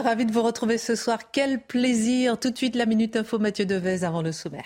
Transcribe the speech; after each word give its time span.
Ravi 0.00 0.26
de 0.26 0.32
vous 0.32 0.42
retrouver 0.42 0.76
ce 0.76 0.96
soir. 0.96 1.30
Quel 1.30 1.60
plaisir. 1.60 2.38
Tout 2.38 2.50
de 2.50 2.56
suite 2.56 2.74
la 2.74 2.86
minute 2.86 3.14
info 3.14 3.38
Mathieu 3.38 3.64
Devez 3.64 4.02
avant 4.02 4.22
le 4.22 4.32
sommaire. 4.32 4.64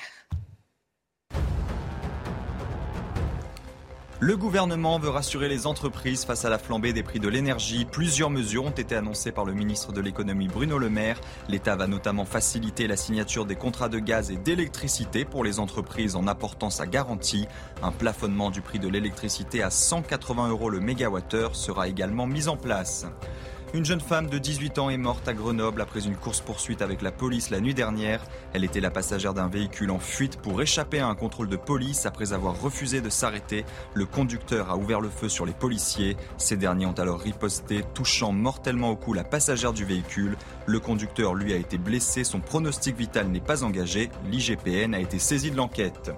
Le 4.21 4.37
gouvernement 4.37 4.99
veut 4.99 5.11
rassurer 5.11 5.49
les 5.49 5.67
entreprises 5.69 6.25
face 6.25 6.45
à 6.45 6.51
la 6.51 6.59
flambée 6.59 6.93
des 6.93 7.05
prix 7.05 7.21
de 7.21 7.29
l'énergie. 7.29 7.85
Plusieurs 7.85 8.31
mesures 8.31 8.65
ont 8.65 8.71
été 8.71 8.97
annoncées 8.97 9.31
par 9.31 9.45
le 9.45 9.53
ministre 9.53 9.93
de 9.93 10.01
l'économie 10.01 10.49
Bruno 10.49 10.79
Le 10.79 10.91
Maire. 10.91 11.21
L'État 11.49 11.77
va 11.77 11.87
notamment 11.87 12.25
faciliter 12.25 12.89
la 12.89 12.97
signature 12.97 13.45
des 13.45 13.55
contrats 13.55 13.89
de 13.89 14.01
gaz 14.01 14.33
et 14.33 14.37
d'électricité 14.37 15.25
pour 15.25 15.45
les 15.45 15.61
entreprises 15.61 16.17
en 16.17 16.27
apportant 16.27 16.71
sa 16.71 16.87
garantie. 16.87 17.47
Un 17.81 17.93
plafonnement 17.93 18.51
du 18.51 18.61
prix 18.61 18.81
de 18.81 18.89
l'électricité 18.89 19.63
à 19.63 19.71
180 19.71 20.49
euros 20.49 20.71
le 20.71 20.81
mégawattheure 20.81 21.55
sera 21.55 21.87
également 21.87 22.27
mis 22.27 22.49
en 22.49 22.57
place. 22.57 23.07
Une 23.75 23.85
jeune 23.85 24.01
femme 24.01 24.31
de 24.31 24.39
18 24.39 24.79
ans 24.79 24.89
est 24.89 24.97
morte 24.97 25.29
à 25.29 25.35
Grenoble 25.35 25.83
après 25.83 26.07
une 26.07 26.17
course-poursuite 26.17 26.81
avec 26.81 27.03
la 27.03 27.13
police 27.13 27.51
la 27.51 27.61
nuit 27.61 27.75
dernière. 27.75 28.25
Elle 28.55 28.65
était 28.65 28.81
la 28.81 28.91
passagère 28.91 29.35
d'un 29.35 29.49
véhicule 29.49 29.91
en 29.91 29.99
fuite 29.99 30.39
pour 30.39 30.63
échapper 30.63 31.01
à 31.01 31.07
un 31.07 31.15
contrôle 31.15 31.51
de 31.51 31.57
police 31.57 32.07
après 32.07 32.33
avoir 32.33 32.59
refusé 32.59 33.03
de 33.03 33.11
s'arrêter. 33.11 33.67
Le 33.93 34.07
conducteur 34.07 34.71
a 34.71 34.79
ouvert 34.79 35.03
le 35.03 35.11
feu 35.11 35.29
sur 35.29 35.45
les 35.45 35.53
policiers. 35.53 36.17
Ces 36.39 36.57
derniers 36.57 36.87
ont 36.87 36.93
alors 36.93 37.21
riposté, 37.21 37.83
touchant 37.93 38.33
mortellement 38.33 38.89
au 38.89 38.97
cou 38.97 39.13
la 39.13 39.23
passagère 39.23 39.75
du 39.75 39.85
véhicule. 39.85 40.39
Le 40.65 40.81
conducteur, 40.81 41.35
lui, 41.35 41.53
a 41.53 41.57
été 41.57 41.77
blessé. 41.77 42.25
Son 42.25 42.41
pronostic 42.41 42.97
vital 42.97 43.29
n'est 43.29 43.39
pas 43.39 43.65
engagé. 43.65 44.09
L'IGPN 44.31 44.95
a 44.95 45.01
été 45.01 45.19
saisi 45.19 45.51
de 45.51 45.57
l'enquête. 45.57 46.11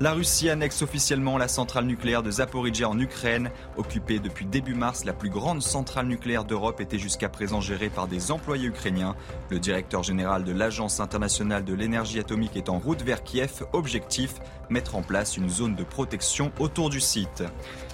La 0.00 0.12
Russie 0.12 0.48
annexe 0.48 0.82
officiellement 0.82 1.38
la 1.38 1.48
centrale 1.48 1.84
nucléaire 1.84 2.22
de 2.22 2.30
Zaporizhia 2.30 2.88
en 2.88 2.98
Ukraine. 2.98 3.50
Occupée 3.76 4.18
depuis 4.18 4.46
début 4.46 4.74
mars, 4.74 5.04
la 5.04 5.12
plus 5.12 5.30
grande 5.30 5.62
centrale 5.62 6.06
nucléaire 6.06 6.44
d'Europe 6.44 6.80
était 6.80 6.98
jusqu'à 6.98 7.28
présent 7.28 7.60
gérée 7.60 7.90
par 7.90 8.08
des 8.08 8.32
employés 8.32 8.66
ukrainiens. 8.66 9.14
Le 9.50 9.58
directeur 9.58 10.02
général 10.02 10.44
de 10.44 10.52
l'Agence 10.52 10.98
internationale 11.00 11.64
de 11.64 11.74
l'énergie 11.74 12.18
atomique 12.18 12.56
est 12.56 12.68
en 12.68 12.78
route 12.78 13.02
vers 13.02 13.22
Kiev. 13.22 13.64
Objectif 13.72 14.34
mettre 14.70 14.96
en 14.96 15.02
place 15.02 15.36
une 15.36 15.50
zone 15.50 15.76
de 15.76 15.84
protection 15.84 16.50
autour 16.58 16.90
du 16.90 17.00
site. 17.00 17.44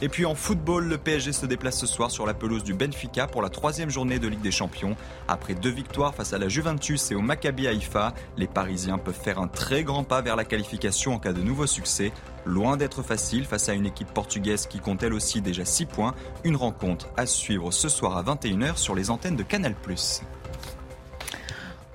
Et 0.01 0.09
puis 0.09 0.25
en 0.27 0.37
football, 0.37 0.87
le 0.87 0.97
PSG 0.97 1.33
se 1.33 1.45
déplace 1.45 1.81
ce 1.81 1.87
soir 1.87 2.13
sur 2.13 2.25
la 2.25 2.33
pelouse 2.33 2.63
du 2.63 2.73
Benfica 2.73 3.27
pour 3.27 3.43
la 3.43 3.49
troisième 3.49 3.91
journée 3.91 4.21
de 4.21 4.29
Ligue 4.29 4.43
des 4.43 4.53
Champions. 4.53 4.95
Après 5.27 5.55
deux 5.55 5.71
victoires 5.71 6.15
face 6.15 6.33
à 6.33 6.39
la 6.39 6.49
Juventus 6.49 7.11
et 7.11 7.17
au 7.17 7.21
Maccabi 7.21 7.67
Haïfa, 7.67 8.15
les 8.37 8.47
Parisiens 8.47 8.99
peuvent 8.99 9.19
faire 9.21 9.41
un 9.41 9.49
très 9.49 9.83
grand 9.83 10.05
pas 10.05 10.21
vers 10.21 10.37
la 10.37 10.45
qualification 10.45 11.15
en 11.15 11.19
cas 11.19 11.33
de 11.33 11.43
nouveau 11.43 11.67
succès. 11.67 12.13
Loin 12.47 12.77
d'être 12.77 13.03
facile 13.03 13.45
face 13.45 13.69
à 13.69 13.75
une 13.75 13.87
équipe 13.87 14.15
portugaise 14.15 14.69
qui 14.69 14.79
compte 14.79 15.03
elle 15.03 15.15
aussi 15.15 15.41
déjà 15.41 15.65
6 15.65 15.87
points. 15.87 16.15
Une 16.45 16.55
rencontre 16.55 17.09
à 17.17 17.27
suivre 17.27 17.73
ce 17.73 17.89
soir 17.89 18.17
à 18.17 18.23
21h 18.23 18.77
sur 18.77 18.95
les 18.95 19.11
antennes 19.11 19.37
de 19.37 19.43
Canal+. 19.43 19.75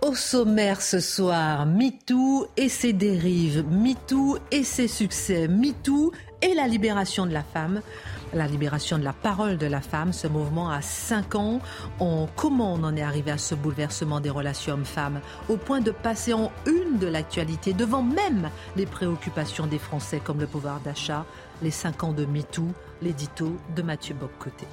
Au 0.01 0.15
sommaire 0.15 0.81
ce 0.81 0.99
soir, 0.99 1.65
MeToo 1.65 2.47
et 2.57 2.67
ses 2.67 2.91
dérives, 2.91 3.63
MeToo 3.71 4.37
et 4.51 4.65
ses 4.65 4.89
succès, 4.89 5.47
MeToo 5.47 6.11
et 6.43 6.53
la 6.53 6.67
libération 6.67 7.25
de 7.25 7.33
la 7.33 7.43
femme 7.43 7.81
la 8.33 8.47
libération 8.47 8.97
de 8.97 9.03
la 9.03 9.13
parole 9.13 9.57
de 9.57 9.67
la 9.67 9.81
femme. 9.81 10.11
Ce 10.11 10.27
mouvement 10.27 10.69
a 10.69 10.81
5 10.81 11.35
ans. 11.35 11.59
On, 11.99 12.27
comment 12.35 12.73
on 12.73 12.83
en 12.83 12.95
est 12.95 13.01
arrivé 13.01 13.31
à 13.31 13.37
ce 13.37 13.55
bouleversement 13.55 14.19
des 14.19 14.29
relations 14.29 14.73
hommes-femmes? 14.73 15.21
Au 15.49 15.57
point 15.57 15.81
de 15.81 15.91
passer 15.91 16.33
en 16.33 16.51
une 16.65 16.97
de 16.97 17.07
l'actualité 17.07 17.73
devant 17.73 18.01
même 18.01 18.49
les 18.75 18.85
préoccupations 18.85 19.67
des 19.67 19.79
Français 19.79 20.19
comme 20.19 20.39
le 20.39 20.47
pouvoir 20.47 20.79
d'achat, 20.79 21.25
les 21.61 21.71
5 21.71 22.03
ans 22.03 22.13
de 22.13 22.25
MeToo, 22.25 22.67
l'édito 23.01 23.55
de 23.75 23.81
Mathieu 23.81 24.15
Boccoté. 24.15 24.67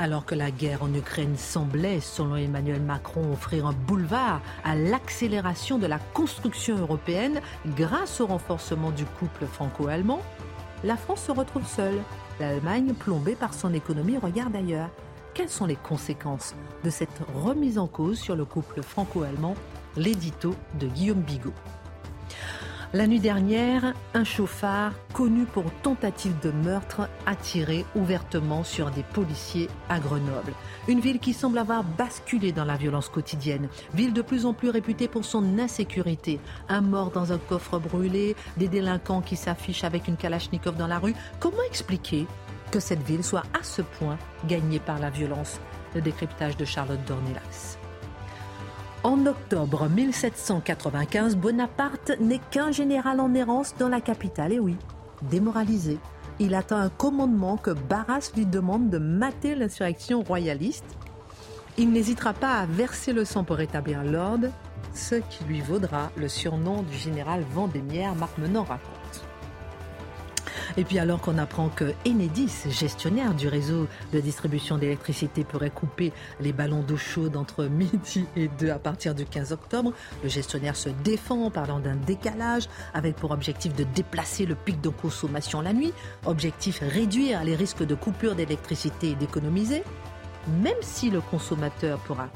Alors 0.00 0.24
que 0.24 0.36
la 0.36 0.52
guerre 0.52 0.84
en 0.84 0.94
Ukraine 0.94 1.36
semblait, 1.36 1.98
selon 2.00 2.36
Emmanuel 2.36 2.80
Macron, 2.80 3.32
offrir 3.32 3.66
un 3.66 3.72
boulevard 3.72 4.40
à 4.64 4.76
l'accélération 4.76 5.76
de 5.76 5.88
la 5.88 5.98
construction 5.98 6.78
européenne 6.78 7.40
grâce 7.76 8.20
au 8.20 8.26
renforcement 8.26 8.92
du 8.92 9.04
couple 9.04 9.46
franco-allemand, 9.46 10.20
la 10.84 10.96
France 10.96 11.22
se 11.22 11.32
retrouve 11.32 11.66
seule. 11.66 12.00
L'Allemagne, 12.40 12.94
plombée 12.94 13.34
par 13.34 13.52
son 13.52 13.74
économie, 13.74 14.16
regarde 14.16 14.54
ailleurs. 14.54 14.90
Quelles 15.34 15.48
sont 15.48 15.66
les 15.66 15.76
conséquences 15.76 16.54
de 16.84 16.90
cette 16.90 17.20
remise 17.34 17.78
en 17.78 17.86
cause 17.86 18.18
sur 18.18 18.36
le 18.36 18.44
couple 18.44 18.82
franco-allemand? 18.82 19.54
L'édito 19.96 20.54
de 20.78 20.86
Guillaume 20.86 21.20
Bigot. 21.20 21.52
La 22.94 23.06
nuit 23.06 23.20
dernière, 23.20 23.92
un 24.14 24.24
chauffard 24.24 24.92
connu 25.12 25.44
pour 25.44 25.70
tentative 25.82 26.40
de 26.40 26.50
meurtre 26.50 27.06
a 27.26 27.36
tiré 27.36 27.84
ouvertement 27.94 28.64
sur 28.64 28.90
des 28.90 29.02
policiers 29.02 29.68
à 29.90 30.00
Grenoble. 30.00 30.54
Une 30.88 31.00
ville 31.00 31.18
qui 31.18 31.34
semble 31.34 31.58
avoir 31.58 31.84
basculé 31.84 32.50
dans 32.50 32.64
la 32.64 32.76
violence 32.76 33.10
quotidienne. 33.10 33.68
Ville 33.92 34.14
de 34.14 34.22
plus 34.22 34.46
en 34.46 34.54
plus 34.54 34.70
réputée 34.70 35.06
pour 35.06 35.26
son 35.26 35.58
insécurité. 35.58 36.40
Un 36.70 36.80
mort 36.80 37.10
dans 37.10 37.30
un 37.30 37.36
coffre 37.36 37.78
brûlé, 37.78 38.34
des 38.56 38.68
délinquants 38.68 39.20
qui 39.20 39.36
s'affichent 39.36 39.84
avec 39.84 40.08
une 40.08 40.16
kalachnikov 40.16 40.76
dans 40.76 40.86
la 40.86 40.98
rue. 40.98 41.14
Comment 41.40 41.62
expliquer 41.68 42.26
que 42.70 42.80
cette 42.80 43.02
ville 43.02 43.22
soit 43.22 43.44
à 43.52 43.62
ce 43.62 43.82
point 43.82 44.16
gagnée 44.46 44.80
par 44.80 44.98
la 44.98 45.10
violence? 45.10 45.60
Le 45.94 46.00
décryptage 46.00 46.56
de 46.56 46.64
Charlotte 46.64 47.04
Dornelas. 47.06 47.77
En 49.04 49.26
octobre 49.26 49.88
1795, 49.88 51.36
Bonaparte 51.36 52.12
n'est 52.20 52.40
qu'un 52.50 52.72
général 52.72 53.20
en 53.20 53.32
errance 53.32 53.76
dans 53.78 53.88
la 53.88 54.00
capitale. 54.00 54.52
Et 54.52 54.58
oui, 54.58 54.76
démoralisé, 55.30 55.98
il 56.40 56.52
attend 56.54 56.78
un 56.78 56.88
commandement 56.88 57.56
que 57.56 57.70
Barras 57.70 58.32
lui 58.36 58.44
demande 58.44 58.90
de 58.90 58.98
mater 58.98 59.54
l'insurrection 59.54 60.22
royaliste. 60.22 60.96
Il 61.76 61.92
n'hésitera 61.92 62.32
pas 62.32 62.54
à 62.54 62.66
verser 62.66 63.12
le 63.12 63.24
sang 63.24 63.44
pour 63.44 63.56
rétablir 63.56 64.02
l'ordre, 64.02 64.48
ce 64.94 65.14
qui 65.14 65.44
lui 65.44 65.60
vaudra 65.60 66.10
le 66.16 66.28
surnom 66.28 66.82
du 66.82 66.96
général 66.96 67.44
Vendémiaire, 67.54 68.16
Marc 68.16 68.36
Menon 68.36 68.64
raconte. 68.64 68.97
Et 70.78 70.84
puis 70.84 71.00
alors 71.00 71.20
qu'on 71.20 71.38
apprend 71.38 71.70
que 71.70 71.92
Enedis, 72.06 72.70
gestionnaire 72.70 73.34
du 73.34 73.48
réseau 73.48 73.88
de 74.12 74.20
distribution 74.20 74.78
d'électricité, 74.78 75.42
pourrait 75.42 75.70
couper 75.70 76.12
les 76.38 76.52
ballons 76.52 76.82
d'eau 76.82 76.96
chaude 76.96 77.36
entre 77.36 77.64
midi 77.66 78.26
et 78.36 78.46
2 78.46 78.70
à 78.70 78.78
partir 78.78 79.12
du 79.16 79.24
15 79.24 79.50
octobre, 79.50 79.92
le 80.22 80.28
gestionnaire 80.28 80.76
se 80.76 80.88
défend 81.02 81.46
en 81.46 81.50
parlant 81.50 81.80
d'un 81.80 81.96
décalage 81.96 82.68
avec 82.94 83.16
pour 83.16 83.32
objectif 83.32 83.74
de 83.74 83.82
déplacer 83.82 84.46
le 84.46 84.54
pic 84.54 84.80
de 84.80 84.88
consommation 84.88 85.62
la 85.62 85.72
nuit, 85.72 85.92
objectif 86.26 86.78
réduire 86.80 87.42
les 87.42 87.56
risques 87.56 87.84
de 87.84 87.96
coupure 87.96 88.36
d'électricité 88.36 89.10
et 89.10 89.14
d'économiser. 89.16 89.82
Même 90.62 90.80
si 90.80 91.10
le 91.10 91.20
consommateur 91.20 91.98
pourra 91.98 92.28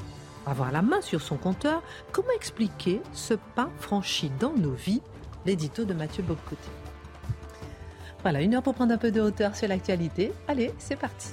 avoir 0.46 0.72
la 0.72 0.82
main 0.82 1.00
sur 1.00 1.22
son 1.22 1.36
compteur, 1.36 1.80
comment 2.10 2.32
expliquer 2.34 3.02
ce 3.12 3.34
pas 3.54 3.70
franchi 3.78 4.32
dans 4.40 4.52
nos 4.52 4.72
vies? 4.72 5.00
L'édito 5.46 5.84
de 5.84 5.94
Mathieu 5.94 6.24
Bobcoté. 6.24 6.81
Voilà, 8.22 8.40
une 8.40 8.54
heure 8.54 8.62
pour 8.62 8.74
prendre 8.74 8.94
un 8.94 8.98
peu 8.98 9.10
de 9.10 9.20
hauteur 9.20 9.56
sur 9.56 9.66
l'actualité. 9.66 10.32
Allez, 10.46 10.72
c'est 10.78 10.94
parti. 10.94 11.28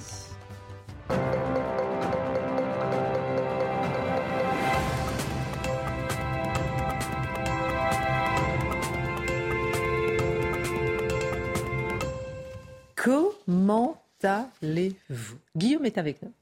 Comment 12.96 14.02
allez-vous? 14.22 15.38
Guillaume 15.56 15.86
est 15.86 15.96
avec 15.96 16.20
nous. 16.22 16.32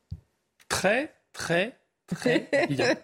Très, 0.68 1.12
très, 1.32 1.76
Très 2.14 2.48
bien. 2.70 2.94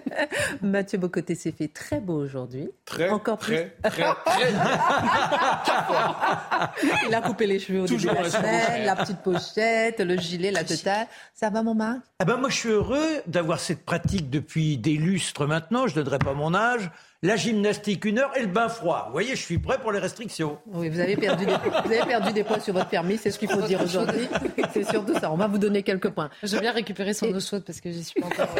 Mathieu 0.62 0.98
Bocoté 0.98 1.34
s'est 1.34 1.52
fait 1.52 1.68
très 1.68 2.00
beau 2.00 2.14
aujourd'hui. 2.14 2.70
Très, 2.84 3.10
Encore 3.10 3.38
très, 3.38 3.74
plus. 3.82 3.90
très, 3.90 4.14
très, 4.14 4.52
Il 7.08 7.14
a 7.14 7.20
coupé 7.20 7.46
les 7.46 7.58
cheveux 7.58 7.80
au 7.80 7.86
début 7.86 7.96
de 7.96 8.00
Toujours 8.08 8.14
la 8.14 8.22
la 8.22 8.30
semaine, 8.30 8.84
la 8.86 8.96
petite 8.96 9.20
pochette, 9.22 9.98
le 10.00 10.16
gilet, 10.16 10.50
la 10.52 10.62
totale. 10.64 11.06
Ça 11.34 11.50
va, 11.50 11.62
mon 11.62 11.74
Marc? 11.74 11.98
Ah 12.20 12.24
ben 12.24 12.36
moi, 12.36 12.48
je 12.48 12.56
suis 12.56 12.68
heureux 12.68 13.22
d'avoir 13.26 13.58
cette 13.58 13.84
pratique 13.84 14.30
depuis 14.30 14.78
des 14.78 14.94
lustres 14.94 15.46
maintenant. 15.46 15.88
Je 15.88 15.98
ne 15.98 16.04
donnerai 16.04 16.18
pas 16.20 16.34
mon 16.34 16.54
âge. 16.54 16.90
La 17.24 17.36
gymnastique 17.36 18.04
une 18.04 18.18
heure 18.18 18.36
et 18.36 18.42
le 18.42 18.48
bain 18.48 18.68
froid. 18.68 19.04
Vous 19.06 19.12
voyez, 19.12 19.34
je 19.34 19.40
suis 19.40 19.58
prêt 19.58 19.80
pour 19.80 19.92
les 19.92 19.98
restrictions. 19.98 20.58
Oui, 20.66 20.90
vous 20.90 21.00
avez 21.00 21.16
perdu 21.16 21.46
des, 21.46 21.54
vous 21.54 21.92
avez 21.92 22.04
perdu 22.04 22.34
des 22.34 22.44
points 22.44 22.60
sur 22.60 22.74
votre 22.74 22.90
permis, 22.90 23.16
c'est 23.16 23.30
ce 23.30 23.38
qu'il 23.38 23.48
faut 23.48 23.62
dire 23.62 23.80
aujourd'hui. 23.80 24.28
C'est 24.74 24.84
surtout 24.84 25.14
ça. 25.14 25.32
On 25.32 25.36
va 25.36 25.46
vous 25.46 25.56
donner 25.56 25.82
quelques 25.82 26.10
points. 26.10 26.28
Je 26.42 26.54
veux 26.54 26.60
bien 26.60 26.72
récupérer 26.72 27.14
son 27.14 27.32
eau 27.34 27.40
chaude 27.40 27.64
parce 27.64 27.80
que 27.80 27.90
j'y 27.90 28.04
suis 28.04 28.20
pas 28.20 28.26
encore. 28.26 28.54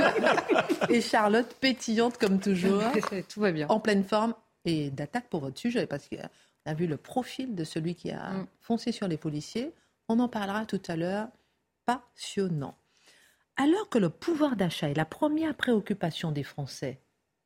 et 0.88 1.02
Charlotte, 1.02 1.54
pétillante 1.60 2.16
comme 2.16 2.40
toujours. 2.40 2.82
Tout 3.28 3.40
va 3.40 3.52
bien. 3.52 3.66
En 3.68 3.80
pleine 3.80 4.02
forme 4.02 4.34
et 4.64 4.90
d'attaque 4.90 5.28
pour 5.28 5.40
votre 5.40 5.58
sujet 5.58 5.86
parce 5.86 6.08
qu'on 6.08 6.16
a 6.64 6.72
vu 6.72 6.86
le 6.86 6.96
profil 6.96 7.54
de 7.54 7.64
celui 7.64 7.94
qui 7.94 8.12
a 8.12 8.30
mm. 8.30 8.46
foncé 8.62 8.92
sur 8.92 9.08
les 9.08 9.18
policiers. 9.18 9.72
On 10.08 10.18
en 10.20 10.28
parlera 10.28 10.64
tout 10.64 10.82
à 10.88 10.96
l'heure. 10.96 11.28
Passionnant. 11.84 12.76
Alors 13.56 13.90
que 13.90 13.98
le 13.98 14.08
pouvoir 14.08 14.56
d'achat 14.56 14.88
est 14.88 14.96
la 14.96 15.04
première 15.04 15.54
préoccupation 15.54 16.32
des 16.32 16.42
Français, 16.42 16.98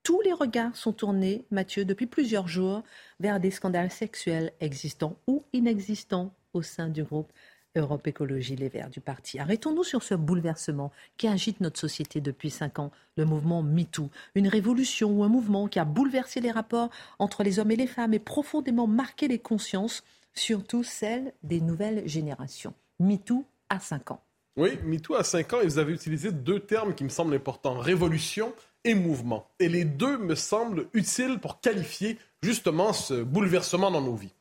tous 0.09 0.23
les 0.23 0.33
regards 0.33 0.75
sont 0.75 0.95
tournés, 0.95 1.45
Mathieu, 1.51 1.85
depuis 1.85 2.07
plusieurs 2.07 2.49
jours, 2.49 2.83
vers 3.21 3.41
des 3.41 3.51
scandales 3.51 3.91
sexuels 3.91 4.55
existants 4.59 5.19
ou 5.27 5.45
inexistants 5.53 6.33
au 6.55 6.63
sein 6.63 6.89
du 6.89 7.05
groupe 7.05 7.31
Europe 7.77 8.07
Écologie 8.07 8.57
Les 8.57 8.71
Verts 8.71 8.89
du 8.89 9.03
parti. 9.03 9.39
Arrêtons-nous 9.39 9.85
sur 9.85 10.03
ce 10.03 10.15
bouleversement 10.15 10.93
qui 11.19 11.29
agite 11.29 11.61
notre 11.61 11.79
société 11.79 12.23
depuis 12.23 12.49
cinq 12.49 12.79
ans, 12.79 12.91
le 13.19 13.27
mouvement 13.27 13.63
MeToo. 13.63 14.09
Une 14.35 14.49
révolution 14.49 15.11
ou 15.11 15.25
un 15.25 15.29
mouvement 15.29 15.69
qui 15.69 15.79
a 15.79 15.85
bouleversé 15.85 16.41
les 16.41 16.53
rapports 16.53 16.89
entre 17.19 17.43
les 17.43 17.59
hommes 17.59 17.73
et 17.73 17.77
les 17.77 17.87
femmes 17.87 18.15
et 18.15 18.19
profondément 18.19 18.87
marqué 18.87 19.29
les 19.29 19.39
consciences, 19.39 20.03
surtout 20.33 20.85
celles 20.85 21.35
des 21.43 21.61
nouvelles 21.61 22.09
générations. 22.09 22.73
MeToo 22.99 23.45
à 23.69 23.79
cinq 23.79 24.11
ans. 24.11 24.23
Oui, 24.59 24.71
MeToo 24.83 25.15
à 25.15 25.23
5 25.23 25.53
ans, 25.53 25.61
et 25.61 25.67
vous 25.67 25.79
avez 25.79 25.93
utilisé 25.93 26.33
deux 26.33 26.59
termes 26.59 26.93
qui 26.93 27.05
me 27.05 27.11
semblent 27.11 27.33
importants, 27.33 27.79
révolution 27.79 28.53
et 28.85 28.95
mouvement. 28.95 29.49
Et 29.59 29.69
les 29.69 29.85
deux 29.85 30.19
me 30.19 30.35
semblent 30.35 30.87
utiles 30.93 31.39
pour 31.39 31.61
qualifier 31.61 32.19
justement 32.43 32.93
ce 32.93 33.23
bouleversement 33.23 33.91
dans 33.91 34.01
nos 34.01 34.15
vies. 34.15 34.35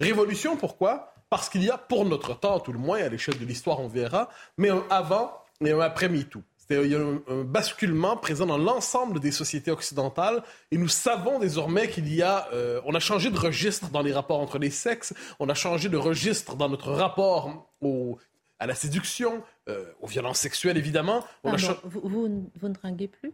Révolution, 0.00 0.56
pourquoi? 0.56 1.14
Parce 1.30 1.48
qu'il 1.48 1.62
y 1.62 1.70
a, 1.70 1.78
pour 1.78 2.04
notre 2.04 2.38
temps, 2.38 2.60
tout 2.60 2.72
le 2.72 2.78
moins, 2.78 3.02
à 3.02 3.08
l'échelle 3.08 3.38
de 3.38 3.44
l'histoire, 3.44 3.80
on 3.80 3.88
verra, 3.88 4.28
mais 4.58 4.70
un 4.70 4.84
avant 4.90 5.32
et 5.64 5.70
un 5.70 5.80
après 5.80 6.08
MeToo. 6.08 6.42
Il 6.70 6.90
y 6.90 6.94
a 6.94 7.00
un, 7.00 7.44
basculement 7.44 8.16
présent 8.16 8.46
dans 8.46 8.56
l'ensemble 8.56 9.20
des 9.20 9.32
sociétés 9.32 9.70
occidentales 9.70 10.42
et 10.70 10.78
nous 10.78 10.88
savons 10.88 11.38
désormais 11.38 11.88
qu'il 11.88 12.12
y 12.12 12.22
a, 12.22 12.48
euh, 12.52 12.80
on 12.86 12.94
a 12.94 13.00
changé 13.00 13.30
de 13.30 13.38
registre 13.38 13.90
dans 13.90 14.00
les 14.00 14.12
rapports 14.12 14.40
entre 14.40 14.58
les 14.58 14.70
sexes, 14.70 15.12
on 15.38 15.48
a 15.48 15.54
changé 15.54 15.88
de 15.88 15.96
registre 15.96 16.56
dans 16.56 16.68
notre 16.68 16.92
rapport 16.92 17.68
au 17.80 18.18
à 18.58 18.66
la 18.66 18.76
séduction, 18.76 19.42
euh, 19.68 19.92
aux 20.00 20.06
violences 20.06 20.38
sexuelles 20.38 20.76
évidemment. 20.76 21.24
On 21.42 21.56
vous, 21.56 22.00
vous, 22.04 22.50
vous, 22.54 22.68
ne 22.68 22.74
draguez 22.74 23.08
plus? 23.08 23.32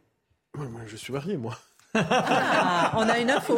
Moi, 0.67 0.81
Je 0.87 0.97
suis 0.97 1.13
marié, 1.13 1.37
moi. 1.37 1.59
Ah, 1.95 2.93
on 2.97 3.09
a 3.09 3.19
une 3.19 3.31
info. 3.31 3.55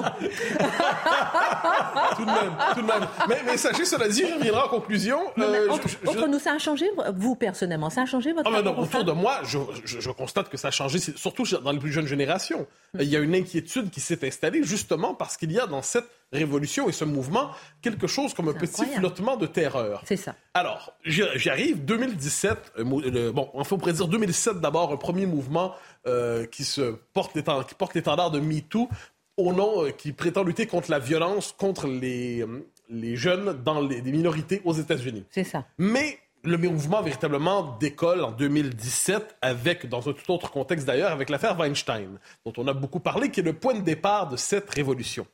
tout 2.16 2.24
de 2.24 2.30
même, 2.30 2.54
tout 2.74 2.82
de 2.82 2.86
même. 2.86 3.08
Mais, 3.28 3.42
mais 3.44 3.56
sachez, 3.56 3.84
cela 3.84 4.08
dit, 4.08 4.24
je 4.26 4.34
reviendrai 4.34 4.62
en 4.62 4.68
conclusion. 4.68 5.18
Euh, 5.38 5.68
entre, 5.68 6.28
nous, 6.28 6.38
ça 6.38 6.52
a 6.52 6.58
changé, 6.58 6.86
vous 7.14 7.34
personnellement, 7.34 7.90
ça 7.90 8.02
a 8.02 8.06
changé 8.06 8.32
votre 8.32 8.50
ah, 8.52 8.62
non, 8.62 8.78
Autour 8.78 9.04
de 9.04 9.12
moi, 9.12 9.40
je, 9.44 9.58
je, 9.84 10.10
constate 10.10 10.48
que 10.48 10.56
ça 10.56 10.68
a 10.68 10.70
changé, 10.70 11.00
surtout 11.00 11.44
dans 11.62 11.72
les 11.72 11.78
plus 11.78 11.92
jeunes 11.92 12.06
générations. 12.06 12.66
Il 12.98 13.08
y 13.08 13.16
a 13.16 13.20
une 13.20 13.34
inquiétude 13.34 13.90
qui 13.90 14.00
s'est 14.00 14.24
installée 14.26 14.62
justement 14.62 15.14
parce 15.14 15.36
qu'il 15.36 15.50
y 15.52 15.58
a 15.58 15.66
dans 15.66 15.82
cette 15.82 16.08
révolution 16.32 16.88
et 16.88 16.92
ce 16.92 17.04
mouvement 17.04 17.50
quelque 17.82 18.06
chose 18.06 18.34
comme 18.34 18.48
un 18.48 18.54
petit 18.54 18.86
flottement 18.86 19.36
de 19.36 19.46
terreur. 19.46 20.02
C'est 20.04 20.16
ça. 20.16 20.34
Alors, 20.54 20.94
j'arrive, 21.04 21.84
2017, 21.84 22.72
euh, 22.78 23.32
bon, 23.32 23.50
il 23.58 23.64
faut 23.64 23.78
prédire 23.78 24.06
2007 24.06 24.60
d'abord, 24.60 24.92
un 24.92 24.96
premier 24.96 25.26
mouvement 25.26 25.74
euh, 26.06 26.46
qui, 26.46 26.64
se 26.64 26.94
porte 27.12 27.32
qui 27.66 27.74
porte 27.74 27.94
l'étendard 27.94 28.30
de 28.30 28.40
MeToo 28.40 28.88
au 29.36 29.52
nom, 29.52 29.84
euh, 29.84 29.90
qui 29.90 30.12
prétend 30.12 30.42
lutter 30.42 30.66
contre 30.66 30.90
la 30.90 30.98
violence 30.98 31.54
contre 31.56 31.86
les, 31.86 32.44
les 32.88 33.16
jeunes 33.16 33.62
dans 33.64 33.80
les, 33.80 34.02
minorités 34.02 34.60
aux 34.64 34.74
États-Unis. 34.74 35.24
C'est 35.30 35.44
ça. 35.44 35.64
Mais 35.78 36.18
le 36.42 36.56
mouvement 36.56 37.02
véritablement 37.02 37.76
décolle 37.78 38.24
en 38.24 38.30
2017 38.30 39.36
avec, 39.42 39.88
dans 39.88 40.08
un 40.08 40.12
tout 40.12 40.32
autre 40.32 40.50
contexte 40.50 40.86
d'ailleurs, 40.86 41.12
avec 41.12 41.28
l'affaire 41.28 41.58
Weinstein, 41.58 42.18
dont 42.44 42.52
on 42.56 42.66
a 42.66 42.72
beaucoup 42.72 43.00
parlé, 43.00 43.30
qui 43.30 43.40
est 43.40 43.44
le 43.44 43.52
point 43.52 43.74
de 43.74 43.80
départ 43.80 44.28
de 44.28 44.36
cette 44.36 44.70
révolution. 44.70 45.26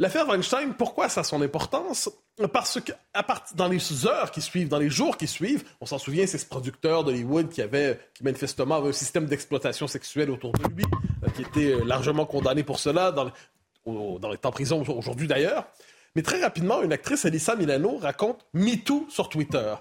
L'affaire 0.00 0.28
Weinstein, 0.28 0.74
pourquoi 0.74 1.08
ça 1.08 1.22
a 1.22 1.24
son 1.24 1.42
importance? 1.42 2.08
Parce 2.52 2.80
que 2.80 2.92
à 3.12 3.24
part, 3.24 3.44
dans 3.56 3.66
les 3.66 4.06
heures 4.06 4.30
qui 4.30 4.40
suivent, 4.40 4.68
dans 4.68 4.78
les 4.78 4.90
jours 4.90 5.16
qui 5.16 5.26
suivent, 5.26 5.64
on 5.80 5.86
s'en 5.86 5.98
souvient, 5.98 6.24
c'est 6.24 6.38
ce 6.38 6.46
producteur 6.46 7.02
d'Hollywood 7.02 7.48
qui 7.48 7.60
avait, 7.62 7.98
qui 8.14 8.22
manifestement 8.22 8.76
avait 8.76 8.90
un 8.90 8.92
système 8.92 9.26
d'exploitation 9.26 9.88
sexuelle 9.88 10.30
autour 10.30 10.52
de 10.52 10.62
lui, 10.72 10.84
euh, 11.24 11.30
qui 11.30 11.42
était 11.42 11.72
euh, 11.72 11.84
largement 11.84 12.26
condamné 12.26 12.62
pour 12.62 12.78
cela, 12.78 13.10
dans, 13.10 13.32
dans 13.86 14.30
les 14.30 14.38
temps 14.38 14.52
prison 14.52 14.84
aujourd'hui 14.86 15.26
d'ailleurs. 15.26 15.66
Mais 16.14 16.22
très 16.22 16.40
rapidement, 16.40 16.80
une 16.82 16.92
actrice, 16.92 17.24
Elisa 17.24 17.56
Milano, 17.56 17.96
raconte 17.96 18.46
MeToo 18.54 19.06
sur 19.08 19.28
Twitter. 19.28 19.74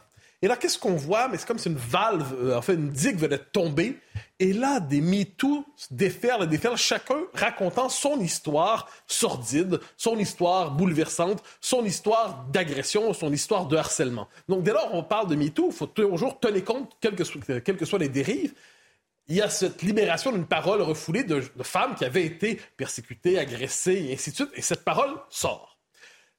Et 0.43 0.47
là, 0.47 0.55
qu'est-ce 0.55 0.77
qu'on 0.77 0.95
voit? 0.95 1.27
Mais 1.27 1.37
c'est 1.37 1.47
comme 1.47 1.57
si 1.57 1.67
une 1.67 1.75
valve, 1.75 2.35
euh, 2.39 2.57
en 2.57 2.61
fait, 2.61 2.75
une 2.75 2.91
digue 2.91 3.17
venait 3.17 3.39
de 3.39 3.43
tomber. 3.43 3.99
Et 4.39 4.53
là, 4.53 4.79
des 4.79 5.01
MeToo 5.01 5.65
déferlent 5.89 6.47
déferlent, 6.47 6.77
chacun 6.77 7.23
racontant 7.33 7.89
son 7.89 8.19
histoire 8.19 8.87
sordide, 9.07 9.79
son 9.97 10.17
histoire 10.19 10.71
bouleversante, 10.71 11.41
son 11.59 11.83
histoire 11.85 12.45
d'agression, 12.51 13.13
son 13.13 13.33
histoire 13.33 13.65
de 13.65 13.77
harcèlement. 13.77 14.27
Donc, 14.47 14.61
dès 14.61 14.73
lors, 14.73 14.93
on 14.93 15.03
parle 15.03 15.27
de 15.27 15.35
MeToo, 15.35 15.69
il 15.71 15.73
faut 15.73 15.87
toujours 15.87 16.39
tenir 16.39 16.63
compte, 16.63 16.91
quelles 17.01 17.15
que, 17.15 17.59
quelles 17.59 17.77
que 17.77 17.85
soient 17.85 17.97
les 17.97 18.09
dérives, 18.09 18.53
il 19.27 19.35
y 19.35 19.41
a 19.41 19.49
cette 19.49 19.81
libération 19.81 20.31
d'une 20.31 20.45
parole 20.45 20.81
refoulée 20.81 21.23
de, 21.23 21.41
de, 21.55 21.63
femmes 21.63 21.95
qui 21.95 22.05
avaient 22.05 22.25
été 22.25 22.61
persécutées, 22.77 23.39
agressées, 23.39 24.05
et 24.09 24.13
ainsi 24.13 24.31
de 24.31 24.35
suite. 24.35 24.51
Et 24.53 24.61
cette 24.61 24.85
parole 24.85 25.15
sort. 25.29 25.76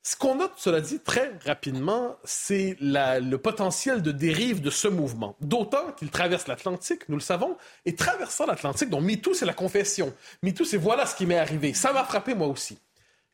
Ce 0.02 0.16
qu'on 0.16 0.36
note, 0.36 0.52
cela 0.56 0.80
dit, 0.80 1.00
très 1.00 1.32
rapidement, 1.44 2.16
c'est 2.24 2.76
le 2.80 3.36
potentiel 3.36 4.00
de 4.00 4.10
dérive 4.10 4.62
de 4.62 4.70
ce 4.70 4.88
mouvement. 4.88 5.36
D'autant 5.40 5.92
qu'il 5.92 6.10
traverse 6.10 6.46
l'Atlantique, 6.46 7.08
nous 7.08 7.16
le 7.16 7.20
savons, 7.20 7.56
et 7.84 7.94
traversant 7.94 8.46
l'Atlantique, 8.46 8.88
donc 8.88 9.02
MeToo, 9.02 9.34
c'est 9.34 9.44
la 9.44 9.52
confession. 9.52 10.14
MeToo, 10.42 10.64
c'est 10.64 10.78
voilà 10.78 11.04
ce 11.04 11.14
qui 11.14 11.26
m'est 11.26 11.38
arrivé. 11.38 11.74
Ça 11.74 11.92
m'a 11.92 12.04
frappé 12.04 12.34
moi 12.34 12.46
aussi. 12.46 12.78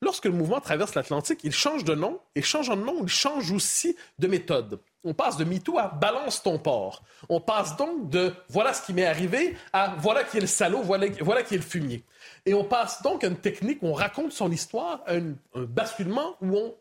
Lorsque 0.03 0.25
le 0.25 0.33
mouvement 0.33 0.61
traverse 0.61 0.95
l'Atlantique, 0.95 1.41
il 1.45 1.53
change 1.53 1.85
de 1.85 1.95
nom, 1.95 2.19
et 2.35 2.43
changeant 2.43 2.77
de 2.77 2.83
nom, 2.83 2.97
il 3.03 3.09
change 3.09 3.53
aussi 3.53 3.97
de 4.19 4.27
méthode. 4.27 4.81
On 5.05 5.15
passe 5.15 5.37
de 5.37 5.45
MeToo 5.45 5.79
à 5.79 5.89
balance 5.89 6.43
ton 6.43 6.59
port. 6.59 7.05
On 7.29 7.41
passe 7.41 7.77
donc 7.77 8.11
de 8.11 8.33
voilà 8.49 8.73
ce 8.73 8.85
qui 8.85 8.95
m'est 8.95 9.07
arrivé 9.07 9.57
à 9.73 9.95
voilà 9.99 10.25
qui 10.25 10.39
est 10.39 10.41
le 10.41 10.47
salaud, 10.47 10.83
voilà 10.83 11.43
qui 11.43 11.55
est 11.55 11.59
le 11.59 11.63
fumier. 11.63 12.05
Et 12.47 12.55
on 12.55 12.65
passe 12.65 13.03
donc 13.03 13.25
à 13.25 13.29
une 13.29 13.37
technique 13.37 13.83
où 13.83 13.87
on 13.87 13.95
raconte 13.95 14.33
son 14.33 14.51
histoire, 14.51 15.03
à 15.07 15.15
un, 15.15 15.35
basculement 15.55 16.37
où 16.43 16.57
on 16.57 16.75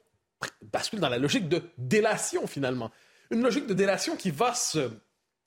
bascule 0.62 1.00
dans 1.00 1.10
la 1.10 1.18
logique 1.18 1.48
de 1.48 1.62
délation 1.78 2.48
finalement. 2.48 2.92
Une 3.32 3.42
logique 3.42 3.68
de 3.68 3.74
délation 3.74 4.18
qui 4.18 4.30
va 4.30 4.54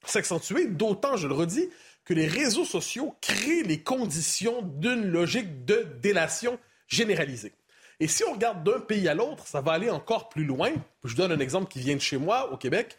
s'accentuer, 0.04 0.68
d'autant, 0.68 1.16
je 1.16 1.28
le 1.28 1.34
redis, 1.34 1.68
que 2.04 2.14
les 2.14 2.26
réseaux 2.26 2.64
sociaux 2.64 3.14
créent 3.20 3.62
les 3.62 3.82
conditions 3.82 4.62
d'une 4.62 5.06
logique 5.06 5.64
de 5.64 5.86
délation 6.00 6.58
généralisée. 6.86 7.52
Et 8.00 8.08
si 8.08 8.24
on 8.24 8.32
regarde 8.32 8.62
d'un 8.64 8.80
pays 8.80 9.08
à 9.08 9.14
l'autre, 9.14 9.46
ça 9.46 9.60
va 9.60 9.72
aller 9.72 9.90
encore 9.90 10.28
plus 10.28 10.44
loin. 10.44 10.70
Je 11.04 11.16
donne 11.16 11.32
un 11.32 11.40
exemple 11.40 11.70
qui 11.70 11.80
vient 11.80 11.96
de 11.96 12.00
chez 12.00 12.16
moi, 12.16 12.52
au 12.52 12.56
Québec. 12.56 12.96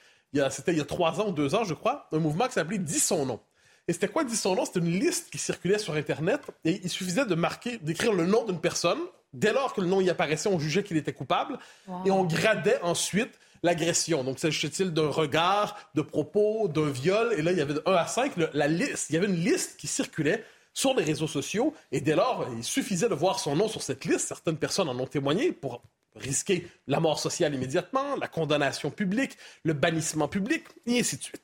C'était 0.49 0.73
il 0.73 0.77
y 0.77 0.81
a 0.81 0.85
trois 0.85 1.21
ans 1.21 1.31
deux 1.31 1.55
ans, 1.55 1.63
je 1.63 1.73
crois, 1.73 2.07
un 2.11 2.19
mouvement 2.19 2.47
qui 2.47 2.53
s'appelait 2.53 2.77
Dis 2.77 2.99
son 2.99 3.25
nom. 3.25 3.39
Et 3.87 3.93
c'était 3.93 4.09
quoi 4.09 4.23
dit 4.23 4.35
son 4.35 4.55
nom? 4.55 4.65
C'était 4.65 4.79
une 4.79 4.99
liste 4.99 5.29
qui 5.29 5.37
circulait 5.37 5.79
sur 5.79 5.93
Internet 5.93 6.41
et 6.65 6.81
il 6.83 6.89
suffisait 6.89 7.25
de 7.25 7.35
marquer, 7.35 7.77
d'écrire 7.77 8.13
le 8.13 8.25
nom 8.25 8.43
d'une 8.43 8.59
personne. 8.59 8.99
Dès 9.33 9.53
lors 9.53 9.73
que 9.73 9.81
le 9.81 9.87
nom 9.87 10.01
y 10.01 10.09
apparaissait, 10.09 10.49
on 10.49 10.59
jugeait 10.59 10.83
qu'il 10.83 10.97
était 10.97 11.13
coupable 11.13 11.57
et 12.05 12.11
on 12.11 12.23
gradait 12.25 12.81
ensuite 12.81 13.39
l'agression. 13.63 14.23
Donc, 14.23 14.39
s'agissait-il 14.39 14.91
d'un 14.91 15.09
regard, 15.09 15.77
de 15.95 16.01
propos, 16.01 16.67
d'un 16.67 16.89
viol? 16.89 17.33
Et 17.37 17.41
là, 17.41 17.51
il 17.51 17.57
y 17.57 17.61
avait 17.61 17.75
de 17.75 17.83
1 17.85 17.93
à 17.93 18.07
5, 18.07 18.33
la 18.53 18.67
liste, 18.67 19.09
il 19.09 19.13
y 19.13 19.17
avait 19.17 19.27
une 19.27 19.41
liste 19.41 19.77
qui 19.77 19.87
circulait 19.87 20.43
sur 20.73 20.93
les 20.93 21.03
réseaux 21.03 21.27
sociaux 21.27 21.73
et 21.91 22.01
dès 22.01 22.15
lors, 22.15 22.47
il 22.55 22.63
suffisait 22.63 23.09
de 23.09 23.15
voir 23.15 23.39
son 23.39 23.55
nom 23.55 23.67
sur 23.67 23.81
cette 23.81 24.05
liste. 24.05 24.27
Certaines 24.27 24.57
personnes 24.57 24.89
en 24.89 24.99
ont 24.99 25.07
témoigné 25.07 25.51
pour 25.51 25.81
risquer 26.15 26.67
la 26.87 26.99
mort 26.99 27.19
sociale 27.19 27.53
immédiatement, 27.55 28.15
la 28.15 28.27
condamnation 28.27 28.91
publique, 28.91 29.37
le 29.63 29.73
bannissement 29.73 30.27
public, 30.27 30.63
et 30.85 30.99
ainsi 30.99 31.17
de 31.17 31.23
suite. 31.23 31.41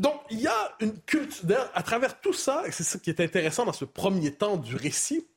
Donc, 0.00 0.18
il 0.30 0.40
y 0.40 0.46
a 0.46 0.76
une 0.80 0.98
culture, 1.02 1.44
à 1.74 1.82
travers 1.82 2.22
tout 2.22 2.32
ça, 2.32 2.62
et 2.66 2.72
c'est 2.72 2.84
ça 2.84 2.98
qui 2.98 3.10
est 3.10 3.20
intéressant 3.20 3.66
dans 3.66 3.74
ce 3.74 3.84
premier 3.84 4.32
temps 4.32 4.56
du 4.56 4.74
récit, 4.74 5.28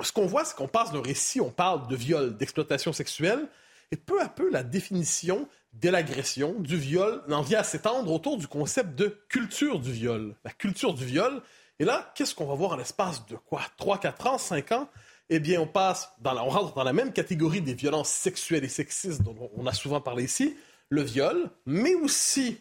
ce 0.00 0.12
qu'on 0.12 0.26
voit, 0.26 0.44
c'est 0.44 0.54
qu'on 0.54 0.68
passe 0.68 0.92
d'un 0.92 1.02
récit, 1.02 1.40
on 1.40 1.50
parle 1.50 1.88
de 1.88 1.96
viol, 1.96 2.36
d'exploitation 2.36 2.92
sexuelle, 2.92 3.48
et 3.90 3.96
peu 3.96 4.22
à 4.22 4.28
peu, 4.28 4.50
la 4.50 4.62
définition 4.62 5.48
de 5.72 5.88
l'agression, 5.88 6.54
du 6.60 6.76
viol, 6.76 7.24
en 7.28 7.42
vient 7.42 7.58
à 7.58 7.64
s'étendre 7.64 8.12
autour 8.12 8.36
du 8.36 8.46
concept 8.46 8.94
de 8.94 9.20
culture 9.28 9.80
du 9.80 9.90
viol. 9.90 10.36
La 10.44 10.52
culture 10.52 10.94
du 10.94 11.04
viol. 11.04 11.42
Et 11.80 11.84
là, 11.84 12.12
qu'est-ce 12.14 12.36
qu'on 12.36 12.46
va 12.46 12.54
voir 12.54 12.72
en 12.72 12.76
l'espace 12.76 13.26
de 13.26 13.34
quoi? 13.34 13.62
3, 13.78 13.98
4 13.98 14.26
ans, 14.28 14.38
5 14.38 14.70
ans? 14.72 14.88
Eh 15.28 15.40
bien, 15.40 15.60
on 15.60 15.66
passe, 15.66 16.12
dans 16.20 16.36
on 16.36 16.50
rentre 16.50 16.74
dans 16.74 16.84
la 16.84 16.92
même 16.92 17.12
catégorie 17.12 17.62
des 17.62 17.74
violences 17.74 18.10
sexuelles 18.10 18.64
et 18.64 18.68
sexistes 18.68 19.22
dont 19.22 19.50
on 19.56 19.66
a 19.66 19.72
souvent 19.72 20.00
parlé 20.00 20.22
ici, 20.22 20.56
le 20.88 21.02
viol, 21.02 21.50
mais 21.66 21.94
aussi 21.96 22.60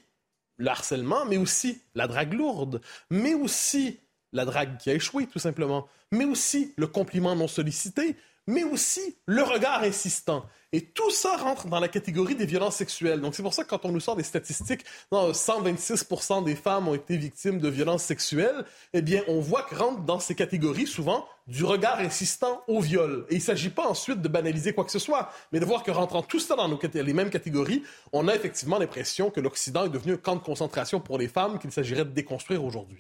le 0.57 0.69
harcèlement, 0.69 1.25
mais 1.25 1.37
aussi 1.37 1.81
la 1.95 2.07
drague 2.07 2.33
lourde, 2.33 2.81
mais 3.09 3.33
aussi 3.33 3.99
la 4.33 4.45
drague 4.45 4.77
qui 4.77 4.89
a 4.89 4.93
échoué, 4.93 5.27
tout 5.27 5.39
simplement, 5.39 5.87
mais 6.11 6.25
aussi 6.25 6.73
le 6.77 6.87
compliment 6.87 7.35
non 7.35 7.47
sollicité, 7.47 8.15
mais 8.47 8.63
aussi 8.63 9.17
le 9.25 9.43
regard 9.43 9.83
insistant. 9.83 10.45
Et 10.73 10.81
tout 10.81 11.11
ça 11.11 11.37
rentre 11.37 11.67
dans 11.67 11.79
la 11.79 11.87
catégorie 11.87 12.35
des 12.35 12.45
violences 12.45 12.75
sexuelles. 12.75 13.21
Donc 13.21 13.35
c'est 13.35 13.43
pour 13.43 13.53
ça 13.53 13.63
que 13.63 13.69
quand 13.69 13.85
on 13.85 13.91
nous 13.91 14.01
sort 14.01 14.17
des 14.17 14.23
statistiques, 14.23 14.83
non, 15.13 15.31
126% 15.31 16.43
des 16.43 16.55
femmes 16.55 16.89
ont 16.89 16.93
été 16.93 17.15
victimes 17.15 17.59
de 17.59 17.69
violences 17.69 18.03
sexuelles, 18.03 18.65
eh 18.93 19.01
bien 19.01 19.23
on 19.27 19.39
voit 19.39 19.63
que 19.63 19.75
rentre 19.75 20.01
dans 20.01 20.19
ces 20.19 20.35
catégories 20.35 20.87
souvent 20.87 21.25
du 21.47 21.63
regard 21.63 21.99
insistant 21.99 22.63
au 22.67 22.81
viol. 22.81 23.25
Et 23.29 23.35
il 23.35 23.37
ne 23.37 23.43
s'agit 23.43 23.69
pas 23.69 23.87
ensuite 23.87 24.21
de 24.21 24.27
banaliser 24.27 24.73
quoi 24.73 24.83
que 24.83 24.91
ce 24.91 24.99
soit, 24.99 25.31
mais 25.53 25.61
de 25.61 25.65
voir 25.65 25.83
que 25.83 25.91
rentrant 25.91 26.21
tout 26.21 26.39
ça 26.39 26.55
dans 26.57 26.67
les 26.93 27.13
mêmes 27.13 27.29
catégories, 27.29 27.83
on 28.11 28.27
a 28.27 28.35
effectivement 28.35 28.77
l'impression 28.77 29.29
que 29.31 29.39
l'Occident 29.39 29.85
est 29.85 29.89
devenu 29.89 30.13
un 30.13 30.17
camp 30.17 30.35
de 30.35 30.43
concentration 30.43 30.99
pour 30.99 31.17
les 31.17 31.29
femmes 31.29 31.59
qu'il 31.59 31.71
s'agirait 31.71 32.03
de 32.03 32.11
déconstruire 32.11 32.63
aujourd'hui. 32.63 32.99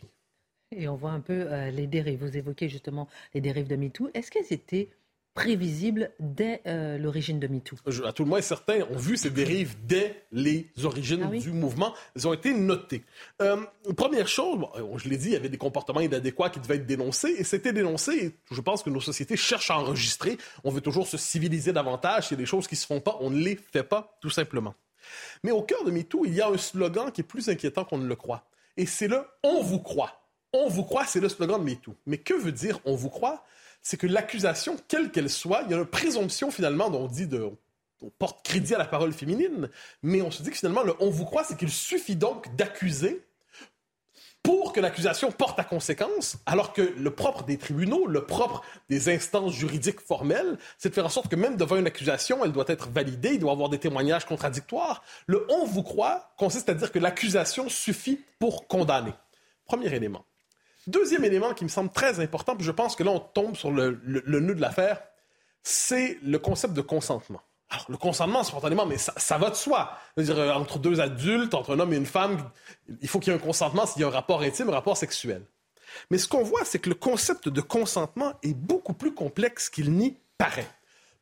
Et 0.71 0.87
on 0.87 0.95
voit 0.95 1.11
un 1.11 1.21
peu 1.21 1.33
euh, 1.33 1.69
les 1.71 1.87
dérives. 1.87 2.23
Vous 2.23 2.37
évoquez 2.37 2.69
justement 2.69 3.07
les 3.33 3.41
dérives 3.41 3.67
de 3.67 3.75
MeToo. 3.75 4.09
Est-ce 4.13 4.31
qu'elles 4.31 4.51
étaient 4.51 4.89
prévisibles 5.37 6.09
dès 6.19 6.61
euh, 6.65 6.97
l'origine 6.97 7.39
de 7.39 7.45
MeToo 7.45 7.75
À 8.03 8.11
tout 8.11 8.23
le 8.23 8.29
moins, 8.29 8.41
certains 8.41 8.79
ont 8.89 8.97
vu 8.97 9.17
ces 9.17 9.29
dérives 9.29 9.75
dès 9.85 10.23
les 10.31 10.71
origines 10.83 11.29
ah 11.31 11.37
du 11.37 11.51
mouvement. 11.51 11.93
Elles 12.15 12.27
ont 12.27 12.33
été 12.33 12.55
notées. 12.55 13.03
Euh, 13.43 13.57
première 13.95 14.27
chose, 14.27 14.57
je 14.95 15.07
l'ai 15.07 15.17
dit, 15.17 15.27
il 15.27 15.33
y 15.33 15.35
avait 15.35 15.47
des 15.47 15.59
comportements 15.59 15.99
inadéquats 15.99 16.49
qui 16.49 16.59
devaient 16.59 16.77
être 16.77 16.87
dénoncés. 16.87 17.35
Et 17.37 17.43
c'était 17.43 17.71
dénoncé. 17.71 18.13
Et 18.13 18.31
je 18.49 18.61
pense 18.61 18.81
que 18.81 18.89
nos 18.89 18.99
sociétés 18.99 19.37
cherchent 19.37 19.69
à 19.69 19.77
enregistrer. 19.77 20.39
On 20.63 20.71
veut 20.71 20.81
toujours 20.81 21.05
se 21.05 21.17
civiliser 21.17 21.71
davantage. 21.71 22.29
Il 22.29 22.31
y 22.31 22.33
a 22.33 22.37
des 22.37 22.47
choses 22.47 22.67
qui 22.67 22.73
ne 22.73 22.79
se 22.79 22.87
font 22.87 22.99
pas. 22.99 23.15
On 23.19 23.29
ne 23.29 23.37
les 23.37 23.57
fait 23.57 23.83
pas, 23.83 24.17
tout 24.23 24.31
simplement. 24.31 24.73
Mais 25.43 25.51
au 25.51 25.61
cœur 25.61 25.83
de 25.83 25.91
MeToo, 25.91 26.25
il 26.25 26.33
y 26.33 26.41
a 26.41 26.49
un 26.49 26.57
slogan 26.57 27.11
qui 27.11 27.21
est 27.21 27.23
plus 27.23 27.47
inquiétant 27.47 27.85
qu'on 27.85 27.99
ne 27.99 28.07
le 28.07 28.15
croit. 28.15 28.47
Et 28.75 28.87
c'est 28.87 29.07
le 29.07 29.23
«on 29.43 29.61
vous 29.61 29.79
croit». 29.79 30.23
On 30.53 30.67
vous 30.67 30.83
croit, 30.83 31.05
c'est 31.05 31.19
le 31.19 31.29
slogan 31.29 31.59
de 31.59 31.69
MeToo. 31.69 31.93
Mais 32.07 32.17
que 32.17 32.33
veut 32.33 32.51
dire 32.51 32.79
on 32.85 32.95
vous 32.95 33.09
croit? 33.09 33.43
C'est 33.89 33.95
que 33.95 34.05
l'accusation, 34.05 34.75
quelle 34.89 35.11
qu'elle 35.11 35.29
soit, 35.29 35.61
il 35.63 35.71
y 35.71 35.73
a 35.73 35.77
une 35.77 35.85
présomption 35.85 36.51
finalement 36.51 36.89
dont 36.89 37.03
on 37.03 37.07
dit 37.07 37.25
de, 37.25 37.49
on 38.01 38.09
porte 38.19 38.45
crédit 38.45 38.75
à 38.75 38.77
la 38.77 38.83
parole 38.83 39.13
féminine, 39.13 39.69
mais 40.03 40.21
on 40.21 40.29
se 40.29 40.43
dit 40.43 40.49
que 40.49 40.57
finalement, 40.57 40.83
le 40.83 40.93
on 40.99 41.09
vous 41.09 41.23
croit, 41.23 41.45
c'est 41.45 41.57
qu'il 41.57 41.71
suffit 41.71 42.17
donc 42.17 42.53
d'accuser 42.57 43.25
pour 44.43 44.73
que 44.73 44.81
l'accusation 44.81 45.31
porte 45.31 45.57
à 45.57 45.63
conséquence, 45.63 46.35
alors 46.45 46.73
que 46.73 46.81
le 46.81 47.11
propre 47.11 47.45
des 47.45 47.57
tribunaux, 47.57 48.07
le 48.07 48.25
propre 48.25 48.61
des 48.89 49.07
instances 49.07 49.53
juridiques 49.53 50.01
formelles, 50.01 50.57
c'est 50.77 50.89
de 50.89 50.93
faire 50.93 51.05
en 51.05 51.09
sorte 51.09 51.29
que 51.29 51.37
même 51.37 51.55
devant 51.55 51.77
une 51.77 51.87
accusation, 51.87 52.43
elle 52.43 52.51
doit 52.51 52.65
être 52.67 52.89
validée, 52.89 53.35
il 53.35 53.39
doit 53.39 53.51
y 53.51 53.53
avoir 53.53 53.69
des 53.69 53.79
témoignages 53.79 54.25
contradictoires. 54.25 55.01
Le 55.27 55.47
on 55.49 55.63
vous 55.63 55.83
croit 55.83 56.33
consiste 56.37 56.67
à 56.67 56.73
dire 56.73 56.91
que 56.91 56.99
l'accusation 56.99 57.69
suffit 57.69 58.19
pour 58.37 58.67
condamner. 58.67 59.13
Premier 59.63 59.95
élément. 59.95 60.25
Deuxième 60.87 61.25
élément 61.25 61.53
qui 61.53 61.65
me 61.65 61.69
semble 61.69 61.89
très 61.89 62.21
important, 62.21 62.55
puis 62.55 62.65
je 62.65 62.71
pense 62.71 62.95
que 62.95 63.03
là, 63.03 63.11
on 63.11 63.19
tombe 63.19 63.55
sur 63.57 63.71
le, 63.71 63.99
nœud 64.05 64.55
de 64.55 64.61
l'affaire, 64.61 65.01
c'est 65.61 66.17
le 66.23 66.39
concept 66.39 66.73
de 66.73 66.81
consentement. 66.81 67.41
Alors, 67.69 67.85
le 67.89 67.97
consentement, 67.97 68.43
spontanément, 68.43 68.85
mais 68.85 68.97
ça, 68.97 69.37
va 69.37 69.49
de 69.49 69.55
soi. 69.55 69.91
dire, 70.17 70.39
euh, 70.39 70.53
entre 70.53 70.79
deux 70.79 71.01
adultes, 71.01 71.53
entre 71.53 71.75
un 71.75 71.79
homme 71.81 71.91
et 71.91 71.97
une 71.97 72.05
femme, 72.05 72.49
il 73.01 73.09
faut 73.09 73.19
qu'il 73.19 73.33
y 73.33 73.35
ait 73.35 73.39
un 73.39 73.43
consentement 73.43 73.85
s'il 73.85 74.01
y 74.01 74.05
a 74.05 74.07
un 74.07 74.11
rapport 74.11 74.41
intime, 74.41 74.69
un 74.69 74.73
rapport 74.73 74.95
sexuel. 74.95 75.41
Mais 76.09 76.17
ce 76.17 76.29
qu'on 76.29 76.43
voit, 76.43 76.63
c'est 76.63 76.79
que 76.79 76.87
le 76.87 76.95
concept 76.95 77.49
de 77.49 77.59
consentement 77.59 78.33
est 78.41 78.53
beaucoup 78.53 78.93
plus 78.93 79.13
complexe 79.13 79.69
qu'il 79.69 79.91
n'y 79.91 80.17
paraît. 80.37 80.67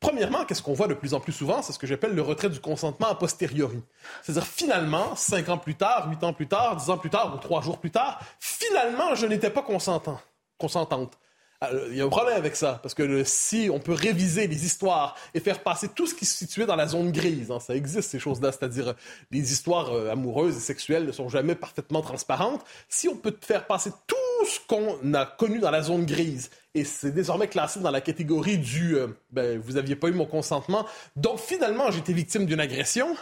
Premièrement, 0.00 0.44
qu'est-ce 0.44 0.62
qu'on 0.62 0.74
voit 0.74 0.88
de 0.88 0.94
plus 0.94 1.14
en 1.14 1.20
plus 1.20 1.32
souvent? 1.32 1.62
C'est 1.62 1.72
ce 1.72 1.78
que 1.78 1.86
j'appelle 1.86 2.14
le 2.14 2.22
retrait 2.22 2.50
du 2.50 2.60
consentement 2.60 3.08
a 3.08 3.14
posteriori. 3.14 3.82
C'est-à-dire, 4.22 4.46
finalement, 4.46 5.16
cinq 5.16 5.48
ans 5.48 5.58
plus 5.58 5.74
tard, 5.74 6.08
huit 6.10 6.22
ans 6.22 6.32
plus 6.32 6.48
tard, 6.48 6.76
dix 6.76 6.90
ans 6.90 6.98
plus 6.98 7.10
tard 7.10 7.34
ou 7.34 7.38
trois 7.38 7.62
jours 7.62 7.78
plus 7.78 7.90
tard, 7.90 8.20
finalement, 8.38 9.14
je 9.14 9.26
n'étais 9.26 9.50
pas 9.50 9.62
consentant, 9.62 10.20
consentante. 10.58 11.18
Euh, 11.64 11.88
il 11.90 11.96
y 11.96 12.00
a 12.00 12.04
un 12.04 12.08
problème 12.08 12.36
avec 12.36 12.56
ça, 12.56 12.78
parce 12.82 12.94
que 12.94 13.24
si 13.24 13.68
on 13.72 13.78
peut 13.78 13.92
réviser 13.94 14.46
les 14.46 14.64
histoires 14.64 15.16
et 15.34 15.40
faire 15.40 15.62
passer 15.62 15.88
tout 15.88 16.06
ce 16.06 16.14
qui 16.14 16.26
se 16.26 16.36
situait 16.36 16.66
dans 16.66 16.76
la 16.76 16.86
zone 16.86 17.12
grise, 17.12 17.50
hein, 17.50 17.60
ça 17.60 17.74
existe 17.74 18.10
ces 18.10 18.18
choses-là, 18.18 18.52
c'est-à-dire 18.52 18.94
les 19.30 19.52
histoires 19.52 19.92
euh, 19.92 20.10
amoureuses 20.10 20.56
et 20.56 20.60
sexuelles 20.60 21.06
ne 21.06 21.12
sont 21.12 21.28
jamais 21.28 21.54
parfaitement 21.54 22.02
transparentes, 22.02 22.64
si 22.88 23.08
on 23.08 23.16
peut 23.16 23.36
faire 23.40 23.66
passer 23.66 23.90
tout 24.06 24.16
ce 24.46 24.60
qu'on 24.66 25.14
a 25.14 25.24
connu 25.24 25.58
dans 25.58 25.70
la 25.70 25.82
zone 25.82 26.04
grise 26.04 26.50
et 26.74 26.84
c'est 26.84 27.10
désormais 27.10 27.48
classé 27.48 27.80
dans 27.80 27.90
la 27.90 28.02
catégorie 28.02 28.58
du 28.58 28.96
euh, 28.96 29.08
ben, 29.30 29.58
vous 29.58 29.72
n'aviez 29.72 29.96
pas 29.96 30.08
eu 30.08 30.12
mon 30.12 30.26
consentement, 30.26 30.86
donc 31.16 31.38
finalement 31.38 31.88
été 31.88 32.12
victime 32.12 32.44
d'une 32.44 32.60
agression, 32.60 33.16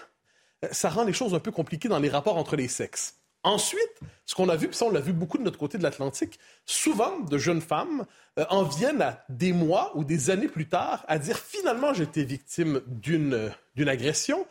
ça 0.72 0.88
rend 0.88 1.04
les 1.04 1.12
choses 1.12 1.34
un 1.34 1.40
peu 1.40 1.52
compliquées 1.52 1.88
dans 1.88 1.98
les 1.98 2.08
rapports 2.08 2.36
entre 2.36 2.56
les 2.56 2.68
sexes. 2.68 3.14
Ensuite, 3.44 4.00
ce 4.24 4.34
qu'on 4.34 4.48
a 4.48 4.56
vu, 4.56 4.68
puis 4.68 4.76
ça 4.76 4.86
on 4.86 4.90
l'a 4.90 5.00
vu 5.00 5.12
beaucoup 5.12 5.36
de 5.36 5.42
notre 5.42 5.58
côté 5.58 5.76
de 5.76 5.82
l'Atlantique, 5.82 6.38
souvent 6.64 7.20
de 7.20 7.36
jeunes 7.36 7.60
femmes 7.60 8.06
euh, 8.38 8.46
en 8.48 8.62
viennent 8.62 9.02
à 9.02 9.22
des 9.28 9.52
mois 9.52 9.92
ou 9.94 10.02
des 10.02 10.30
années 10.30 10.48
plus 10.48 10.66
tard 10.66 11.04
à 11.08 11.18
dire 11.18 11.38
finalement 11.38 11.92
été 11.92 12.24
victime 12.24 12.80
d'une 12.86 13.34
euh, 13.34 13.86
agression. 13.86 14.46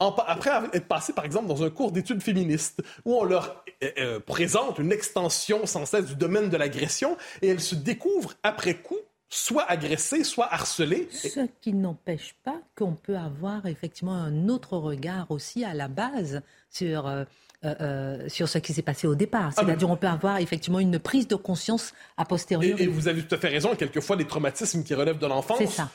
après 0.00 0.50
être 0.72 0.88
passé, 0.88 1.12
par 1.12 1.26
exemple, 1.26 1.46
dans 1.46 1.62
un 1.62 1.68
cours 1.68 1.92
d'études 1.92 2.22
féministes 2.22 2.82
où 3.04 3.16
on 3.16 3.24
leur 3.24 3.64
euh, 3.82 4.18
présente 4.18 4.78
une 4.78 4.92
extension 4.92 5.66
sans 5.66 5.84
cesse 5.84 6.06
du 6.06 6.16
domaine 6.16 6.48
de 6.48 6.56
l'agression 6.56 7.18
et 7.42 7.48
elles 7.48 7.60
se 7.60 7.74
découvrent 7.74 8.32
après 8.42 8.74
coup 8.74 8.96
soit 9.28 9.70
agressées, 9.70 10.24
soit 10.24 10.50
harcelées. 10.50 11.06
Ce 11.12 11.40
qui 11.60 11.74
n'empêche 11.74 12.34
pas 12.44 12.58
qu'on 12.74 12.94
peut 12.94 13.18
avoir 13.18 13.66
effectivement 13.66 14.14
un 14.14 14.48
autre 14.48 14.78
regard 14.78 15.30
aussi 15.30 15.66
à 15.66 15.74
la 15.74 15.88
base 15.88 16.40
sur 16.70 17.26
euh, 17.64 17.74
euh, 17.80 18.28
sur 18.28 18.48
ce 18.48 18.58
qui 18.58 18.72
s'est 18.72 18.82
passé 18.82 19.08
au 19.08 19.16
départ. 19.16 19.50
Ah, 19.56 19.62
C'est-à-dire, 19.64 19.90
on 19.90 19.96
peut 19.96 20.06
avoir 20.06 20.38
effectivement 20.38 20.78
une 20.78 21.00
prise 21.00 21.26
de 21.26 21.34
conscience 21.34 21.92
a 22.16 22.24
posteriori. 22.24 22.80
Et, 22.80 22.86
vous 22.86 23.08
avez 23.08 23.22
tout 23.22 23.34
à 23.34 23.38
fait 23.38 23.48
raison. 23.48 23.74
Quelquefois, 23.74 24.14
des 24.14 24.26
traumatismes 24.26 24.84
qui 24.84 24.94
relèvent 24.94 25.18
de 25.18 25.26
l'enfance. 25.26 25.58
C'est 25.58 25.66
ça. 25.66 25.90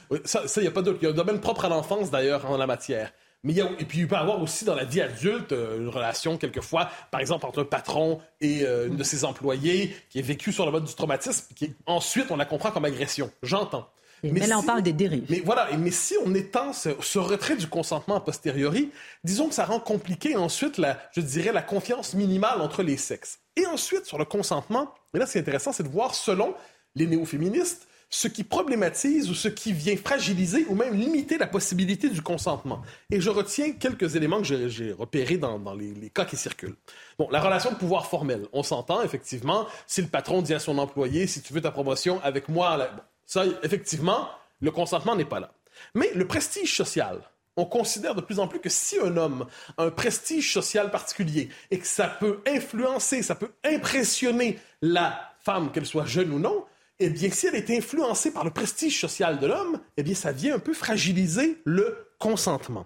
Ça, 0.45 0.61
il 0.61 0.65
y 0.65 0.67
a 0.67 0.71
pas 0.71 0.81
d'autre. 0.81 0.99
Il 1.01 1.05
y 1.05 1.07
a 1.07 1.11
un 1.11 1.15
domaine 1.15 1.39
propre 1.39 1.63
à 1.63 1.69
l'enfance 1.69 2.11
d'ailleurs 2.11 2.51
en 2.51 2.57
la 2.57 2.67
matière. 2.67 3.13
Mais 3.43 3.53
il 3.53 3.57
y 3.57 3.61
a, 3.61 3.69
et 3.79 3.85
puis 3.85 3.99
il 3.99 4.07
peut 4.07 4.15
y 4.15 4.17
avoir 4.17 4.41
aussi 4.41 4.65
dans 4.65 4.75
la 4.75 4.83
vie 4.83 4.99
adulte 4.99 5.53
euh, 5.53 5.79
une 5.79 5.87
relation 5.87 6.37
quelquefois, 6.37 6.89
par 7.11 7.21
exemple 7.21 7.45
entre 7.45 7.61
un 7.61 7.65
patron 7.65 8.19
et 8.41 8.65
une 8.65 8.97
de 8.97 9.03
ses 9.03 9.23
employés 9.23 9.95
qui 10.09 10.19
est 10.19 10.21
vécue 10.21 10.51
sur 10.51 10.65
le 10.65 10.71
mode 10.71 10.83
du 10.83 10.93
traumatisme, 10.93 11.53
qui 11.55 11.73
ensuite 11.85 12.29
on 12.29 12.35
la 12.35 12.45
comprend 12.45 12.71
comme 12.71 12.85
agression. 12.85 13.31
J'entends. 13.41 13.87
Mais, 14.23 14.47
là, 14.47 14.57
on 14.57 14.63
parle 14.63 14.81
des 14.81 14.93
dérives. 14.93 15.25
Mais 15.29 15.41
voilà, 15.43 15.69
mais 15.77 15.91
si 15.91 16.15
on 16.25 16.33
étend 16.33 16.71
ce, 16.71 17.19
retrait 17.19 17.55
du 17.55 17.67
consentement 17.67 18.15
a 18.15 18.21
posteriori, 18.21 18.91
disons 19.23 19.49
que 19.49 19.55
ça 19.55 19.65
rend 19.65 19.79
compliqué 19.79 20.35
ensuite, 20.35 20.77
la, 20.77 20.97
je 21.11 21.21
dirais, 21.21 21.51
la 21.51 21.61
confiance 21.61 22.13
minimale 22.13 22.61
entre 22.61 22.83
les 22.83 22.97
sexes. 22.97 23.39
Et 23.55 23.65
ensuite, 23.65 24.05
sur 24.05 24.17
le 24.17 24.25
consentement, 24.25 24.93
et 25.13 25.19
là, 25.19 25.25
ce 25.25 25.33
qui 25.33 25.37
est 25.37 25.41
intéressant, 25.41 25.73
c'est 25.73 25.83
de 25.83 25.89
voir, 25.89 26.15
selon 26.15 26.53
les 26.95 27.05
néo-féministes, 27.05 27.87
ce 28.13 28.27
qui 28.27 28.43
problématise 28.43 29.29
ou 29.31 29.33
ce 29.33 29.47
qui 29.47 29.73
vient 29.73 29.97
fragiliser 29.97 30.67
ou 30.69 30.75
même 30.75 30.93
limiter 30.93 31.39
la 31.39 31.47
possibilité 31.47 32.09
du 32.09 32.21
consentement. 32.21 32.83
Et 33.09 33.19
je 33.19 33.31
retiens 33.31 33.71
quelques 33.71 34.15
éléments 34.15 34.39
que 34.39 34.67
j'ai 34.67 34.91
repérés 34.91 35.37
dans, 35.37 35.59
les, 35.73 35.95
les, 35.95 36.11
cas 36.11 36.23
qui 36.23 36.37
circulent. 36.37 36.75
Bon, 37.17 37.27
la 37.31 37.41
relation 37.41 37.71
de 37.71 37.75
pouvoir 37.75 38.05
formel. 38.05 38.45
On 38.53 38.61
s'entend, 38.61 39.01
effectivement, 39.01 39.65
si 39.87 40.03
le 40.03 40.09
patron 40.09 40.43
dit 40.43 40.53
à 40.53 40.59
son 40.59 40.77
employé, 40.77 41.25
si 41.25 41.41
tu 41.41 41.53
veux 41.53 41.61
ta 41.61 41.71
promotion 41.71 42.21
avec 42.23 42.49
moi, 42.49 42.87
ça, 43.33 43.45
effectivement, 43.63 44.29
le 44.61 44.69
consentement 44.69 45.15
n'est 45.15 45.25
pas 45.25 45.39
là. 45.39 45.51
Mais 45.95 46.11
le 46.13 46.27
prestige 46.27 46.75
social, 46.75 47.19
on 47.57 47.65
considère 47.65 48.13
de 48.13 48.21
plus 48.21 48.37
en 48.37 48.47
plus 48.47 48.59
que 48.59 48.69
si 48.69 48.99
un 48.99 49.17
homme 49.17 49.47
a 49.77 49.85
un 49.85 49.89
prestige 49.89 50.53
social 50.53 50.91
particulier 50.91 51.49
et 51.71 51.79
que 51.79 51.87
ça 51.87 52.07
peut 52.07 52.41
influencer, 52.47 53.23
ça 53.23 53.33
peut 53.33 53.49
impressionner 53.63 54.59
la 54.83 55.33
femme, 55.39 55.71
qu'elle 55.71 55.87
soit 55.87 56.05
jeune 56.05 56.31
ou 56.31 56.37
non, 56.37 56.63
eh 56.99 57.09
bien, 57.09 57.31
si 57.31 57.47
elle 57.47 57.55
est 57.55 57.71
influencée 57.71 58.31
par 58.31 58.43
le 58.43 58.51
prestige 58.51 59.01
social 59.01 59.39
de 59.39 59.47
l'homme, 59.47 59.79
eh 59.97 60.03
bien, 60.03 60.13
ça 60.13 60.31
vient 60.31 60.53
un 60.53 60.59
peu 60.59 60.75
fragiliser 60.75 61.59
le 61.65 62.07
consentement. 62.19 62.85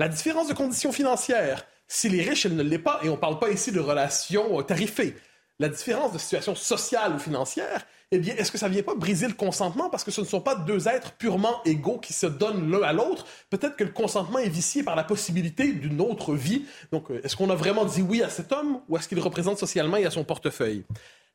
La 0.00 0.08
différence 0.08 0.48
de 0.48 0.54
conditions 0.54 0.90
financières, 0.90 1.64
si 1.86 2.08
les 2.08 2.28
riches, 2.28 2.46
elle 2.46 2.56
ne 2.56 2.64
l'est 2.64 2.80
pas, 2.80 2.98
et 3.04 3.08
on 3.08 3.12
ne 3.12 3.20
parle 3.20 3.38
pas 3.38 3.50
ici 3.50 3.70
de 3.70 3.78
relations 3.78 4.60
tarifées, 4.64 5.16
la 5.60 5.68
différence 5.68 6.12
de 6.12 6.18
situation 6.18 6.56
sociale 6.56 7.14
ou 7.14 7.18
financière, 7.20 7.86
eh 8.10 8.18
bien, 8.18 8.34
est-ce 8.36 8.50
que 8.50 8.56
ça 8.56 8.68
ne 8.68 8.72
vient 8.72 8.82
pas 8.82 8.94
briser 8.94 9.26
le 9.26 9.34
consentement 9.34 9.90
parce 9.90 10.02
que 10.02 10.10
ce 10.10 10.22
ne 10.22 10.26
sont 10.26 10.40
pas 10.40 10.54
deux 10.54 10.88
êtres 10.88 11.12
purement 11.12 11.62
égaux 11.64 11.98
qui 11.98 12.14
se 12.14 12.26
donnent 12.26 12.70
l'un 12.70 12.82
à 12.82 12.94
l'autre? 12.94 13.26
Peut-être 13.50 13.76
que 13.76 13.84
le 13.84 13.90
consentement 13.90 14.38
est 14.38 14.48
vicié 14.48 14.82
par 14.82 14.96
la 14.96 15.04
possibilité 15.04 15.72
d'une 15.72 16.00
autre 16.00 16.34
vie. 16.34 16.64
Donc, 16.90 17.10
euh, 17.10 17.20
est-ce 17.22 17.36
qu'on 17.36 17.50
a 17.50 17.54
vraiment 17.54 17.84
dit 17.84 18.00
oui 18.00 18.22
à 18.22 18.30
cet 18.30 18.50
homme 18.52 18.80
ou 18.88 18.96
est-ce 18.96 19.08
qu'il 19.08 19.20
représente 19.20 19.58
socialement 19.58 19.98
et 19.98 20.06
à 20.06 20.10
son 20.10 20.24
portefeuille? 20.24 20.84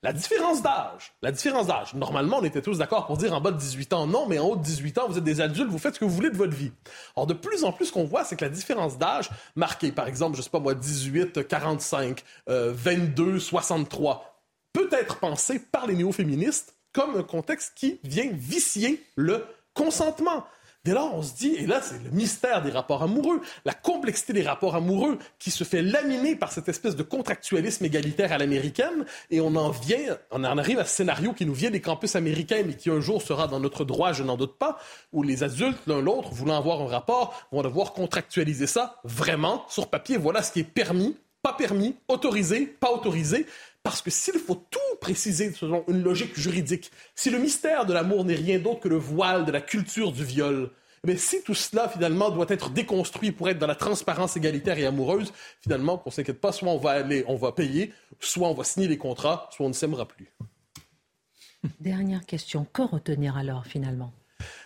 La 0.01 0.13
différence 0.13 0.63
d'âge. 0.63 1.13
La 1.21 1.31
différence 1.31 1.67
d'âge. 1.67 1.93
Normalement, 1.93 2.39
on 2.39 2.43
était 2.43 2.61
tous 2.61 2.79
d'accord 2.79 3.05
pour 3.05 3.17
dire 3.17 3.33
en 3.33 3.39
bas 3.39 3.51
de 3.51 3.57
18 3.57 3.93
ans 3.93 4.07
non, 4.07 4.25
mais 4.27 4.39
en 4.39 4.47
haut 4.47 4.55
de 4.55 4.63
18 4.63 4.97
ans, 4.97 5.07
vous 5.07 5.17
êtes 5.19 5.23
des 5.23 5.41
adultes, 5.41 5.69
vous 5.69 5.77
faites 5.77 5.93
ce 5.93 5.99
que 5.99 6.05
vous 6.05 6.11
voulez 6.11 6.31
de 6.31 6.37
votre 6.37 6.53
vie. 6.53 6.71
Or, 7.15 7.27
de 7.27 7.35
plus 7.35 7.63
en 7.63 7.71
plus, 7.71 7.85
ce 7.85 7.93
qu'on 7.93 8.03
voit, 8.03 8.25
c'est 8.25 8.35
que 8.35 8.43
la 8.43 8.49
différence 8.49 8.97
d'âge, 8.97 9.29
marquée 9.55 9.91
par 9.91 10.07
exemple, 10.07 10.35
je 10.35 10.41
sais 10.41 10.49
pas 10.49 10.59
moi, 10.59 10.73
18, 10.73 11.47
45, 11.47 12.23
22, 12.47 13.39
63, 13.39 14.32
peut 14.73 14.89
être 14.91 15.19
pensé 15.19 15.59
par 15.59 15.87
les 15.87 15.95
néo-féministes 15.95 16.75
comme 16.91 17.15
un 17.15 17.23
contexte 17.23 17.73
qui 17.75 17.99
vient 18.03 18.29
vicier 18.31 19.03
le 19.15 19.45
consentement. 19.73 20.45
Dès 20.85 20.91
lors, 20.91 21.15
on 21.15 21.23
se 21.23 21.33
dit, 21.33 21.55
et 21.55 21.65
là, 21.65 21.81
c'est 21.81 22.03
le 22.03 22.09
mystère 22.09 22.61
des 22.61 22.69
rapports 22.69 23.03
amoureux, 23.03 23.39
la 23.63 23.73
complexité 23.73 24.33
des 24.33 24.41
rapports 24.41 24.75
amoureux 24.75 25.17
qui 25.39 25.49
se 25.49 25.63
fait 25.63 25.81
laminer 25.81 26.35
par 26.35 26.51
cette 26.51 26.67
espèce 26.67 26.97
de 26.97 27.03
contractualisme 27.03 27.85
égalitaire 27.85 28.33
à 28.33 28.37
l'américaine, 28.37 29.05
et 29.31 29.39
on 29.39 29.55
en 29.55 29.69
vient, 29.69 30.17
on 30.29 30.43
en 30.43 30.57
arrive 30.57 30.79
à 30.79 30.85
ce 30.85 30.93
scénario 30.93 31.31
qui 31.31 31.45
nous 31.45 31.53
vient 31.53 31.71
des 31.71 31.79
campus 31.79 32.17
américains, 32.17 32.63
mais 32.65 32.75
qui 32.75 32.89
un 32.89 32.99
jour 32.99 33.21
sera 33.21 33.47
dans 33.47 33.61
notre 33.61 33.85
droit, 33.85 34.11
je 34.11 34.23
n'en 34.23 34.35
doute 34.35 34.57
pas, 34.57 34.77
où 35.13 35.23
les 35.23 35.43
adultes, 35.43 35.79
l'un 35.87 36.01
l'autre, 36.01 36.33
voulant 36.33 36.57
avoir 36.57 36.81
un 36.81 36.87
rapport, 36.87 37.47
vont 37.53 37.61
devoir 37.61 37.93
contractualiser 37.93 38.67
ça 38.67 38.99
vraiment 39.05 39.65
sur 39.69 39.87
papier. 39.87 40.17
Voilà 40.17 40.43
ce 40.43 40.51
qui 40.51 40.59
est 40.59 40.63
permis, 40.65 41.15
pas 41.41 41.53
permis, 41.53 41.95
autorisé, 42.09 42.65
pas 42.65 42.91
autorisé. 42.91 43.45
Parce 43.83 44.01
que 44.01 44.09
s'il 44.09 44.39
faut 44.39 44.65
tout 44.69 44.79
préciser 45.01 45.51
selon 45.51 45.83
une 45.89 46.01
logique 46.01 46.39
juridique, 46.39 46.89
si 47.15 47.29
le 47.29 47.37
mystère 47.37 47.85
de 47.85 47.93
l'amour 47.93 48.23
n'est 48.23 48.35
rien 48.35 48.57
d'autre 48.57 48.79
que 48.79 48.87
le 48.87 48.95
voile 48.95 49.45
de 49.45 49.51
la 49.51 49.59
culture 49.59 50.13
du 50.13 50.23
viol, 50.23 50.71
mais 51.05 51.17
si 51.17 51.43
tout 51.43 51.53
cela, 51.53 51.89
finalement, 51.89 52.29
doit 52.29 52.45
être 52.47 52.69
déconstruit 52.69 53.33
pour 53.33 53.49
être 53.49 53.59
dans 53.59 53.67
la 53.67 53.75
transparence 53.75 54.37
égalitaire 54.37 54.77
et 54.77 54.85
amoureuse, 54.85 55.33
finalement, 55.59 55.97
qu'on 55.97 56.11
s'inquiète 56.11 56.39
pas, 56.39 56.53
soit 56.53 56.69
on 56.69 56.77
va 56.77 56.91
aller, 56.91 57.25
on 57.27 57.35
va 57.35 57.51
payer, 57.51 57.91
soit 58.21 58.47
on 58.47 58.53
va 58.53 58.63
signer 58.63 58.87
les 58.87 58.97
contrats, 58.97 59.49
soit 59.51 59.65
on 59.65 59.69
ne 59.69 59.73
s'aimera 59.73 60.07
plus. 60.07 60.33
Dernière 61.81 62.25
question. 62.25 62.65
Que 62.71 62.83
retenir 62.83 63.35
alors, 63.35 63.65
finalement? 63.65 64.13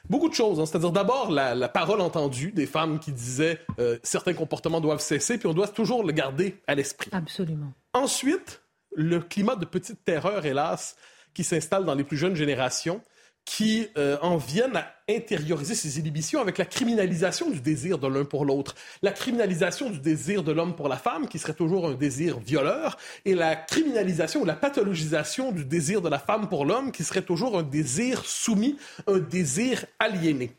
Beaucoup 0.10 0.30
de 0.30 0.36
choses. 0.36 0.60
Hein. 0.60 0.68
C'est-à-dire 0.68 0.92
d'abord 0.92 1.32
la, 1.32 1.70
parole 1.70 2.02
entendue 2.02 2.52
des 2.52 2.68
femmes 2.68 3.00
qui 3.00 3.12
disaient 3.12 3.60
euh, 3.80 3.98
certains 4.04 4.34
comportements 4.34 4.82
doivent 4.82 5.02
cesser, 5.02 5.40
puis 5.40 5.48
on 5.48 5.54
doit 5.54 5.68
toujours 5.68 6.04
le 6.04 6.12
garder 6.12 6.62
à 6.68 6.76
l'esprit. 6.76 7.10
Absolument. 7.14 7.74
Ensuite, 7.94 8.62
le 8.98 9.20
climat 9.20 9.56
de 9.56 9.64
petite 9.64 10.04
terreur, 10.04 10.46
hélas, 10.46 10.98
qui 11.34 11.44
s'installe 11.44 11.86
dans 11.86 11.94
les 11.94 12.04
plus 12.04 12.18
jeunes 12.18 12.36
générations, 12.36 13.02
qui 13.46 13.88
euh, 13.98 14.18
en 14.22 14.36
viennent 14.36 14.76
à 14.76 14.92
intérioriser 15.08 15.74
ces 15.74 16.00
inhibitions 16.00 16.42
avec 16.42 16.58
la 16.58 16.66
criminalisation 16.66 17.50
du 17.50 17.62
désir 17.62 17.98
de 18.00 18.08
l'un 18.08 18.26
pour 18.26 18.44
l'autre, 18.44 18.76
la 19.02 19.12
criminalisation 19.12 19.90
du 19.90 20.00
désir 20.00 20.44
de 20.44 20.52
l'homme 20.52 20.76
pour 20.76 20.90
la 20.90 20.98
femme, 20.98 21.30
qui 21.30 21.40
serait 21.40 21.54
toujours 21.54 21.88
un 21.88 21.94
désir 21.94 22.40
violeur, 22.40 22.98
et 23.24 23.36
la 23.36 23.56
criminalisation 23.56 24.42
ou 24.42 24.46
la 24.46 24.56
pathologisation 24.56 25.54
du 25.54 25.64
désir 25.64 26.02
de 26.02 26.10
la 26.10 26.20
femme 26.20 26.50
pour 26.50 26.66
l'homme, 26.66 26.92
qui 26.92 27.06
serait 27.06 27.22
toujours 27.22 27.58
un 27.58 27.64
désir 27.64 28.26
soumis, 28.26 28.78
un 29.06 29.20
désir 29.20 29.86
aliéné. 30.00 30.58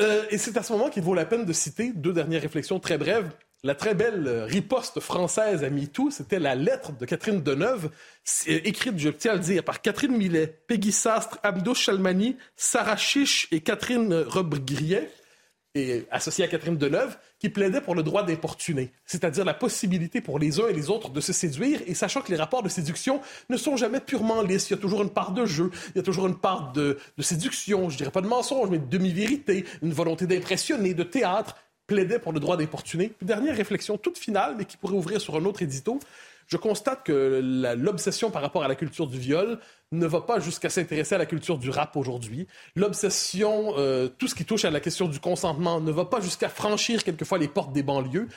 Euh, 0.00 0.24
et 0.30 0.38
c'est 0.38 0.56
à 0.56 0.62
ce 0.62 0.72
moment 0.72 0.88
qu'il 0.88 1.02
vaut 1.02 1.14
la 1.14 1.26
peine 1.26 1.44
de 1.44 1.52
citer 1.52 1.92
deux 1.92 2.12
dernières 2.12 2.42
réflexions 2.42 2.80
très 2.80 2.96
brèves 2.96 3.30
la 3.64 3.74
très 3.74 3.94
belle 3.94 4.28
euh, 4.28 4.44
riposte 4.44 5.00
française 5.00 5.64
à 5.64 5.70
MeToo, 5.70 6.10
c'était 6.10 6.38
la 6.38 6.54
lettre 6.54 6.92
de 6.92 7.06
Catherine 7.06 7.42
Deneuve, 7.42 7.86
euh, 8.48 8.60
écrite, 8.62 8.98
je 8.98 9.08
tiens 9.08 9.32
à 9.32 9.34
le 9.36 9.40
dire, 9.40 9.64
par 9.64 9.80
Catherine 9.80 10.16
Millet, 10.16 10.46
Peggy 10.68 10.92
Sastre, 10.92 11.38
Abdo 11.42 11.74
Chalmani, 11.74 12.36
Sarah 12.56 12.98
Chiche 12.98 13.48
et 13.50 13.60
Catherine 13.60 14.14
Robbe-Griet, 14.28 15.10
et 15.76 16.06
associée 16.12 16.44
à 16.44 16.48
Catherine 16.48 16.76
Deneuve, 16.76 17.16
qui 17.40 17.48
plaidait 17.48 17.80
pour 17.80 17.96
le 17.96 18.04
droit 18.04 18.22
d'importuner, 18.22 18.92
c'est-à-dire 19.06 19.44
la 19.44 19.54
possibilité 19.54 20.20
pour 20.20 20.38
les 20.38 20.60
uns 20.60 20.68
et 20.68 20.72
les 20.72 20.88
autres 20.88 21.08
de 21.08 21.20
se 21.20 21.32
séduire, 21.32 21.80
et 21.86 21.94
sachant 21.94 22.20
que 22.20 22.30
les 22.30 22.36
rapports 22.36 22.62
de 22.62 22.68
séduction 22.68 23.20
ne 23.48 23.56
sont 23.56 23.76
jamais 23.76 23.98
purement 23.98 24.42
lisses. 24.42 24.70
Il 24.70 24.74
y 24.74 24.76
a 24.76 24.80
toujours 24.80 25.02
une 25.02 25.10
part 25.10 25.32
de 25.32 25.46
jeu, 25.46 25.70
il 25.94 25.96
y 25.96 26.00
a 26.00 26.04
toujours 26.04 26.26
une 26.26 26.38
part 26.38 26.72
de, 26.72 26.98
de 27.16 27.22
séduction, 27.22 27.88
je 27.88 27.96
dirais 27.96 28.12
pas 28.12 28.20
de 28.20 28.28
mensonge, 28.28 28.68
mais 28.70 28.78
de 28.78 28.86
demi-vérité, 28.86 29.64
une 29.82 29.92
volonté 29.92 30.26
d'impressionner, 30.26 30.94
de 30.94 31.02
théâtre 31.02 31.56
plaidait 31.86 32.18
pour 32.18 32.32
le 32.32 32.40
droit 32.40 32.56
d'importuner. 32.56 33.12
Dernière 33.22 33.56
réflexion 33.56 33.98
toute 33.98 34.18
finale, 34.18 34.54
mais 34.56 34.64
qui 34.64 34.76
pourrait 34.76 34.94
ouvrir 34.94 35.20
sur 35.20 35.36
un 35.36 35.44
autre 35.44 35.62
édito. 35.62 35.98
Je 36.46 36.56
constate 36.56 37.04
que 37.04 37.40
l'obsession 37.76 38.30
par 38.30 38.42
rapport 38.42 38.64
à 38.64 38.68
la 38.68 38.74
culture 38.74 39.06
du 39.06 39.18
viol 39.18 39.58
ne 39.92 40.06
va 40.06 40.20
pas 40.20 40.40
jusqu'à 40.40 40.68
s'intéresser 40.68 41.14
à 41.14 41.18
la 41.18 41.26
culture 41.26 41.58
du 41.58 41.70
rap 41.70 41.96
aujourd'hui. 41.96 42.46
L'obsession, 42.76 43.74
euh, 43.78 44.08
tout 44.08 44.28
ce 44.28 44.34
qui 44.34 44.44
touche 44.44 44.64
à 44.64 44.70
la 44.70 44.80
question 44.80 45.08
du 45.08 45.20
consentement, 45.20 45.80
ne 45.80 45.90
va 45.90 46.04
pas 46.04 46.20
jusqu'à 46.20 46.48
franchir 46.48 47.04
quelquefois 47.04 47.38
les 47.38 47.48
portes 47.48 47.72
des 47.72 47.82
banlieues. 47.82 48.28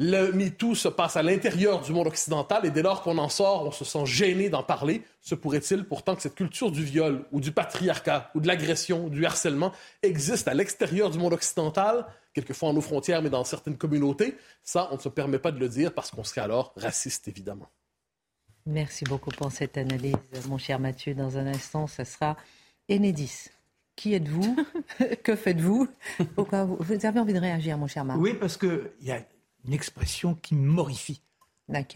Le 0.00 0.30
MeToo 0.30 0.76
se 0.76 0.86
passe 0.86 1.16
à 1.16 1.24
l'intérieur 1.24 1.80
du 1.80 1.92
monde 1.92 2.06
occidental 2.06 2.64
et 2.64 2.70
dès 2.70 2.82
lors 2.82 3.02
qu'on 3.02 3.18
en 3.18 3.28
sort, 3.28 3.66
on 3.66 3.72
se 3.72 3.84
sent 3.84 4.06
gêné 4.06 4.48
d'en 4.48 4.62
parler. 4.62 5.02
Se 5.20 5.34
pourrait-il 5.34 5.82
pourtant 5.82 6.14
que 6.14 6.22
cette 6.22 6.36
culture 6.36 6.70
du 6.70 6.84
viol 6.84 7.24
ou 7.32 7.40
du 7.40 7.50
patriarcat 7.50 8.30
ou 8.36 8.40
de 8.40 8.46
l'agression, 8.46 9.08
du 9.08 9.26
harcèlement 9.26 9.72
existe 10.04 10.46
à 10.46 10.54
l'extérieur 10.54 11.10
du 11.10 11.18
monde 11.18 11.32
occidental? 11.32 12.06
Quelquefois 12.38 12.68
en 12.68 12.72
nos 12.72 12.80
frontières, 12.80 13.20
mais 13.20 13.30
dans 13.30 13.44
certaines 13.44 13.76
communautés. 13.76 14.36
Ça, 14.62 14.88
on 14.92 14.96
ne 14.96 15.00
se 15.00 15.08
permet 15.08 15.38
pas 15.38 15.50
de 15.50 15.58
le 15.58 15.68
dire 15.68 15.92
parce 15.92 16.10
qu'on 16.10 16.24
serait 16.24 16.40
alors 16.40 16.72
raciste, 16.76 17.26
évidemment. 17.26 17.68
Merci 18.66 19.04
beaucoup 19.04 19.30
pour 19.30 19.50
cette 19.50 19.76
analyse, 19.76 20.14
mon 20.48 20.58
cher 20.58 20.78
Mathieu. 20.78 21.14
Dans 21.14 21.36
un 21.36 21.46
instant, 21.46 21.86
ce 21.86 22.04
sera 22.04 22.36
Enedis. 22.90 23.48
Qui 23.96 24.14
êtes-vous 24.14 24.56
Que 25.24 25.34
faites-vous 25.34 25.88
Pourquoi 26.36 26.64
vous... 26.64 26.76
vous 26.78 27.06
avez 27.06 27.18
envie 27.18 27.32
de 27.32 27.40
réagir, 27.40 27.76
mon 27.76 27.88
cher 27.88 28.04
Marc 28.04 28.20
Oui, 28.20 28.34
parce 28.34 28.56
qu'il 28.56 28.90
y 29.00 29.10
a 29.10 29.24
une 29.64 29.72
expression 29.72 30.34
qui 30.34 30.54
me 30.54 30.70
morifie. 30.70 31.20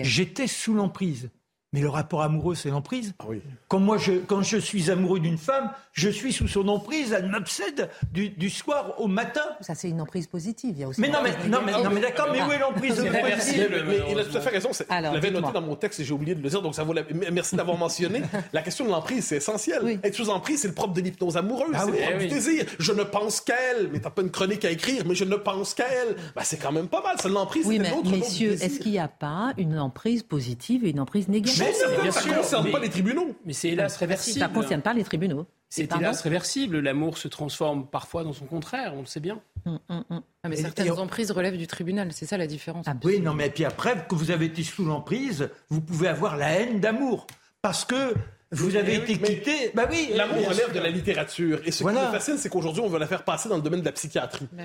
J'étais 0.01 0.49
sous 0.49 0.75
l'emprise. 0.75 1.31
Mais 1.73 1.81
le 1.81 1.89
rapport 1.89 2.21
amoureux, 2.21 2.55
c'est 2.55 2.69
l'emprise. 2.69 3.15
Ah 3.19 3.25
oui. 3.29 3.41
Quand 3.69 3.79
moi, 3.79 3.97
je, 3.97 4.13
quand 4.13 4.43
je 4.43 4.59
suis 4.59 4.91
amoureux 4.91 5.21
d'une 5.21 5.39
femme, 5.39 5.71
je 5.93 6.11
suis 6.11 6.31
sous 6.31 6.47
son 6.47 6.69
emprise, 6.69 7.15
elle 7.17 7.31
m'obsède 7.31 7.89
du, 8.13 8.29
du, 8.29 8.51
soir 8.51 8.93
au 8.99 9.09
matin. 9.09 9.41
Ça, 9.63 9.75
c'est 9.75 9.89
une 9.89 10.03
emprise 10.03 10.27
positive. 10.27 10.75
Il 10.77 10.81
y 10.81 10.85
a 10.85 10.89
aussi 10.89 11.01
mais 11.01 11.09
non, 11.09 11.21
mais, 11.23 11.31
non, 11.49 11.61
mais, 11.65 11.73
non, 11.73 11.91
mais 11.91 12.03
d'accord, 12.03 12.29
mais 12.31 12.43
où 12.43 12.53
est 12.53 12.59
l'emprise 12.59 12.97
positive 12.97 13.85
mais, 13.87 14.01
Il 14.11 14.19
a 14.19 14.25
tout 14.25 14.37
à 14.37 14.41
fait 14.43 14.51
raison. 14.51 14.69
je 14.73 14.85
l'avais 14.89 15.31
noté 15.31 15.51
dans 15.53 15.63
mon 15.63 15.75
texte 15.77 16.01
et 16.01 16.05
j'ai 16.05 16.13
oublié 16.13 16.35
de 16.35 16.43
le 16.43 16.51
dire, 16.51 16.61
donc 16.61 16.75
ça 16.75 16.85
vaut 16.85 16.93
la... 16.93 17.05
merci 17.33 17.57
d'avoir 17.57 17.79
mentionné. 17.79 18.21
la 18.53 18.61
question 18.61 18.85
de 18.85 18.91
l'emprise, 18.91 19.25
c'est 19.25 19.37
essentiel. 19.37 19.99
Être 20.03 20.15
sous 20.15 20.29
emprise, 20.29 20.61
c'est 20.61 20.69
le 20.69 20.75
propre 20.75 20.93
de 20.93 21.01
l'hypnose 21.01 21.39
amoureuse, 21.39 21.75
ah, 21.75 21.85
c'est 21.87 21.93
le 21.93 21.97
propre 21.97 22.19
du 22.19 22.29
désir. 22.29 22.67
Je 22.79 22.93
ne 22.93 23.03
pense 23.03 23.41
qu'à 23.41 23.57
elle, 23.71 23.89
mais 23.91 24.01
t'as 24.01 24.11
pas 24.11 24.21
une 24.21 24.31
chronique 24.31 24.67
à 24.67 24.71
écrire, 24.71 25.05
mais 25.07 25.15
je 25.15 25.25
ne 25.25 25.37
pense 25.37 25.73
qu'à 25.73 25.89
elle. 25.89 26.17
Ben, 26.37 26.43
c'est 26.45 26.59
quand 26.59 26.73
même 26.73 26.89
pas 26.89 27.03
mal. 27.03 27.17
C'est 27.19 27.31
l'emprise, 27.31 27.67
oui, 27.67 27.79
mais 27.79 27.91
messieurs, 28.05 28.53
est-ce 28.53 28.79
qu'il 28.79 28.93
n'y 28.93 28.99
a 28.99 29.09
pas 29.09 29.55
une 29.57 29.79
emprise 29.79 30.23
positive 30.23 30.85
et 30.85 30.91
une 30.91 31.01
emprise 31.01 31.29
négative? 31.29 31.62
Mais 31.63 32.11
ça 32.11 32.25
ne 32.25 32.35
concerne 32.35 32.71
pas 32.71 32.79
les 32.79 32.91
tribunaux. 32.91 33.37
Mais 33.45 33.53
c'est 33.53 33.69
hélas 33.71 33.97
réversible. 33.97 34.39
Ça 34.39 34.49
ne 34.49 34.55
concerne 34.55 34.83
pas 34.83 34.93
les 34.93 35.05
tribunaux. 35.05 35.47
C'est 35.69 35.91
hélas 35.95 36.21
réversible. 36.23 36.81
L'amour 36.81 37.19
se 37.19 37.29
transforme 37.29 37.87
parfois 37.87 38.25
dans 38.25 38.33
son 38.33 38.47
contraire, 38.47 38.93
on 38.95 39.01
le 39.01 39.07
sait 39.07 39.21
bien. 39.21 39.41
Hum, 39.65 39.79
hum, 39.89 40.05
hum. 40.11 40.23
Ah, 40.43 40.49
mais 40.49 40.57
certaines 40.57 40.91
emprises 40.91 41.31
relèvent 41.31 41.57
du 41.57 41.67
tribunal, 41.67 42.13
c'est 42.13 42.27
ça 42.27 42.37
la 42.37 42.47
différence. 42.47 42.87
Ah, 42.89 42.95
oui, 43.05 43.21
non, 43.21 43.33
mais 43.33 43.49
puis 43.49 43.65
après, 43.65 44.07
que 44.09 44.15
vous 44.15 44.31
avez 44.31 44.47
été 44.47 44.63
sous 44.63 44.85
l'emprise, 44.85 45.49
vous 45.71 45.81
pouvez 45.81 46.09
avoir 46.09 46.37
la 46.37 46.51
haine 46.51 46.81
d'amour. 46.81 47.27
Parce 47.63 47.85
que 47.85 48.15
vous 48.53 48.77
avez 48.77 48.97
été 48.97 49.19
quitté. 49.19 49.71
Bah 49.75 49.87
oui. 49.91 50.11
L'amour 50.15 50.47
relève 50.47 50.73
de 50.73 50.79
la 50.79 50.91
littérature. 50.91 51.61
Et 51.65 51.73
ce 51.73 51.83
qui 51.83 51.91
me 51.91 51.95
fascine, 51.95 52.37
c'est 52.37 52.51
qu'aujourd'hui, 52.51 52.83
on 52.83 52.89
veut 52.89 52.99
la 52.99 53.07
faire 53.07 53.25
passer 53.25 53.49
dans 53.49 53.57
le 53.57 53.63
domaine 53.63 53.81
de 53.81 53.87
la 53.87 53.93
psychiatrie. 53.93 54.47
Bah 54.53 54.63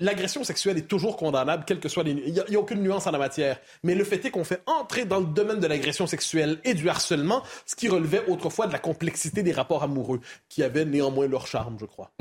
l'agression 0.00 0.44
sexuelle 0.44 0.78
est 0.78 0.88
toujours 0.88 1.16
condamnable, 1.16 1.64
quelle 1.66 1.80
que 1.80 1.88
soit 1.88 2.02
les. 2.02 2.12
Il 2.12 2.32
n'y 2.32 2.56
a, 2.56 2.60
aucune 2.60 2.82
nuance 2.82 3.06
en 3.06 3.10
la 3.10 3.18
matière. 3.18 3.58
Mais 3.82 3.94
le 3.94 4.04
fait 4.04 4.24
est 4.24 4.30
qu'on 4.30 4.44
fait 4.44 4.62
entrer 4.66 5.04
dans 5.04 5.20
le 5.20 5.26
domaine 5.26 5.60
de 5.60 5.66
l'agression 5.66 6.06
sexuelle 6.06 6.58
et 6.64 6.74
du 6.74 6.88
harcèlement 6.88 7.42
ce 7.66 7.74
qui 7.74 7.88
relevait 7.88 8.22
autrefois 8.28 8.66
de 8.66 8.72
la 8.72 8.78
complexité 8.78 9.42
des 9.42 9.52
rapports 9.52 9.82
amoureux, 9.82 10.20
qui 10.48 10.62
avaient 10.62 10.84
néanmoins 10.84 11.26
leur 11.26 11.46
charme, 11.46 11.76
je 11.80 11.86
crois. 11.86 12.12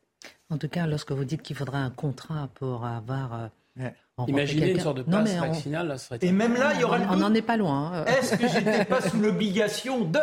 en 0.50 0.58
tout 0.58 0.68
cas, 0.68 0.86
lorsque 0.86 1.12
vous 1.12 1.24
dites 1.24 1.42
qu'il 1.42 1.56
faudra 1.56 1.78
un 1.78 1.90
contrat 1.90 2.48
pour 2.54 2.86
avoir. 2.86 3.50
Euh, 3.78 3.88
Imaginez 4.28 4.70
une 4.70 4.80
sorte 4.80 4.98
de 4.98 5.02
passe 5.02 5.34
vaccinale, 5.34 5.98
ça 5.98 5.98
serait 5.98 6.18
Et 6.22 6.30
même 6.30 6.54
là, 6.54 6.72
il 6.74 6.80
y 6.80 6.84
aura 6.84 6.98
On 7.10 7.16
n'en 7.16 7.34
est 7.34 7.42
pas 7.42 7.56
loin. 7.56 7.92
Hein. 7.92 8.04
Est-ce 8.04 8.36
que 8.36 8.46
j'étais 8.46 8.84
pas 8.84 9.00
sous 9.00 9.18
l'obligation 9.18 10.04
de 10.04 10.20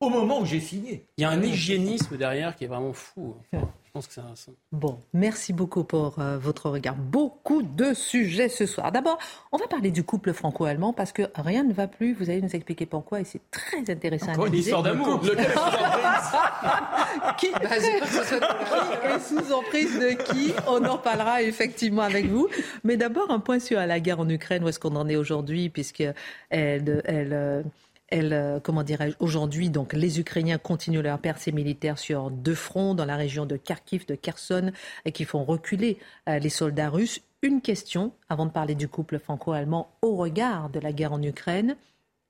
au 0.00 0.10
moment 0.10 0.40
où 0.40 0.44
j'ai 0.44 0.60
signé. 0.60 1.06
Il 1.16 1.22
y 1.22 1.24
a 1.24 1.30
un 1.30 1.42
hygiénisme 1.42 2.16
derrière 2.16 2.56
qui 2.56 2.64
est 2.64 2.68
vraiment 2.68 2.92
fou. 2.92 3.34
je 3.52 3.58
pense 3.92 4.06
que 4.06 4.12
c'est 4.12 4.20
un... 4.20 4.34
Bon, 4.72 5.00
merci 5.14 5.54
beaucoup 5.54 5.84
pour 5.84 6.18
euh, 6.18 6.36
votre 6.36 6.68
regard. 6.68 6.96
Beaucoup 6.96 7.62
de 7.62 7.94
sujets 7.94 8.50
ce 8.50 8.66
soir. 8.66 8.92
D'abord, 8.92 9.18
on 9.52 9.56
va 9.56 9.66
parler 9.68 9.90
du 9.90 10.04
couple 10.04 10.34
franco-allemand 10.34 10.92
parce 10.92 11.12
que 11.12 11.22
rien 11.34 11.64
ne 11.64 11.72
va 11.72 11.86
plus. 11.86 12.12
Vous 12.12 12.28
allez 12.28 12.42
nous 12.42 12.54
expliquer 12.54 12.84
pourquoi 12.84 13.20
et 13.20 13.24
c'est 13.24 13.40
très 13.50 13.90
intéressant. 13.90 14.32
Encore 14.32 14.46
une 14.46 14.54
histoire 14.54 14.82
d'amour. 14.82 15.20
qui, 17.38 17.50
bah, 17.52 17.78
est 17.78 19.18
sous 19.20 19.52
emprise 19.52 19.98
de 19.98 20.10
qui 20.32 20.52
On 20.68 20.84
en 20.84 20.98
parlera 20.98 21.40
effectivement 21.40 22.02
avec 22.02 22.26
vous. 22.26 22.48
Mais 22.84 22.98
d'abord, 22.98 23.30
un 23.30 23.40
point 23.40 23.60
sur 23.60 23.78
la 23.78 24.00
guerre 24.00 24.20
en 24.20 24.28
Ukraine. 24.28 24.62
Où 24.62 24.68
est-ce 24.68 24.78
qu'on 24.78 24.96
en 24.96 25.08
est 25.08 25.16
aujourd'hui 25.16 25.70
Puisque 25.70 26.04
elle, 26.50 27.02
elle 27.06 27.32
euh, 27.32 27.62
elle, 28.08 28.32
euh, 28.32 28.60
comment 28.60 28.82
dirais-je, 28.82 29.16
aujourd'hui, 29.18 29.70
donc, 29.70 29.92
les 29.92 30.20
Ukrainiens 30.20 30.58
continuent 30.58 31.02
leur 31.02 31.18
percée 31.18 31.52
militaire 31.52 31.98
sur 31.98 32.30
deux 32.30 32.54
fronts, 32.54 32.94
dans 32.94 33.04
la 33.04 33.16
région 33.16 33.46
de 33.46 33.56
Kharkiv, 33.56 34.06
de 34.06 34.14
Kherson, 34.14 34.72
et 35.04 35.12
qui 35.12 35.24
font 35.24 35.44
reculer 35.44 35.98
euh, 36.28 36.38
les 36.38 36.48
soldats 36.48 36.90
russes. 36.90 37.20
Une 37.42 37.60
question, 37.60 38.12
avant 38.28 38.46
de 38.46 38.50
parler 38.50 38.74
du 38.74 38.88
couple 38.88 39.18
franco-allemand, 39.18 39.90
au 40.02 40.16
regard 40.16 40.70
de 40.70 40.80
la 40.80 40.92
guerre 40.92 41.12
en 41.12 41.22
Ukraine. 41.22 41.76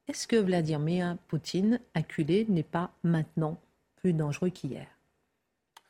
Est-ce 0.09 0.27
que 0.27 0.37
Vladimir 0.37 1.17
Poutine, 1.29 1.81
acculé, 1.95 2.47
n'est 2.49 2.63
pas 2.63 2.91
maintenant 3.03 3.59
plus 3.97 4.13
dangereux 4.13 4.51
qu'hier? 4.51 4.87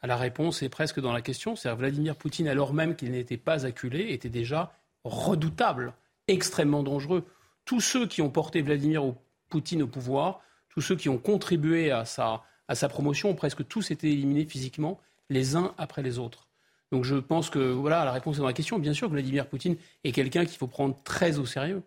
La 0.03 0.17
réponse 0.17 0.63
est 0.63 0.69
presque 0.69 1.01
dans 1.01 1.13
la 1.13 1.23
question. 1.23 1.57
C'est 1.57 1.73
Vladimir 1.75 2.17
Poutine, 2.17 2.49
alors 2.49 2.73
même 2.73 2.97
qu'il 2.97 3.11
n'était 3.11 3.37
pas 3.37 3.67
acculé, 3.67 4.13
était 4.13 4.29
déjà 4.29 4.73
redoutable, 5.05 5.93
extrêmement 6.29 6.83
dangereux. 6.83 7.25
Tous 7.65 7.81
ceux 7.81 8.07
qui 8.07 8.23
ont 8.23 8.31
porté 8.31 8.63
Vladimir 8.63 9.05
au 9.05 9.17
Poutine 9.57 9.85
au 9.85 9.87
pouvoir, 9.87 10.43
tous 10.69 10.83
ceux 10.83 10.97
qui 10.97 11.09
ont 11.09 11.17
contribué 11.17 11.91
à 11.91 12.05
sa, 12.05 12.43
à 12.69 12.75
sa 12.75 12.91
promotion 12.91 13.31
ont 13.31 13.35
presque 13.35 13.67
tous 13.67 13.91
été 13.91 14.13
éliminés 14.13 14.45
physiquement, 14.45 15.01
les 15.31 15.57
uns 15.57 15.73
après 15.79 16.03
les 16.03 16.19
autres. 16.19 16.47
Donc 16.93 17.05
je 17.05 17.15
pense 17.15 17.49
que 17.49 17.59
voilà 17.59 18.05
la 18.05 18.13
réponse 18.13 18.37
est 18.37 18.41
dans 18.41 18.47
la 18.47 18.53
question. 18.53 18.79
Bien 18.79 18.93
sûr, 18.93 19.09
Vladimir 19.09 19.47
Poutine 19.47 19.77
est 20.05 20.13
quelqu'un 20.13 20.45
qu'il 20.45 20.59
faut 20.59 20.67
prendre 20.67 20.95
très 21.05 21.39
au 21.39 21.47
sérieux. 21.47 21.83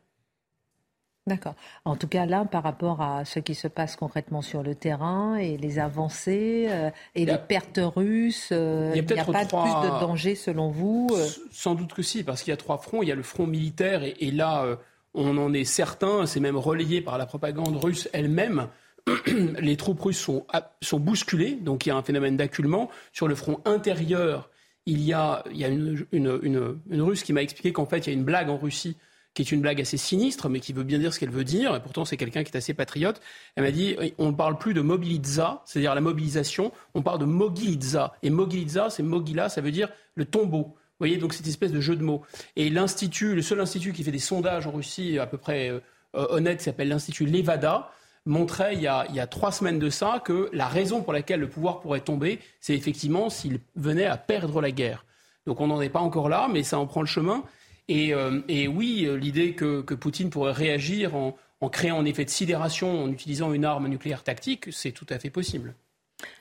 D'accord. 1.27 1.53
En 1.85 1.95
tout 1.95 2.07
cas, 2.07 2.25
là, 2.25 2.43
par 2.43 2.63
rapport 2.63 3.03
à 3.03 3.23
ce 3.23 3.37
qui 3.37 3.53
se 3.53 3.67
passe 3.67 3.95
concrètement 3.95 4.41
sur 4.41 4.63
le 4.63 4.73
terrain 4.73 5.35
et 5.35 5.57
les 5.57 5.77
avancées 5.77 6.65
euh, 6.69 6.89
et 7.13 7.25
les 7.25 7.37
pertes 7.37 7.79
russes, 7.79 8.49
euh, 8.51 8.93
il 8.95 9.03
n'y 9.05 9.19
a, 9.19 9.23
pas 9.25 9.45
plus 9.45 9.45
de 9.45 9.99
danger 9.99 10.33
selon 10.33 10.71
vous 10.71 11.07
euh? 11.11 11.27
Sans 11.51 11.75
doute 11.75 11.93
que 11.93 12.01
si, 12.01 12.23
parce 12.23 12.41
qu'il 12.41 12.49
y 12.49 12.53
a 12.55 12.57
trois 12.57 12.79
fronts. 12.79 13.03
Il 13.03 13.09
y 13.09 13.11
a 13.11 13.15
le 13.15 13.21
front 13.21 13.45
militaire 13.45 14.01
et, 14.03 14.31
là, 14.31 14.65
on 15.13 15.37
en 15.37 15.53
est 15.53 15.63
certain, 15.63 16.25
c'est 16.25 16.39
même 16.39 16.57
relayé 16.57 17.01
par 17.01 17.17
la 17.17 17.25
propagande 17.25 17.75
russe 17.83 18.09
elle-même. 18.13 18.67
les 19.59 19.77
troupes 19.77 20.01
russes 20.01 20.19
sont, 20.19 20.45
sont 20.81 20.99
bousculées, 20.99 21.55
donc 21.55 21.85
il 21.85 21.89
y 21.89 21.91
a 21.91 21.95
un 21.95 22.03
phénomène 22.03 22.37
d'acculement. 22.37 22.89
Sur 23.13 23.27
le 23.27 23.35
front 23.35 23.61
intérieur, 23.65 24.49
il 24.85 25.01
y 25.01 25.13
a, 25.13 25.43
il 25.51 25.57
y 25.57 25.65
a 25.65 25.67
une, 25.67 26.05
une, 26.11 26.79
une 26.89 27.01
Russe 27.01 27.23
qui 27.23 27.33
m'a 27.33 27.41
expliqué 27.41 27.71
qu'en 27.73 27.85
fait, 27.85 27.99
il 27.99 28.07
y 28.07 28.09
a 28.09 28.13
une 28.13 28.23
blague 28.23 28.49
en 28.49 28.57
Russie 28.57 28.97
qui 29.33 29.43
est 29.43 29.51
une 29.51 29.61
blague 29.61 29.79
assez 29.79 29.97
sinistre, 29.97 30.49
mais 30.49 30.59
qui 30.59 30.73
veut 30.73 30.83
bien 30.83 30.97
dire 30.97 31.13
ce 31.13 31.19
qu'elle 31.19 31.29
veut 31.29 31.43
dire. 31.43 31.75
Et 31.75 31.79
pourtant, 31.79 32.03
c'est 32.03 32.17
quelqu'un 32.17 32.43
qui 32.43 32.51
est 32.51 32.57
assez 32.57 32.73
patriote. 32.73 33.21
Elle 33.55 33.63
m'a 33.63 33.71
dit 33.71 33.95
on 34.17 34.27
ne 34.27 34.35
parle 34.35 34.57
plus 34.57 34.73
de 34.73 34.81
mobiliza, 34.81 35.61
c'est-à-dire 35.65 35.95
la 35.95 36.01
mobilisation, 36.01 36.71
on 36.93 37.01
parle 37.01 37.19
de 37.19 37.25
mogiliza. 37.25 38.13
Et 38.23 38.29
mogiliza, 38.29 38.89
c'est 38.89 39.03
mogila, 39.03 39.49
ça 39.49 39.61
veut 39.61 39.71
dire 39.71 39.89
le 40.15 40.25
tombeau. 40.25 40.75
Vous 40.99 41.05
voyez, 41.05 41.17
donc 41.17 41.33
cette 41.33 41.47
espèce 41.47 41.71
de 41.71 41.79
jeu 41.79 41.95
de 41.95 42.03
mots. 42.03 42.23
Et 42.57 42.69
l'institut, 42.69 43.33
le 43.33 43.41
seul 43.41 43.61
institut 43.61 43.93
qui 43.93 44.03
fait 44.03 44.11
des 44.11 44.19
sondages 44.19 44.67
en 44.67 44.71
Russie 44.71 45.17
à 45.17 45.27
peu 45.27 45.37
près 45.37 45.69
euh, 45.69 45.79
honnêtes, 46.13 46.61
s'appelle 46.61 46.89
l'Institut 46.89 47.25
Levada, 47.25 47.89
montrait 48.25 48.73
il 48.73 48.81
y, 48.81 48.87
a, 48.87 49.05
il 49.07 49.15
y, 49.15 49.21
a, 49.21 49.27
trois 49.27 49.53
semaines 49.53 49.79
de 49.79 49.89
ça 49.89 50.21
que 50.23 50.49
la 50.51 50.67
raison 50.67 51.01
pour 51.01 51.13
laquelle 51.13 51.39
le 51.39 51.47
pouvoir 51.47 51.79
pourrait 51.79 52.01
tomber, 52.01 52.39
c'est 52.59 52.75
effectivement 52.75 53.29
s'il 53.29 53.61
venait 53.75 54.05
à 54.05 54.17
perdre 54.17 54.59
la 54.59 54.71
guerre. 54.71 55.05
Donc 55.45 55.61
on 55.61 55.67
n'en 55.67 55.79
est 55.79 55.89
pas 55.89 56.01
encore 56.01 56.27
là, 56.27 56.49
mais 56.51 56.63
ça 56.63 56.77
en 56.77 56.85
prend 56.85 57.01
le 57.01 57.07
chemin. 57.07 57.45
Euh, 57.89 58.41
et, 58.49 58.67
oui, 58.67 59.07
l'idée 59.19 59.53
que, 59.53 59.81
Poutine 59.81 60.29
pourrait 60.29 60.51
réagir 60.51 61.15
en, 61.15 61.35
créant 61.69 61.99
un 61.99 62.05
effet 62.05 62.25
de 62.25 62.29
sidération, 62.29 63.03
en 63.03 63.09
utilisant 63.09 63.53
une 63.53 63.65
arme 63.65 63.87
nucléaire 63.87 64.23
tactique, 64.23 64.67
c'est 64.71 64.91
tout 64.91 65.07
à 65.09 65.17
fait 65.17 65.29
possible. 65.29 65.75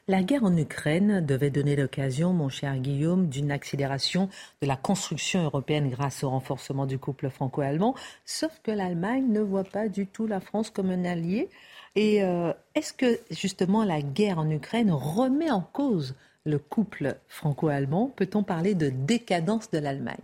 La 0.08 0.22
guerre 0.22 0.44
en 0.44 0.56
Ukraine 0.56 1.24
devait 1.24 1.50
donner 1.50 1.76
l'occasion, 1.76 2.32
mon 2.32 2.48
cher 2.48 2.78
Guillaume, 2.78 3.28
d'une 3.28 3.50
accélération 3.50 4.30
de 4.62 4.66
la 4.66 4.76
construction 4.76 5.44
européenne 5.44 5.90
grâce 5.90 6.24
au 6.24 6.30
renforcement 6.30 6.86
du 6.86 6.98
couple 6.98 7.28
franco-allemand, 7.28 7.94
sauf 8.24 8.58
que 8.62 8.70
l'Allemagne 8.70 9.26
ne 9.28 9.40
voit 9.40 9.64
pas 9.64 9.88
du 9.88 10.06
tout 10.06 10.26
la 10.26 10.40
France 10.40 10.70
comme 10.70 10.90
un 10.90 11.04
allié. 11.04 11.50
Et 11.94 12.22
euh, 12.22 12.52
est-ce 12.74 12.94
que 12.94 13.20
justement 13.30 13.84
la 13.84 14.00
guerre 14.00 14.38
en 14.38 14.50
Ukraine 14.50 14.90
remet 14.90 15.50
en 15.50 15.60
cause 15.60 16.14
le 16.44 16.58
couple 16.58 17.16
franco-allemand? 17.28 18.10
Peut-on 18.16 18.42
parler 18.42 18.74
de 18.74 18.88
décadence 18.88 19.70
de 19.70 19.78
l'Allemagne? 19.78 20.16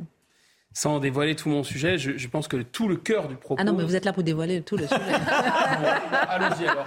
Sans 0.74 0.98
dévoiler 0.98 1.36
tout 1.36 1.48
mon 1.48 1.62
sujet, 1.62 1.98
je, 1.98 2.28
pense 2.28 2.48
que 2.48 2.56
tout 2.56 2.88
le 2.88 2.96
cœur 2.96 3.28
du 3.28 3.36
propos. 3.36 3.60
Ah 3.60 3.64
non, 3.64 3.72
mais 3.72 3.84
vous 3.84 3.94
êtes 3.94 4.04
là 4.04 4.12
pour 4.12 4.24
dévoiler 4.24 4.60
tout 4.60 4.76
le 4.76 4.88
sujet. 4.88 5.00
Allons-y 6.28 6.66
alors. 6.66 6.84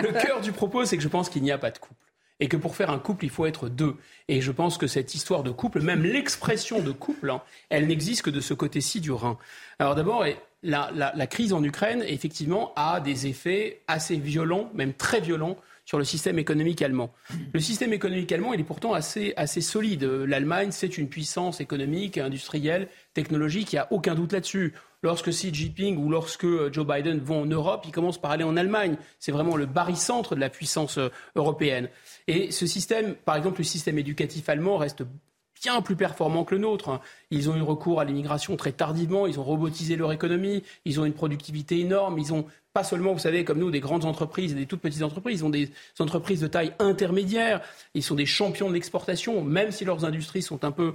le 0.00 0.12
cœur 0.12 0.40
du 0.40 0.52
propos, 0.52 0.84
c'est 0.84 0.96
que 0.96 1.02
je 1.02 1.08
pense 1.08 1.28
qu'il 1.28 1.42
n'y 1.42 1.50
a 1.50 1.58
pas 1.58 1.72
de 1.72 1.78
couple. 1.78 2.00
Et 2.38 2.48
que 2.48 2.56
pour 2.56 2.76
faire 2.76 2.90
un 2.90 3.00
couple, 3.00 3.24
il 3.24 3.30
faut 3.30 3.44
être 3.44 3.68
deux. 3.68 3.96
Et 4.28 4.40
je 4.40 4.52
pense 4.52 4.78
que 4.78 4.86
cette 4.86 5.14
histoire 5.16 5.42
de 5.42 5.50
couple, 5.50 5.82
même 5.82 6.04
l'expression 6.04 6.80
de 6.80 6.92
couple, 6.92 7.30
hein, 7.30 7.42
elle 7.70 7.88
n'existe 7.88 8.22
que 8.22 8.30
de 8.30 8.40
ce 8.40 8.54
côté-ci 8.54 9.00
du 9.00 9.10
Rhin. 9.10 9.36
Alors 9.80 9.96
d'abord, 9.96 10.24
la, 10.62 10.90
la, 10.92 11.26
crise 11.26 11.52
en 11.52 11.62
Ukraine, 11.64 12.04
effectivement, 12.06 12.72
a 12.76 13.00
des 13.00 13.26
effets 13.26 13.80
assez 13.88 14.16
violents, 14.16 14.70
même 14.74 14.94
très 14.94 15.20
violents, 15.20 15.56
sur 15.90 15.98
le 15.98 16.04
système 16.04 16.38
économique 16.38 16.82
allemand. 16.82 17.12
Le 17.52 17.58
système 17.58 17.92
économique 17.92 18.30
allemand, 18.30 18.54
il 18.54 18.60
est 18.60 18.64
pourtant 18.64 18.92
assez, 18.94 19.32
assez 19.36 19.60
solide. 19.60 20.04
L'Allemagne, 20.04 20.68
c'est 20.70 20.96
une 20.98 21.08
puissance 21.08 21.60
économique, 21.60 22.16
industrielle, 22.16 22.86
technologique, 23.12 23.72
il 23.72 23.74
n'y 23.74 23.80
a 23.80 23.88
aucun 23.90 24.14
doute 24.14 24.32
là-dessus. 24.32 24.72
Lorsque 25.02 25.30
Xi 25.30 25.52
Jinping 25.52 25.96
ou 25.96 26.08
lorsque 26.08 26.46
Joe 26.72 26.86
Biden 26.86 27.18
vont 27.18 27.42
en 27.42 27.46
Europe, 27.46 27.82
ils 27.88 27.90
commencent 27.90 28.20
par 28.20 28.30
aller 28.30 28.44
en 28.44 28.56
Allemagne. 28.56 28.98
C'est 29.18 29.32
vraiment 29.32 29.56
le 29.56 29.66
barycentre 29.66 30.36
de 30.36 30.40
la 30.40 30.48
puissance 30.48 30.96
euh, 30.98 31.08
européenne. 31.34 31.88
Et 32.28 32.52
ce 32.52 32.66
système, 32.66 33.16
par 33.16 33.34
exemple, 33.34 33.58
le 33.58 33.64
système 33.64 33.98
éducatif 33.98 34.48
allemand 34.48 34.76
reste 34.76 35.02
bien 35.62 35.82
plus 35.82 35.96
performant 35.96 36.44
que 36.44 36.54
le 36.54 36.60
nôtre. 36.60 37.00
Ils 37.30 37.50
ont 37.50 37.56
eu 37.56 37.62
recours 37.62 38.00
à 38.00 38.04
l'immigration 38.04 38.56
très 38.56 38.72
tardivement, 38.72 39.26
ils 39.26 39.38
ont 39.38 39.44
robotisé 39.44 39.96
leur 39.96 40.12
économie, 40.12 40.62
ils 40.84 41.00
ont 41.00 41.04
une 41.04 41.12
productivité 41.12 41.78
énorme, 41.78 42.18
ils 42.18 42.32
ont 42.32 42.46
pas 42.72 42.84
seulement, 42.84 43.12
vous 43.12 43.18
savez, 43.18 43.44
comme 43.44 43.58
nous, 43.58 43.70
des 43.70 43.80
grandes 43.80 44.04
entreprises 44.04 44.52
et 44.52 44.54
des 44.54 44.66
toutes 44.66 44.80
petites 44.80 45.02
entreprises, 45.02 45.40
ils 45.40 45.44
ont 45.44 45.50
des 45.50 45.70
entreprises 45.98 46.40
de 46.40 46.46
taille 46.46 46.72
intermédiaire, 46.78 47.60
ils 47.94 48.02
sont 48.02 48.14
des 48.14 48.26
champions 48.26 48.68
de 48.68 48.74
l'exportation, 48.74 49.42
même 49.42 49.72
si 49.72 49.84
leurs 49.84 50.04
industries 50.04 50.42
sont 50.42 50.64
un 50.64 50.70
peu 50.70 50.94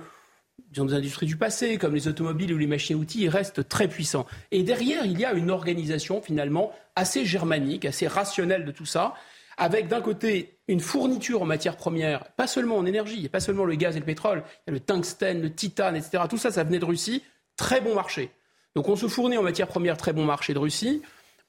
des 0.71 0.93
industries 0.93 1.25
du 1.25 1.35
passé, 1.35 1.77
comme 1.77 1.93
les 1.93 2.07
automobiles 2.07 2.53
ou 2.53 2.57
les 2.57 2.67
machines-outils, 2.67 3.23
ils 3.23 3.29
restent 3.29 3.67
très 3.67 3.89
puissants. 3.89 4.25
Et 4.51 4.63
derrière, 4.63 5.05
il 5.05 5.19
y 5.19 5.25
a 5.25 5.33
une 5.33 5.51
organisation 5.51 6.21
finalement 6.21 6.71
assez 6.95 7.25
germanique, 7.25 7.85
assez 7.85 8.07
rationnelle 8.07 8.65
de 8.65 8.71
tout 8.71 8.85
ça, 8.85 9.15
avec 9.57 9.87
d'un 9.87 10.01
côté 10.01 10.57
une 10.67 10.79
fourniture 10.79 11.41
en 11.41 11.45
matières 11.45 11.77
premières, 11.77 12.31
pas 12.33 12.47
seulement 12.47 12.77
en 12.77 12.85
énergie, 12.85 13.29
pas 13.29 13.39
seulement 13.39 13.65
le 13.65 13.75
gaz 13.75 13.95
et 13.95 13.99
le 13.99 14.05
pétrole, 14.05 14.43
il 14.45 14.71
y 14.71 14.71
a 14.71 14.73
le 14.73 14.79
tungstène, 14.79 15.41
le 15.41 15.53
titane, 15.53 15.95
etc. 15.95 16.23
Tout 16.29 16.37
ça, 16.37 16.51
ça 16.51 16.63
venait 16.63 16.79
de 16.79 16.85
Russie, 16.85 17.23
très 17.55 17.81
bon 17.81 17.95
marché. 17.95 18.31
Donc 18.75 18.89
on 18.89 18.95
se 18.95 19.07
fournit 19.07 19.37
en 19.37 19.43
matières 19.43 19.67
premières, 19.67 19.97
très 19.97 20.13
bon 20.13 20.25
marché 20.25 20.53
de 20.53 20.59
Russie. 20.59 21.01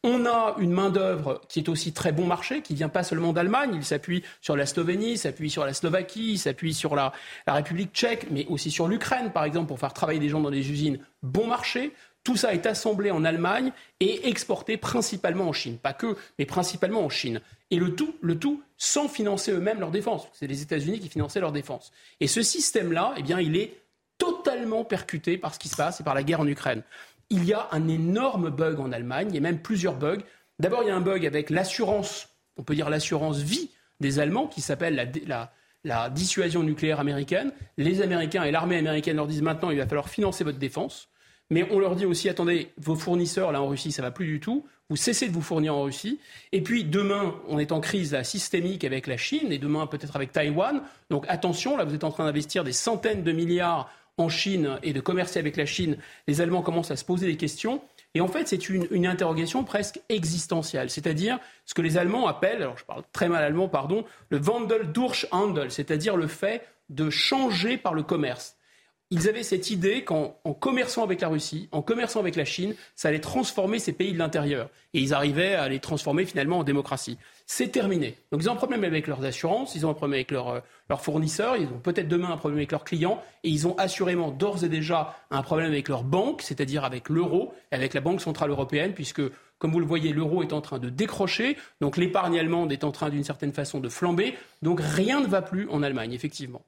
On 0.05 0.25
a 0.27 0.55
une 0.59 0.71
main-d'œuvre 0.71 1.41
qui 1.49 1.59
est 1.59 1.69
aussi 1.69 1.93
très 1.93 2.13
bon 2.13 2.27
marché, 2.27 2.63
qui 2.63 2.75
vient 2.75 2.89
pas 2.89 3.03
seulement 3.03 3.33
d'Allemagne, 3.33 3.73
il 3.75 3.85
s'appuie 3.85 4.23
sur 4.41 4.55
la 4.55 4.67
Slovénie, 4.67 5.13
il 5.13 5.19
s'appuie 5.19 5.51
sur 5.51 5.65
la 5.65 5.73
Slovaquie, 5.73 6.33
il 6.33 6.39
s'appuie 6.39 6.75
sur 6.75 6.95
la, 6.95 7.13
République 7.49 7.93
tchèque, 7.93 8.29
mais 8.31 8.47
aussi 8.47 8.71
sur 8.71 8.87
l'Ukraine, 8.87 9.33
par 9.33 9.43
exemple, 9.43 9.67
pour 9.67 9.81
faire 9.81 9.93
travailler 9.93 10.21
des 10.21 10.29
gens 10.29 10.41
dans 10.41 10.51
des 10.51 10.71
usines 10.71 11.01
bon 11.23 11.49
marché. 11.49 11.93
Tout 12.27 12.37
ça 12.37 12.53
est 12.53 12.67
assemblé 12.67 13.13
en 13.13 13.25
Allemagne 13.25 13.71
et 14.01 14.29
exporté 14.29 14.77
principalement 14.77 15.49
en 15.49 15.53
Chine. 15.53 15.79
Pas 15.79 15.93
que, 15.93 16.17
mais 16.39 16.45
principalement 16.45 17.05
en 17.05 17.09
Chine. 17.09 17.41
Et 17.71 17.77
le 17.77 17.95
tout, 17.95 18.17
le 18.21 18.37
tout 18.37 18.63
sans 18.77 19.09
financer 19.09 19.53
eux-mêmes 19.53 19.79
leur 19.79 19.93
défense. 19.93 20.27
C'est 20.33 20.49
les 20.49 20.61
États-Unis 20.61 20.99
qui 20.99 21.09
finançaient 21.09 21.41
leur 21.41 21.53
défense. 21.53 21.93
Et 22.21 22.27
ce 22.27 22.43
système-là, 22.43 23.15
eh 23.17 23.23
bien, 23.23 23.41
il 23.41 23.57
est 23.57 23.81
totalement 24.19 24.85
percuté 24.85 25.39
par 25.39 25.55
ce 25.55 25.61
qui 25.61 25.69
se 25.69 25.77
passe 25.77 26.01
et 26.01 26.05
par 26.05 26.15
la 26.15 26.25
guerre 26.25 26.41
en 26.41 26.47
Ukraine 26.47 26.83
il 27.31 27.45
y 27.45 27.53
a 27.53 27.69
un 27.73 27.89
énorme 27.89 28.51
bug 28.51 28.81
en 28.81 28.93
Allemagne, 28.93 29.29
il 29.31 29.35
y 29.35 29.39
a 29.39 29.41
même 29.41 29.61
plusieurs 29.61 29.97
bugs. 29.97 30.21
D'abord, 30.59 30.83
il 30.83 30.89
y 30.89 30.91
a 30.91 30.97
un 30.97 31.01
bug 31.01 31.27
avec 31.27 31.51
l'assurance, 31.51 32.29
on 32.57 32.63
peut 32.63 32.75
dire 32.75 32.89
l'assurance 32.89 33.39
vie 33.39 33.71
des 34.01 34.19
Allemands, 34.19 34.47
qui 34.47 34.61
s'appelle 34.61 35.13
la, 35.27 36.11
dissuasion 36.11 36.63
nucléaire 36.63 37.01
américaine. 37.01 37.53
Les 37.77 38.03
Américains 38.03 38.45
et 38.45 38.51
l'armée 38.51 38.77
américaine 38.77 39.17
leur 39.17 39.27
disent 39.27 39.43
maintenant, 39.43 39.71
il 39.71 39.79
va 39.79 39.87
falloir 39.87 40.09
financer 40.09 40.45
votre 40.45 40.59
défense. 40.59 41.09
Mais 41.51 41.67
on 41.71 41.79
leur 41.79 41.95
dit 41.95 42.07
aussi, 42.07 42.29
attendez, 42.29 42.73
vos 42.77 42.97
fournisseurs, 42.97 43.53
là 43.53 43.63
en 43.63 43.69
Russie, 43.69 43.93
ça 43.93 44.03
va 44.03 44.11
plus 44.11 44.27
du 44.27 44.41
tout. 44.41 44.67
Vous 44.89 44.97
cessez 44.97 45.29
de 45.29 45.33
vous 45.33 45.43
fournir 45.43 45.75
en 45.75 45.83
Russie. 45.83 46.21
Et 46.53 46.61
puis 46.61 46.85
demain, 46.85 47.35
on 47.49 47.59
est 47.59 47.73
en 47.73 47.81
crise 47.81 48.21
systémique 48.23 48.85
avec 48.85 49.07
la 49.07 49.17
Chine 49.17 49.53
et 49.53 49.59
demain 49.59 49.87
peut-être 49.87 50.17
avec 50.17 50.33
Taïwan. 50.33 50.83
Donc 51.11 51.25
attention, 51.29 51.77
là 51.77 51.85
vous 51.85 51.95
êtes 51.95 52.05
en 52.05 52.11
train 52.11 52.25
d'investir 52.25 52.65
des 52.65 52.73
centaines 52.73 53.23
de 53.23 53.33
milliards 53.33 53.91
en 54.19 54.29
Chine 54.29 54.79
et 54.83 54.93
de 54.93 55.01
commercer 55.01 55.39
avec 55.39 55.57
la 55.57 55.67
Chine, 55.67 55.99
les 56.27 56.41
Allemands 56.41 56.63
commencent 56.63 56.91
à 56.91 56.97
se 56.97 57.05
poser 57.05 57.27
des 57.27 57.37
questions. 57.37 57.83
Et 58.15 58.21
en 58.21 58.29
fait, 58.29 58.49
c'est 58.49 58.71
une, 58.71 59.07
interrogation 59.07 59.63
presque 59.63 60.01
existentielle, 60.09 60.89
c'est-à-dire 60.89 61.39
ce 61.67 61.75
que 61.75 61.83
les 61.83 61.99
Allemands 61.99 62.27
appellent, 62.27 62.63
alors 62.63 62.79
je 62.79 62.85
parle 62.85 63.03
très 63.13 63.29
mal 63.29 63.45
allemand, 63.45 63.69
pardon, 63.69 64.07
le 64.31 64.39
Wandel 64.39 64.91
durch 64.91 65.27
Handel, 65.33 65.71
c'est-à-dire 65.71 66.17
le 66.17 66.27
fait 66.27 66.67
de 66.89 67.11
changer 67.11 67.77
par 67.77 67.93
le 67.93 68.03
commerce. 68.03 68.56
Ils 69.11 69.29
avaient 69.29 69.45
cette 69.45 69.71
idée 69.71 70.03
qu'en 70.03 70.37
commerçant 70.59 71.05
avec 71.05 71.21
la 71.21 71.29
Russie, 71.29 71.69
en 71.71 71.81
commerçant 71.81 72.21
avec 72.21 72.35
la 72.35 72.45
Chine, 72.45 72.75
ça 72.97 73.09
allait 73.09 73.21
transformer 73.21 73.79
ces 73.79 73.93
pays 73.93 74.13
de 74.13 74.19
l'intérieur. 74.19 74.69
Et 74.95 75.01
ils 75.01 75.15
arrivaient 75.15 75.55
à 75.55 75.69
les 75.69 75.79
transformer 75.79 76.27
finalement 76.27 76.59
en 76.59 76.65
démocratie 76.65 77.19
c'est 77.47 77.69
terminé. 77.69 78.17
Donc 78.33 78.43
ils 78.43 78.51
ont 78.51 78.53
un 78.53 78.57
problème 78.57 78.83
avec 78.83 79.07
leurs 79.07 79.25
assurances, 79.25 79.77
ils 79.77 79.87
ont 79.87 79.91
un 79.91 79.95
problème 79.95 80.15
avec 80.15 80.33
euh, 80.33 80.61
leurs, 80.91 81.01
fournisseurs, 81.01 81.57
ils 81.57 81.69
ont 81.69 81.79
peut-être 81.79 82.09
demain 82.09 82.33
un 82.33 82.37
problème 82.37 82.59
avec 82.59 82.73
leurs 82.73 82.85
clients, 82.85 83.23
et 83.45 83.49
ils 83.49 83.69
ont 83.69 83.77
assurément 83.79 84.33
d'ores 84.33 84.65
et 84.65 84.69
déjà 84.69 85.17
un 85.31 85.43
problème 85.43 85.69
avec 85.69 85.89
leur 85.89 86.03
banque, 86.03 86.43
c'est-à-dire 86.43 86.85
avec 86.85 87.09
l'euro, 87.09 87.55
et 87.71 87.77
avec 87.77 87.95
la 87.95 88.01
Banque 88.01 88.21
Centrale 88.21 88.51
Européenne, 88.51 88.93
puisque, 88.95 89.23
comme 89.59 89.71
vous 89.71 89.81
le 89.81 89.87
voyez, 89.87 90.13
l'euro 90.13 90.43
est 90.43 90.53
en 90.53 90.61
train 90.61 90.81
de 90.81 90.91
décrocher, 90.91 91.57
donc 91.81 91.97
l'épargne 91.97 92.39
allemande 92.39 92.73
est 92.73 92.83
en 92.83 92.91
train 92.91 93.11
d'une 93.11 93.25
certaine 93.25 93.53
façon 93.53 93.79
de 93.79 93.89
flamber, 93.89 94.35
donc 94.63 94.81
rien 94.83 95.21
ne 95.21 95.27
va 95.27 95.41
plus 95.41 95.69
en 95.71 95.85
Allemagne, 95.85 96.13
effectivement. 96.13 96.63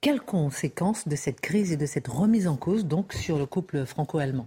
Quelles 0.00 0.22
conséquences 0.22 1.06
de 1.08 1.14
cette 1.14 1.42
crise 1.42 1.72
et 1.72 1.76
de 1.76 1.84
cette 1.84 2.08
remise 2.08 2.48
en 2.48 2.56
cause 2.56 2.86
donc 2.86 3.12
sur 3.12 3.36
le 3.36 3.44
couple 3.44 3.84
franco-allemand? 3.84 4.46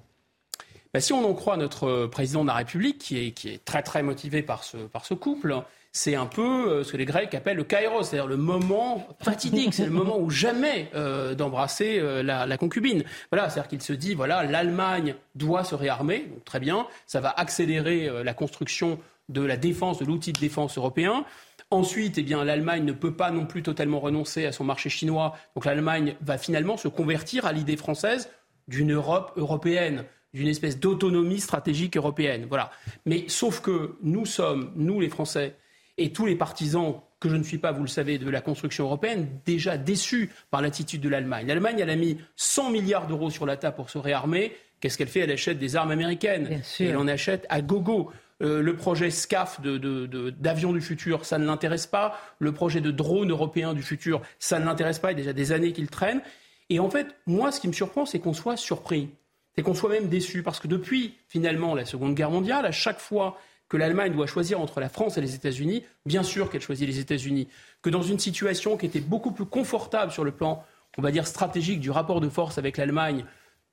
Bah, 0.95 0.99
si 0.99 1.13
on 1.13 1.23
en 1.29 1.33
croit 1.35 1.57
notre 1.57 1.87
euh, 1.87 2.07
président 2.07 2.41
de 2.41 2.47
la 2.47 2.55
République, 2.55 2.97
qui 2.97 3.19
est, 3.19 3.63
très 3.63 3.83
très 3.83 4.01
motivé 4.01 4.41
par 4.41 4.63
ce, 4.63 5.13
couple, 5.13 5.55
c'est 5.91 6.15
un 6.15 6.25
peu 6.25 6.41
euh, 6.41 6.83
ce 6.83 6.91
que 6.91 6.97
les 6.97 7.05
Grecs 7.05 7.35
appellent 7.35 7.57
le 7.57 7.63
kairos, 7.63 8.01
c'est-à-dire 8.01 8.25
le 8.25 8.37
moment 8.37 9.07
fatidique, 9.21 9.75
c'est 9.75 9.85
le 9.85 9.91
moment 9.91 10.17
où 10.17 10.31
jamais 10.31 10.89
euh, 10.95 11.35
d'embrasser 11.35 12.01
la, 12.23 12.57
concubine. 12.57 13.03
Voilà, 13.31 13.51
c'est-à-dire 13.51 13.69
qu'il 13.69 13.81
se 13.83 13.93
dit, 13.93 14.15
voilà, 14.15 14.43
l'Allemagne 14.43 15.13
doit 15.35 15.63
se 15.63 15.75
réarmer, 15.75 16.31
très 16.45 16.59
bien, 16.59 16.87
ça 17.05 17.21
va 17.21 17.29
accélérer 17.29 18.09
la 18.23 18.33
construction 18.33 18.97
de 19.29 19.41
la 19.41 19.55
défense, 19.55 19.99
de 19.99 20.05
l'outil 20.05 20.33
de 20.33 20.39
défense 20.39 20.77
européen. 20.77 21.25
Ensuite, 21.73 22.19
eh 22.19 22.21
bien, 22.21 22.43
l'Allemagne 22.43 22.85
ne 22.85 22.91
peut 22.91 23.15
pas 23.15 23.31
non 23.31 23.47
plus 23.47 23.63
totalement 23.63 23.99
renoncer 23.99 24.45
à 24.45 24.51
son 24.51 24.63
marché 24.63 24.89
chinois. 24.89 25.35
Donc 25.55 25.65
l'Allemagne 25.65 26.15
va 26.21 26.37
finalement 26.37 26.77
se 26.77 26.87
convertir 26.87 27.47
à 27.47 27.51
l'idée 27.51 27.77
française 27.77 28.29
d'une 28.67 28.93
Europe 28.93 29.31
européenne, 29.37 30.05
d'une 30.35 30.47
espèce 30.47 30.79
d'autonomie 30.79 31.39
stratégique 31.39 31.97
européenne. 31.97 32.45
Voilà. 32.47 32.69
Mais 33.07 33.25
sauf 33.27 33.59
que 33.59 33.95
nous 34.03 34.27
sommes, 34.27 34.71
nous 34.75 34.99
les 34.99 35.09
Français, 35.09 35.55
et 35.97 36.13
tous 36.13 36.27
les 36.27 36.35
partisans 36.35 37.01
que 37.19 37.27
je 37.27 37.35
ne 37.35 37.43
suis 37.43 37.57
pas, 37.57 37.71
vous 37.71 37.81
le 37.81 37.87
savez, 37.87 38.19
de 38.19 38.29
la 38.29 38.41
construction 38.41 38.85
européenne, 38.85 39.27
déjà 39.43 39.75
déçus 39.75 40.29
par 40.51 40.61
l'attitude 40.61 41.01
de 41.01 41.09
l'Allemagne. 41.09 41.47
L'Allemagne, 41.47 41.79
elle 41.79 41.89
a 41.89 41.95
mis 41.95 42.19
100 42.35 42.69
milliards 42.69 43.07
d'euros 43.07 43.31
sur 43.31 43.47
la 43.47 43.57
table 43.57 43.77
pour 43.77 43.89
se 43.89 43.97
réarmer. 43.97 44.55
Qu'est-ce 44.79 44.97
qu'elle 44.97 45.07
fait? 45.07 45.21
Elle 45.21 45.31
achète 45.31 45.57
des 45.57 45.75
armes 45.75 45.91
américaines. 45.91 46.61
Et 46.79 46.85
elle 46.85 46.97
en 46.97 47.07
achète 47.07 47.47
à 47.49 47.61
gogo. 47.61 48.11
Euh, 48.41 48.61
le 48.61 48.75
projet 48.75 49.11
SCAF 49.11 49.61
d'avion 49.61 50.73
du 50.73 50.81
futur, 50.81 51.25
ça 51.25 51.37
ne 51.37 51.45
l'intéresse 51.45 51.87
pas. 51.87 52.19
Le 52.39 52.51
projet 52.51 52.81
de 52.81 52.91
drone 52.91 53.31
européen 53.31 53.73
du 53.73 53.83
futur, 53.83 54.21
ça 54.39 54.59
ne 54.59 54.65
l'intéresse 54.65 54.99
pas. 54.99 55.11
Il 55.11 55.17
y 55.17 55.21
a 55.21 55.23
déjà 55.23 55.33
des 55.33 55.51
années 55.51 55.73
qu'il 55.73 55.89
traîne. 55.89 56.21
Et 56.69 56.79
en 56.79 56.89
fait, 56.89 57.15
moi, 57.25 57.51
ce 57.51 57.59
qui 57.59 57.67
me 57.67 57.73
surprend, 57.73 58.05
c'est 58.05 58.19
qu'on 58.19 58.33
soit 58.33 58.57
surpris. 58.57 59.09
C'est 59.55 59.61
qu'on 59.61 59.75
soit 59.75 59.89
même 59.89 60.07
déçu. 60.07 60.43
Parce 60.43 60.59
que 60.59 60.67
depuis, 60.67 61.15
finalement, 61.27 61.75
la 61.75 61.85
Seconde 61.85 62.15
Guerre 62.15 62.31
mondiale, 62.31 62.65
à 62.65 62.71
chaque 62.71 62.99
fois 62.99 63.37
que 63.69 63.77
l'Allemagne 63.77 64.13
doit 64.13 64.27
choisir 64.27 64.59
entre 64.59 64.79
la 64.79 64.89
France 64.89 65.17
et 65.17 65.21
les 65.21 65.35
États-Unis, 65.35 65.83
bien 66.05 66.23
sûr 66.23 66.49
qu'elle 66.49 66.61
choisit 66.61 66.87
les 66.87 66.99
États-Unis. 66.99 67.47
Que 67.81 67.89
dans 67.89 68.01
une 68.01 68.19
situation 68.19 68.77
qui 68.77 68.85
était 68.85 68.99
beaucoup 68.99 69.31
plus 69.31 69.45
confortable 69.45 70.11
sur 70.11 70.23
le 70.23 70.31
plan, 70.31 70.63
on 70.97 71.01
va 71.01 71.11
dire, 71.11 71.27
stratégique 71.27 71.79
du 71.79 71.91
rapport 71.91 72.21
de 72.21 72.29
force 72.29 72.57
avec 72.57 72.77
l'Allemagne, 72.77 73.25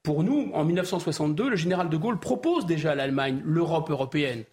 pour 0.03 0.23
nous, 0.25 0.51
en 0.55 0.65
1962, 0.65 1.51
le 1.51 1.57
général 1.57 1.89
de 1.89 1.97
Gaulle 1.97 2.19
propose 2.19 2.67
déjà 2.67 2.93
à 2.93 2.95
l'Allemagne 2.95 3.43
l'Europe 3.45 3.91
européenne. 3.91 4.45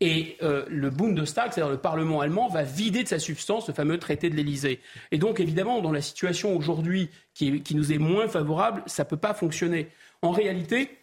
Et 0.00 0.36
euh, 0.42 0.64
le 0.68 0.90
Bundestag, 0.90 1.52
c'est-à-dire 1.52 1.70
le 1.70 1.78
Parlement 1.78 2.20
allemand, 2.20 2.48
va 2.48 2.62
vider 2.62 3.02
de 3.02 3.08
sa 3.08 3.18
substance 3.18 3.66
ce 3.66 3.72
fameux 3.72 3.98
traité 3.98 4.30
de 4.30 4.36
l'Élysée. 4.36 4.80
Et 5.10 5.18
donc, 5.18 5.40
évidemment, 5.40 5.80
dans 5.80 5.92
la 5.92 6.00
situation 6.00 6.56
aujourd'hui 6.56 7.10
qui, 7.34 7.62
qui, 7.62 7.74
nous 7.74 7.92
est 7.92 7.98
moins 7.98 8.28
favorable, 8.28 8.82
ça 8.86 9.04
ne 9.04 9.08
peut 9.08 9.16
pas 9.16 9.34
fonctionner. 9.34 9.88
En 10.22 10.30
réalité, 10.30 10.98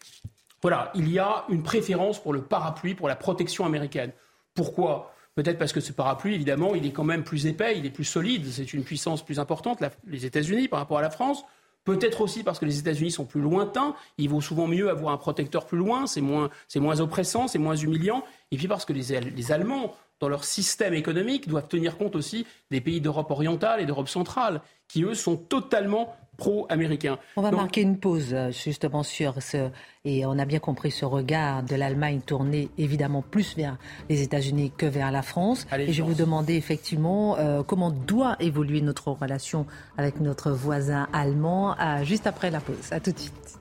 voilà, 0.62 0.92
il 0.96 1.10
y 1.10 1.20
a 1.20 1.46
une 1.50 1.64
préférence 1.64 2.22
pour 2.22 2.34
le 2.34 2.42
parapluie, 2.42 2.96
pour 2.96 3.08
la 3.08 3.16
protection 3.16 3.66
américaine. 3.66 4.12
Pourquoi? 4.54 5.14
Peut-être 5.36 5.58
parce 5.58 5.72
que 5.72 5.80
ce 5.80 5.94
parapluie, 5.94 6.36
évidemment, 6.36 6.76
il 6.76 6.86
est 6.86 6.92
quand 6.92 7.04
même 7.04 7.24
plus 7.24 7.48
épais, 7.48 7.78
il 7.78 7.86
est 7.86 7.92
plus 7.92 8.04
solide, 8.04 8.46
c'est 8.48 8.74
une 8.74 8.84
puissance 8.84 9.24
plus 9.24 9.40
importante, 9.40 9.80
les 10.08 10.26
États-Unis 10.26 10.68
par 10.68 10.80
rapport 10.80 10.98
à 10.98 11.02
la 11.02 11.10
France. 11.10 11.46
Peut-être 11.90 12.22
aussi 12.22 12.44
parce 12.44 12.60
que 12.60 12.66
les 12.66 12.78
États-Unis 12.78 13.10
sont 13.10 13.26
plus 13.26 13.42
lointains, 13.42 13.96
il 14.20 14.30
vaut 14.30 14.42
souvent 14.42 14.68
mieux 14.68 14.92
avoir 14.92 15.12
un 15.12 15.18
protecteur 15.18 15.66
plus 15.66 15.80
loin, 15.80 16.06
c'est 16.06 16.22
moins, 16.22 16.52
moins, 16.76 17.00
oppressant, 17.00 17.48
c'est 17.48 17.58
moins 17.58 17.76
humiliant. 17.76 18.24
Et 18.52 18.58
puis 18.58 18.68
parce 18.68 18.86
que 18.86 18.94
les, 18.94 19.20
les 19.20 19.52
Allemands, 19.52 19.96
dans 20.20 20.30
leur 20.30 20.44
système 20.44 20.94
économique, 20.94 21.48
doivent 21.48 21.68
tenir 21.68 21.98
compte 21.98 22.16
aussi 22.16 22.46
des 22.72 22.82
pays 22.82 23.02
d'Europe 23.02 23.32
orientale 23.32 23.82
et 23.82 23.86
d'Europe 23.86 24.10
centrale, 24.10 24.62
qui 24.88 25.04
eux 25.04 25.14
sont 25.14 25.38
totalement 25.38 26.16
pro-américain. 26.40 27.20
On 27.36 27.42
va 27.42 27.52
marquer 27.52 27.82
une 27.82 28.00
pause 28.00 28.34
euh, 28.34 28.50
justement 28.52 29.04
sur 29.04 29.42
ce, 29.42 29.70
et 30.06 30.26
on 30.26 30.40
a 30.40 30.46
bien 30.46 30.60
compris 30.60 30.90
ce 30.90 31.06
regard 31.06 31.62
de 31.64 31.76
l'Allemagne 31.76 32.22
tourné 32.26 32.70
évidemment 32.78 33.22
plus 33.22 33.56
vers 33.56 33.78
les 34.10 34.24
États-Unis 34.24 34.72
que 34.76 34.86
vers 34.86 35.12
la 35.12 35.22
France. 35.22 35.68
et 35.78 35.92
je 35.92 36.02
vais 36.02 36.08
vous 36.08 36.16
demander 36.16 36.56
effectivement 36.56 37.38
euh, 37.38 37.62
comment 37.62 37.92
doit 37.92 38.38
évoluer 38.40 38.82
notre 38.82 39.12
relation 39.12 39.68
avec 39.98 40.20
notre 40.22 40.52
voisin 40.52 41.08
allemand 41.14 41.76
euh, 41.78 42.04
juste 42.04 42.26
après 42.26 42.50
la 42.50 42.62
pause. 42.62 42.92
À 42.92 43.00
tout 43.00 43.12
de 43.12 43.20
suite. 43.20 43.59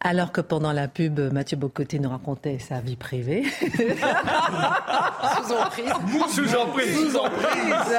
Alors 0.00 0.32
que 0.32 0.40
pendant 0.40 0.72
la 0.72 0.88
pub, 0.88 1.20
Mathieu 1.32 1.56
Bocoté 1.56 1.98
nous 1.98 2.10
racontait 2.10 2.58
sa 2.58 2.80
vie 2.80 2.96
privée. 2.96 3.44
sous 3.44 5.52
emprise. 5.52 5.92
Sous 6.30 6.56
emprise. 6.56 6.94
Sous 6.94 7.16
emprise. 7.16 7.96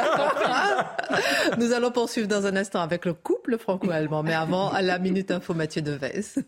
Nous 1.58 1.72
allons 1.74 1.92
poursuivre 1.92 2.28
dans 2.28 2.46
un 2.46 2.56
instant 2.56 2.82
avec 2.82 3.06
le 3.06 3.14
couple 3.14 3.58
franco-allemand. 3.58 4.24
Mais 4.24 4.36
avant, 4.36 4.72
à 4.72 4.82
la 4.82 5.00
Minute 5.00 5.32
Info, 5.32 5.54
Mathieu 5.54 5.82
Deves. 5.82 6.44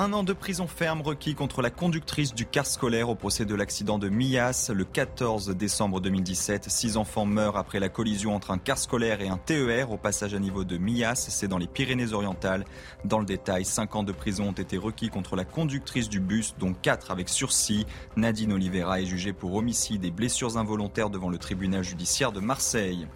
Un 0.00 0.12
an 0.12 0.22
de 0.22 0.32
prison 0.32 0.68
ferme 0.68 1.02
requis 1.02 1.34
contre 1.34 1.60
la 1.60 1.70
conductrice 1.70 2.32
du 2.32 2.46
car 2.46 2.66
scolaire 2.66 3.08
au 3.08 3.16
procès 3.16 3.44
de 3.44 3.54
l'accident 3.56 3.98
de 3.98 4.08
Millas 4.08 4.70
le 4.72 4.84
14 4.84 5.48
décembre 5.56 6.00
2017. 6.00 6.70
Six 6.70 6.96
enfants 6.96 7.26
meurent 7.26 7.56
après 7.56 7.80
la 7.80 7.88
collision 7.88 8.32
entre 8.36 8.52
un 8.52 8.58
car 8.58 8.78
scolaire 8.78 9.20
et 9.22 9.28
un 9.28 9.38
TER 9.38 9.90
au 9.90 9.96
passage 9.96 10.34
à 10.34 10.38
niveau 10.38 10.62
de 10.62 10.78
Millas. 10.78 11.26
C'est 11.28 11.48
dans 11.48 11.58
les 11.58 11.66
Pyrénées-Orientales. 11.66 12.64
Dans 13.04 13.18
le 13.18 13.26
détail, 13.26 13.64
cinq 13.64 13.96
ans 13.96 14.04
de 14.04 14.12
prison 14.12 14.50
ont 14.50 14.52
été 14.52 14.76
requis 14.76 15.08
contre 15.08 15.34
la 15.34 15.44
conductrice 15.44 16.08
du 16.08 16.20
bus, 16.20 16.54
dont 16.60 16.74
quatre 16.74 17.10
avec 17.10 17.28
sursis. 17.28 17.84
Nadine 18.14 18.52
Oliveira 18.52 19.00
est 19.00 19.06
jugée 19.06 19.32
pour 19.32 19.56
homicide 19.56 20.04
et 20.04 20.12
blessures 20.12 20.58
involontaires 20.58 21.10
devant 21.10 21.28
le 21.28 21.38
tribunal 21.38 21.82
judiciaire 21.82 22.30
de 22.30 22.38
Marseille. 22.38 23.08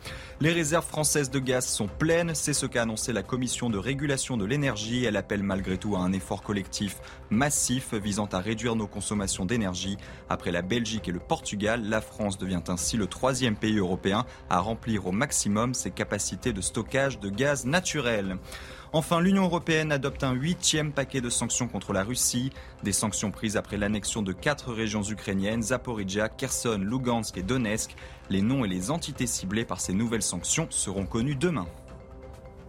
Les 0.42 0.50
réserves 0.50 0.84
françaises 0.84 1.30
de 1.30 1.38
gaz 1.38 1.64
sont 1.64 1.86
pleines, 1.86 2.34
c'est 2.34 2.52
ce 2.52 2.66
qu'a 2.66 2.82
annoncé 2.82 3.12
la 3.12 3.22
commission 3.22 3.70
de 3.70 3.78
régulation 3.78 4.36
de 4.36 4.44
l'énergie. 4.44 5.04
Elle 5.04 5.16
appelle 5.16 5.44
malgré 5.44 5.78
tout 5.78 5.94
à 5.94 6.00
un 6.00 6.12
effort 6.12 6.42
collectif 6.42 6.96
massif 7.30 7.94
visant 7.94 8.26
à 8.26 8.40
réduire 8.40 8.74
nos 8.74 8.88
consommations 8.88 9.44
d'énergie. 9.44 9.98
Après 10.28 10.50
la 10.50 10.62
Belgique 10.62 11.06
et 11.06 11.12
le 11.12 11.20
Portugal, 11.20 11.88
la 11.88 12.00
France 12.00 12.38
devient 12.38 12.64
ainsi 12.66 12.96
le 12.96 13.06
troisième 13.06 13.54
pays 13.54 13.78
européen 13.78 14.26
à 14.50 14.58
remplir 14.58 15.06
au 15.06 15.12
maximum 15.12 15.74
ses 15.74 15.92
capacités 15.92 16.52
de 16.52 16.60
stockage 16.60 17.20
de 17.20 17.28
gaz 17.28 17.64
naturel. 17.64 18.36
Enfin, 18.94 19.22
l'Union 19.22 19.44
européenne 19.44 19.90
adopte 19.90 20.22
un 20.22 20.34
huitième 20.34 20.92
paquet 20.92 21.22
de 21.22 21.30
sanctions 21.30 21.66
contre 21.66 21.94
la 21.94 22.04
Russie. 22.04 22.50
Des 22.82 22.92
sanctions 22.92 23.30
prises 23.30 23.56
après 23.56 23.78
l'annexion 23.78 24.20
de 24.20 24.34
quatre 24.34 24.70
régions 24.70 25.02
ukrainiennes, 25.02 25.62
Zaporizhia, 25.62 26.28
Kherson, 26.28 26.78
Lugansk 26.78 27.38
et 27.38 27.42
Donetsk. 27.42 27.96
Les 28.28 28.42
noms 28.42 28.66
et 28.66 28.68
les 28.68 28.90
entités 28.90 29.26
ciblées 29.26 29.64
par 29.64 29.80
ces 29.80 29.94
nouvelles 29.94 30.22
sanctions 30.22 30.66
seront 30.68 31.06
connus 31.06 31.36
demain. 31.36 31.66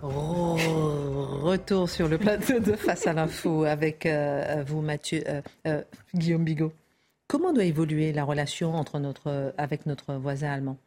Oh, 0.01 0.55
retour 1.41 1.89
sur 1.89 2.07
le 2.07 2.17
plateau 2.17 2.59
de 2.59 2.73
Face 2.73 3.05
à 3.05 3.11
l'info 3.11 3.65
avec 3.65 4.05
euh, 4.05 4.63
vous, 4.65 4.81
Mathieu, 4.81 5.23
euh, 5.27 5.41
euh, 5.67 5.81
Guillaume 6.15 6.45
Bigot. 6.45 6.73
Comment 7.27 7.51
doit 7.51 7.65
évoluer 7.65 8.13
la 8.13 8.23
relation 8.23 8.75
entre 8.75 8.99
notre, 8.99 9.53
avec 9.57 9.85
notre 9.85 10.13
voisin 10.13 10.51
allemand? 10.51 10.77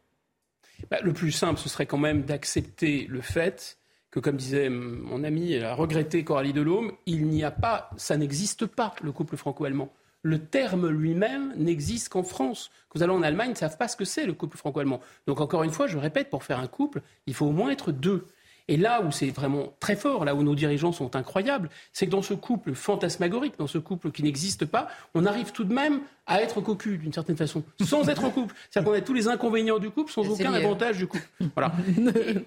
Bah, 0.89 0.97
Le 1.03 1.13
plus 1.13 1.31
simple, 1.31 1.59
ce 1.59 1.69
serait 1.69 1.85
quand 1.85 1.97
même 1.97 2.23
d'accepter 2.23 3.05
le 3.07 3.21
fait 3.21 3.76
que, 4.11 4.19
comme 4.19 4.37
disait 4.37 4.69
mon 4.69 5.23
ami, 5.23 5.57
a 5.57 5.73
regretté 5.73 6.23
Coralie 6.23 6.53
Delhomme, 6.53 6.93
il 7.05 7.27
n'y 7.27 7.43
a 7.43 7.51
pas, 7.51 7.89
ça 7.97 8.17
n'existe 8.17 8.65
pas, 8.65 8.95
le 9.01 9.11
couple 9.11 9.37
franco-allemand. 9.37 9.91
Le 10.23 10.39
terme 10.39 10.89
lui-même 10.89 11.53
n'existe 11.55 12.09
qu'en 12.09 12.23
France. 12.23 12.69
Quand 12.89 12.99
vous 12.99 13.03
allez 13.03 13.13
en 13.13 13.21
Allemagne, 13.21 13.49
ils 13.49 13.53
ne 13.53 13.57
savent 13.57 13.77
pas 13.77 13.87
ce 13.87 13.95
que 13.95 14.05
c'est 14.05 14.25
le 14.25 14.33
couple 14.33 14.57
franco-allemand. 14.57 14.99
Donc 15.25 15.41
encore 15.41 15.63
une 15.63 15.71
fois, 15.71 15.87
je 15.87 15.97
répète, 15.97 16.29
pour 16.29 16.43
faire 16.43 16.59
un 16.59 16.67
couple, 16.67 17.01
il 17.27 17.33
faut 17.33 17.45
au 17.45 17.51
moins 17.51 17.69
être 17.69 17.91
deux. 17.91 18.25
Et 18.67 18.75
là 18.77 19.01
où 19.01 19.11
c'est 19.11 19.29
vraiment 19.29 19.73
très 19.79 19.95
fort, 19.95 20.25
là 20.25 20.35
où 20.35 20.43
nos 20.43 20.55
dirigeants 20.55 20.91
sont 20.91 21.15
incroyables, 21.15 21.69
c'est 21.93 22.05
que 22.05 22.11
dans 22.11 22.21
ce 22.21 22.33
couple 22.33 22.73
fantasmagorique, 22.73 23.53
dans 23.57 23.67
ce 23.67 23.77
couple 23.77 24.11
qui 24.11 24.23
n'existe 24.23 24.65
pas, 24.65 24.89
on 25.13 25.25
arrive 25.25 25.51
tout 25.51 25.63
de 25.63 25.73
même 25.73 26.01
à 26.25 26.41
être 26.41 26.59
cocu 26.59 26.97
d'une 26.97 27.13
certaine 27.13 27.37
façon, 27.37 27.63
sans 27.81 28.09
être 28.09 28.25
en 28.25 28.29
couple. 28.29 28.53
C'est-à-dire 28.69 28.91
qu'on 28.91 28.97
a 28.97 29.01
tous 29.01 29.13
les 29.13 29.29
inconvénients 29.29 29.79
du 29.79 29.89
couple 29.89 30.11
sans 30.11 30.29
aucun 30.29 30.53
avantage 30.53 30.97
du 30.97 31.07
couple. 31.07 31.27
Voilà. 31.55 31.71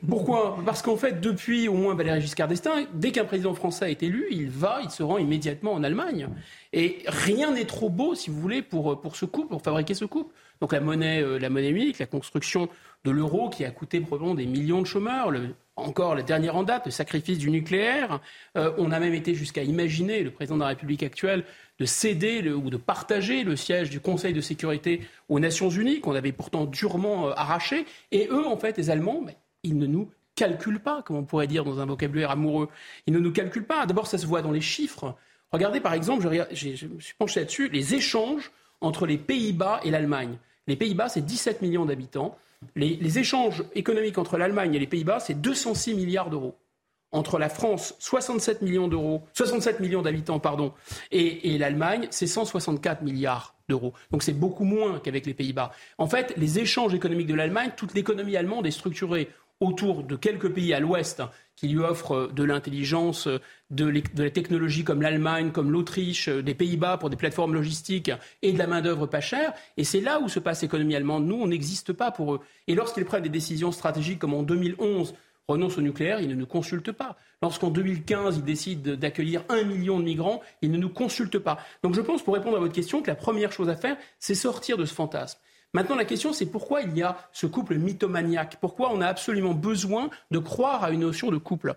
pourquoi? 0.08 0.58
Parce 0.66 0.82
qu'en 0.82 0.96
fait, 0.96 1.20
depuis 1.20 1.66
au 1.68 1.74
moins 1.74 1.94
Valéry 1.94 2.20
Giscard 2.20 2.48
d'Estaing, 2.48 2.84
dès 2.92 3.12
qu'un 3.12 3.24
président 3.24 3.54
français 3.54 3.90
est 3.90 4.02
élu, 4.02 4.26
il 4.30 4.50
va, 4.50 4.80
il 4.82 4.90
se 4.90 5.02
rend 5.02 5.16
immédiatement 5.16 5.72
en 5.72 5.82
Allemagne. 5.82 6.28
Et 6.74 6.98
rien 7.06 7.52
n'est 7.52 7.64
trop 7.64 7.88
beau, 7.88 8.14
si 8.14 8.28
vous 8.28 8.38
voulez, 8.38 8.60
pour, 8.60 9.00
pour 9.00 9.16
ce 9.16 9.24
couple, 9.24 9.48
pour 9.48 9.62
fabriquer 9.62 9.94
ce 9.94 10.04
couple. 10.04 10.34
Donc 10.60 10.72
la 10.72 10.80
monnaie, 10.80 11.22
euh, 11.22 11.38
la 11.38 11.48
monnaie 11.48 11.70
unique, 11.70 11.98
la 11.98 12.06
construction 12.06 12.68
de 13.04 13.10
l'euro 13.10 13.48
qui 13.48 13.64
a 13.64 13.70
coûté 13.70 14.00
probablement 14.00 14.34
des 14.34 14.44
millions 14.44 14.82
de 14.82 14.86
chômeurs, 14.86 15.30
le, 15.30 15.54
encore 15.80 16.14
la 16.14 16.22
dernière 16.22 16.56
en 16.56 16.62
date, 16.62 16.86
le 16.86 16.90
sacrifice 16.90 17.38
du 17.38 17.50
nucléaire. 17.50 18.20
Euh, 18.56 18.72
on 18.78 18.92
a 18.92 19.00
même 19.00 19.14
été 19.14 19.34
jusqu'à 19.34 19.62
imaginer, 19.62 20.22
le 20.22 20.30
président 20.30 20.56
de 20.56 20.62
la 20.62 20.68
République 20.68 21.02
actuelle, 21.02 21.44
de 21.78 21.84
céder 21.84 22.50
ou 22.50 22.70
de 22.70 22.76
partager 22.76 23.42
le 23.42 23.56
siège 23.56 23.90
du 23.90 24.00
Conseil 24.00 24.32
de 24.32 24.40
sécurité 24.40 25.00
aux 25.28 25.40
Nations 25.40 25.70
Unies, 25.70 26.00
qu'on 26.00 26.14
avait 26.14 26.32
pourtant 26.32 26.64
durement 26.64 27.28
euh, 27.28 27.32
arraché. 27.36 27.86
Et 28.12 28.28
eux, 28.30 28.46
en 28.46 28.56
fait, 28.56 28.76
les 28.76 28.90
Allemands, 28.90 29.24
ils 29.62 29.78
ne 29.78 29.86
nous 29.86 30.10
calculent 30.36 30.80
pas, 30.80 31.02
comme 31.02 31.16
on 31.16 31.24
pourrait 31.24 31.46
dire 31.46 31.64
dans 31.64 31.80
un 31.80 31.86
vocabulaire 31.86 32.30
amoureux. 32.30 32.68
Ils 33.06 33.12
ne 33.12 33.18
nous 33.18 33.32
calculent 33.32 33.64
pas. 33.64 33.86
D'abord, 33.86 34.06
ça 34.06 34.18
se 34.18 34.26
voit 34.26 34.42
dans 34.42 34.52
les 34.52 34.60
chiffres. 34.60 35.14
Regardez, 35.52 35.80
par 35.80 35.94
exemple, 35.94 36.28
je, 36.52 36.74
je 36.74 36.86
me 36.86 37.00
suis 37.00 37.14
penché 37.18 37.40
là-dessus, 37.40 37.68
les 37.68 37.94
échanges 37.94 38.50
entre 38.80 39.06
les 39.06 39.18
Pays-Bas 39.18 39.80
et 39.84 39.90
l'Allemagne. 39.90 40.38
Les 40.66 40.76
Pays-Bas, 40.76 41.08
c'est 41.08 41.24
17 41.24 41.62
millions 41.62 41.84
d'habitants. 41.84 42.36
Les, 42.76 43.18
échanges 43.18 43.64
économiques 43.74 44.18
entre 44.18 44.36
l'Allemagne 44.36 44.74
et 44.74 44.78
les 44.78 44.86
Pays-Bas, 44.86 45.20
c'est 45.20 45.40
206 45.40 45.94
milliards 45.94 46.30
d'euros. 46.30 46.58
Entre 47.12 47.38
la 47.38 47.48
France, 47.48 47.96
67 47.98 48.62
millions 48.62 48.86
d'euros, 48.86 49.24
67 49.32 49.80
millions 49.80 50.02
d'habitants, 50.02 50.40
et, 51.10 51.58
l'Allemagne, 51.58 52.06
c'est 52.10 52.28
164 52.28 53.02
milliards 53.02 53.56
d'euros. 53.68 53.94
Donc 54.12 54.22
c'est 54.22 54.32
beaucoup 54.32 54.64
moins 54.64 55.00
qu'avec 55.00 55.26
les 55.26 55.34
Pays-Bas. 55.34 55.72
En 55.98 56.06
fait, 56.06 56.34
les 56.36 56.60
échanges 56.60 56.94
économiques 56.94 57.26
de 57.26 57.34
l'Allemagne, 57.34 57.72
toute 57.76 57.94
l'économie 57.94 58.36
allemande 58.36 58.66
est 58.66 58.70
structurée 58.70 59.28
autour 59.60 60.02
de 60.02 60.16
quelques 60.16 60.48
pays 60.52 60.72
à 60.74 60.80
l'ouest 60.80 61.22
qui 61.54 61.68
lui 61.68 61.80
offrent 61.80 62.30
de 62.32 62.42
l'intelligence, 62.42 63.28
de, 63.70 64.02
la 64.16 64.30
technologie 64.30 64.82
comme 64.82 65.02
l'Allemagne, 65.02 65.52
comme 65.52 65.70
l'Autriche, 65.70 66.30
des 66.30 66.54
Pays-Bas 66.54 66.96
pour 66.96 67.10
des 67.10 67.16
plateformes 67.16 67.52
logistiques 67.52 68.10
et 68.40 68.52
de 68.52 68.58
la 68.58 68.66
main-d'œuvre 68.66 69.06
pas 69.06 69.20
chère. 69.20 69.52
Et 69.76 69.84
c'est 69.84 70.00
là 70.00 70.20
où 70.20 70.28
se 70.30 70.38
passe 70.40 70.62
l'économie 70.62 70.96
allemande. 70.96 71.26
Nous, 71.26 71.36
on 71.36 71.48
n'existe 71.48 71.92
pas 71.92 72.10
pour 72.10 72.34
eux. 72.34 72.40
Et 72.66 72.74
lorsqu'ils 72.74 73.04
prennent 73.04 73.22
des 73.22 73.28
décisions 73.28 73.72
stratégiques 73.72 74.18
comme 74.18 74.32
en 74.32 74.42
2011, 74.42 75.14
renonce 75.48 75.76
au 75.76 75.82
nucléaire, 75.82 76.20
ils 76.20 76.28
ne 76.28 76.34
nous 76.34 76.46
consultent 76.46 76.92
pas. 76.92 77.16
Lorsqu'en 77.42 77.68
2015, 77.68 78.38
ils 78.38 78.44
décident 78.44 78.94
d'accueillir 78.94 79.44
un 79.50 79.64
million 79.64 79.98
de 79.98 80.04
migrants, 80.04 80.40
ils 80.62 80.70
ne 80.70 80.78
nous 80.78 80.88
consultent 80.88 81.38
pas. 81.38 81.58
Donc 81.82 81.94
je 81.94 82.00
pense, 82.00 82.22
pour 82.22 82.34
répondre 82.34 82.56
à 82.56 82.60
votre 82.60 82.72
question, 82.72 83.02
que 83.02 83.08
la 83.08 83.16
première 83.16 83.52
chose 83.52 83.68
à 83.68 83.76
faire, 83.76 83.96
c'est 84.18 84.34
sortir 84.34 84.78
de 84.78 84.86
ce 84.86 84.94
fantasme. 84.94 85.38
Maintenant, 85.72 85.94
la 85.94 86.04
question, 86.04 86.32
c'est 86.32 86.46
pourquoi 86.46 86.80
il 86.82 86.96
y 86.96 87.02
a 87.02 87.16
ce 87.32 87.46
couple 87.46 87.76
mythomaniaque? 87.76 88.58
Pourquoi 88.60 88.90
on 88.92 89.00
a 89.00 89.06
absolument 89.06 89.54
besoin 89.54 90.10
de 90.30 90.38
croire 90.38 90.82
à 90.82 90.90
une 90.90 91.00
notion 91.00 91.30
de 91.30 91.36
couple? 91.36 91.74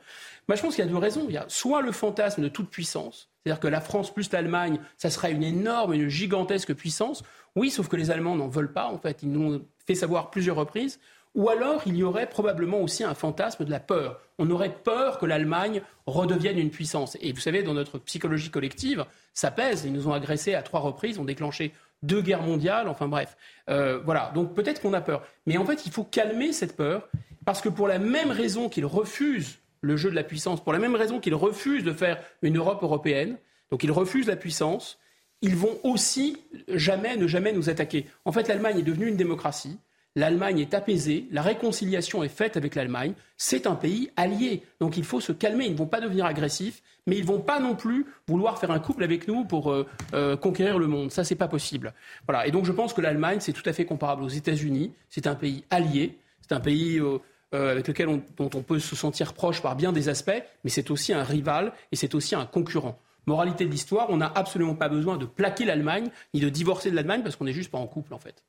Moi, 0.47 0.56
je 0.56 0.62
pense 0.62 0.75
qu'il 0.75 0.84
y 0.84 0.88
a 0.88 0.91
deux 0.91 0.97
raisons. 0.97 1.25
Il 1.27 1.34
y 1.36 1.38
a 1.38 1.45
soit 1.47 1.82
le 1.82 1.91
fantasme 1.91 2.41
de 2.41 2.47
toute 2.47 2.69
puissance, 2.69 3.29
c'est-à-dire 3.43 3.60
que 3.60 3.67
la 3.67 3.82
France 3.82 4.13
plus 4.13 4.32
l'Allemagne, 4.32 4.79
ça 4.97 5.10
serait 5.10 5.32
une 5.32 5.43
énorme, 5.43 5.93
une 5.93 6.10
gigantesque 6.10 6.73
puissance. 6.73 7.23
Oui, 7.56 7.69
sauf 7.69 7.88
que 7.88 7.95
les 7.95 8.10
Allemands 8.10 8.36
n'en 8.36 8.47
veulent 8.47 8.73
pas, 8.73 8.88
en 8.88 8.97
fait. 8.97 9.21
Ils 9.21 9.32
nous 9.32 9.56
ont 9.56 9.65
fait 9.86 9.95
savoir 9.95 10.32
plusieurs 10.32 10.56
reprises. 10.56 10.99
Ou 11.36 11.49
alors, 11.49 11.82
il 11.88 11.95
y 11.95 12.03
aurait 12.03 12.29
probablement 12.29 12.79
aussi 12.79 13.03
un 13.03 13.15
fantasme 13.15 13.65
de 13.65 13.71
la 13.71 13.79
peur. 13.79 14.21
On 14.38 14.49
aurait 14.51 14.73
peur 14.73 15.17
que 15.17 15.25
l'Allemagne 15.25 15.82
redevienne 16.06 16.60
une 16.60 16.69
puissance. 16.69 17.17
Et 17.21 17.32
vous 17.32 17.39
savez, 17.39 17.63
dans 17.63 17.73
notre 17.73 17.97
psychologie 17.97 18.51
collective, 18.51 19.06
ça 19.34 19.49
pèse. 19.49 19.84
Ils 19.86 19.93
nous 19.93 20.08
ont 20.08 20.13
agressés 20.13 20.53
à 20.53 20.62
trois 20.62 20.79
reprises, 20.79 21.17
ont 21.17 21.25
déclenché 21.25 21.73
deux 22.03 22.21
guerres 22.21 22.43
mondiales, 22.43 22.87
enfin 22.87 23.07
bref. 23.07 23.35
Euh, 23.69 23.99
voilà, 24.05 24.31
donc 24.35 24.53
peut-être 24.53 24.81
qu'on 24.81 24.93
a 24.93 25.01
peur. 25.01 25.25
Mais 25.45 25.57
en 25.57 25.65
fait, 25.65 25.85
il 25.85 25.91
faut 25.91 26.03
calmer 26.03 26.53
cette 26.53 26.75
peur, 26.75 27.09
parce 27.45 27.61
que 27.61 27.69
pour 27.69 27.87
la 27.87 27.97
même 27.97 28.31
raison 28.31 28.69
qu'ils 28.69 28.85
refusent 28.85 29.59
le 29.81 29.97
jeu 29.97 30.09
de 30.09 30.15
la 30.15 30.23
puissance, 30.23 30.63
pour 30.63 30.73
la 30.73 30.79
même 30.79 30.95
raison 30.95 31.19
qu'ils 31.19 31.35
refusent 31.35 31.83
de 31.83 31.93
faire 31.93 32.21
une 32.41 32.57
Europe 32.57 32.83
européenne, 32.83 33.37
donc 33.71 33.83
ils 33.83 33.91
refusent 33.91 34.27
la 34.27 34.35
puissance, 34.35 34.99
ils 35.41 35.55
vont 35.55 35.77
aussi 35.83 36.37
jamais, 36.69 37.17
ne 37.17 37.27
jamais 37.27 37.51
nous 37.51 37.69
attaquer. 37.69 38.05
En 38.23 38.31
fait, 38.31 38.47
l'Allemagne 38.47 38.79
est 38.79 38.83
devenue 38.83 39.07
une 39.07 39.17
démocratie 39.17 39.77
l'Allemagne 40.15 40.60
est 40.60 40.73
apaisée, 40.73 41.28
la 41.32 41.41
réconciliation 41.41 42.23
est 42.23 42.30
faite 42.30 42.58
avec 42.58 42.76
l'Allemagne, 42.76 43.13
c'est 43.38 43.65
un 43.67 43.76
pays 43.76 44.12
allié. 44.15 44.63
Donc 44.80 44.97
il 44.97 45.04
faut 45.04 45.19
se 45.19 45.32
calmer, 45.32 45.65
ils 45.65 45.73
ne 45.73 45.78
vont 45.78 45.88
pas 45.88 46.02
devenir 46.02 46.26
agressifs, 46.26 46.82
mais 47.08 47.17
ils 47.17 47.23
ne 47.23 47.28
vont 47.28 47.39
pas 47.39 47.60
non 47.60 47.76
plus 47.76 48.06
vouloir 48.28 48.60
faire 48.60 48.71
un 48.71 48.80
couple 48.80 49.04
avec 49.04 49.28
nous 49.28 49.43
pour 49.43 49.71
euh, 49.71 49.88
euh, 50.13 50.38
conquérir 50.38 50.78
le 50.78 50.88
monde. 50.88 51.12
Ça, 51.12 51.23
n'est 51.23 51.36
pas 51.36 51.47
possible. 51.47 51.93
Voilà. 52.28 52.47
Et 52.47 52.52
donc 52.52 52.65
je 52.65 52.71
pense 52.71 52.93
que 52.93 53.02
l'Allemagne, 53.02 53.39
c'est 53.39 53.54
tout 53.54 53.67
à 53.67 53.73
fait 53.73 53.86
comparable 53.86 54.23
aux 54.23 54.30
États-Unis. 54.30 54.91
C'est 55.10 55.28
un 55.28 55.36
pays 55.36 55.63
allié, 55.69 56.17
c'est 56.41 56.54
un 56.54 56.60
pays 56.60 56.99
euh, 56.99 57.19
avec 57.52 57.88
lequel 57.88 58.08
on, 58.08 58.21
dont 58.38 58.49
on 58.54 58.62
peut 58.62 58.80
se 58.80 58.95
sentir 58.95 59.34
proche 59.34 59.62
par 59.62 59.76
bien 59.76 59.91
des 59.91 60.10
aspects, 60.10 60.43
mais 60.63 60.69
c'est 60.69 60.91
aussi 60.91 61.13
un 61.13 61.23
rival 61.23 61.73
et 61.91 61.95
c'est 61.95 62.13
aussi 62.15 62.36
un 62.36 62.45
concurrent. 62.45 62.99
Moralité 63.26 63.65
de 63.65 63.71
l'histoire, 63.71 64.10
on 64.10 64.17
n'a 64.17 64.32
absolument 64.36 64.76
pas 64.76 64.89
besoin 64.89 65.17
de 65.17 65.26
plaquer 65.26 65.65
l'Allemagne, 65.65 66.10
ni 66.34 66.41
de 66.41 66.49
divorcer 66.49 66.91
de 66.91 66.95
l'Allemagne, 66.95 67.23
parce 67.23 67.36
qu'on 67.38 67.45
n'est 67.45 67.54
juste 67.54 67.71
pas 67.71 67.78
en 67.78 67.88
couple, 67.88 68.13
en 68.13 68.19
fait. 68.19 68.43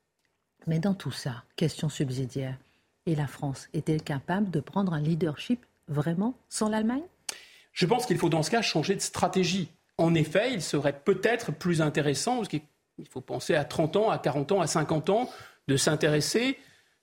Mais 0.66 0.78
dans 0.78 0.94
tout 0.94 1.10
ça, 1.10 1.44
question 1.56 1.88
subsidiaire, 1.88 2.56
et 3.06 3.14
la 3.14 3.26
France 3.26 3.68
est-elle 3.74 4.02
capable 4.02 4.50
de 4.50 4.60
prendre 4.60 4.94
un 4.94 5.00
leadership 5.00 5.64
vraiment 5.88 6.34
sans 6.48 6.68
l'Allemagne? 6.68 7.02
Je 7.72 7.86
pense 7.86 8.06
qu'il 8.06 8.18
faut 8.18 8.30
dans 8.30 8.42
ce 8.42 8.50
cas 8.50 8.62
changer 8.62 8.94
de 8.94 9.00
stratégie. 9.00 9.68
En 9.98 10.14
effet, 10.14 10.52
il 10.54 10.62
serait 10.62 10.98
peut-être 10.98 11.52
plus 11.52 11.82
intéressant, 11.82 12.36
parce 12.36 12.48
qu'il 12.48 12.62
faut 13.10 13.20
penser 13.20 13.54
à 13.54 13.64
30 13.64 13.96
ans, 13.96 14.10
à 14.10 14.18
40 14.18 14.52
ans, 14.52 14.60
à 14.60 14.66
50 14.66 15.10
ans, 15.10 15.30
de 15.68 15.76
s'intéresser, 15.76 16.58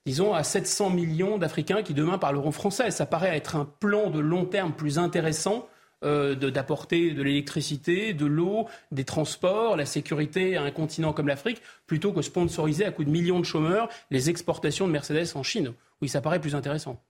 disons, 0.06 0.34
à 0.34 0.42
700 0.42 0.90
millions 0.90 1.38
d'Africains 1.38 1.82
qui 1.82 1.94
demain 1.94 2.18
parleront 2.18 2.52
français. 2.52 2.90
Ça 2.90 3.06
paraît 3.06 3.36
être 3.36 3.56
un 3.56 3.64
plan 3.64 4.10
de 4.10 4.18
long 4.18 4.44
terme 4.44 4.72
plus 4.72 4.98
intéressant 4.98 5.68
euh, 6.02 6.34
d'apporter 6.34 7.12
de, 7.12 7.22
l'électricité, 7.22 8.14
de 8.14 8.26
l'eau, 8.26 8.66
des 8.90 9.04
transports, 9.04 9.76
la 9.76 9.86
sécurité 9.86 10.56
à 10.56 10.62
un 10.62 10.70
continent 10.70 11.12
comme 11.12 11.28
l'Afrique, 11.28 11.62
plutôt 11.86 12.12
que 12.12 12.22
sponsoriser 12.22 12.84
à 12.84 12.90
coups 12.90 13.06
de 13.06 13.12
millions 13.12 13.40
de 13.40 13.44
chômeurs 13.44 13.88
les 14.10 14.30
exportations 14.30 14.86
de 14.86 14.92
Mercedes 14.92 15.36
en 15.36 15.42
Chine. 15.42 15.72
Oui, 16.00 16.08
ça 16.08 16.20
paraît 16.20 16.40
plus 16.40 16.54
intéressant. 16.54 17.00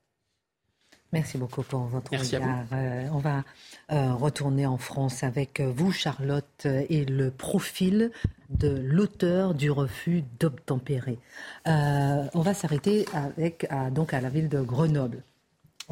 Merci 1.12 1.36
beaucoup 1.36 1.62
pour 1.62 1.80
votre 1.80 2.10
Merci 2.10 2.36
regard. 2.36 2.64
Euh, 2.72 3.06
on 3.12 3.18
va 3.18 3.44
euh, 3.90 4.14
retourner 4.14 4.66
en 4.66 4.78
France 4.78 5.22
avec 5.22 5.60
vous, 5.60 5.92
Charlotte, 5.92 6.66
et 6.66 7.04
le 7.04 7.30
profil 7.30 8.10
de 8.48 8.68
l'auteur 8.68 9.54
du 9.54 9.70
refus 9.70 10.24
d'obtempérer. 10.40 11.18
on 11.66 12.40
va 12.40 12.54
s'arrêter 12.54 13.06
avec 13.12 13.66
donc 13.92 14.14
à 14.14 14.20
la 14.20 14.28
ville 14.30 14.48
de 14.48 14.60
Grenoble. 14.60 15.22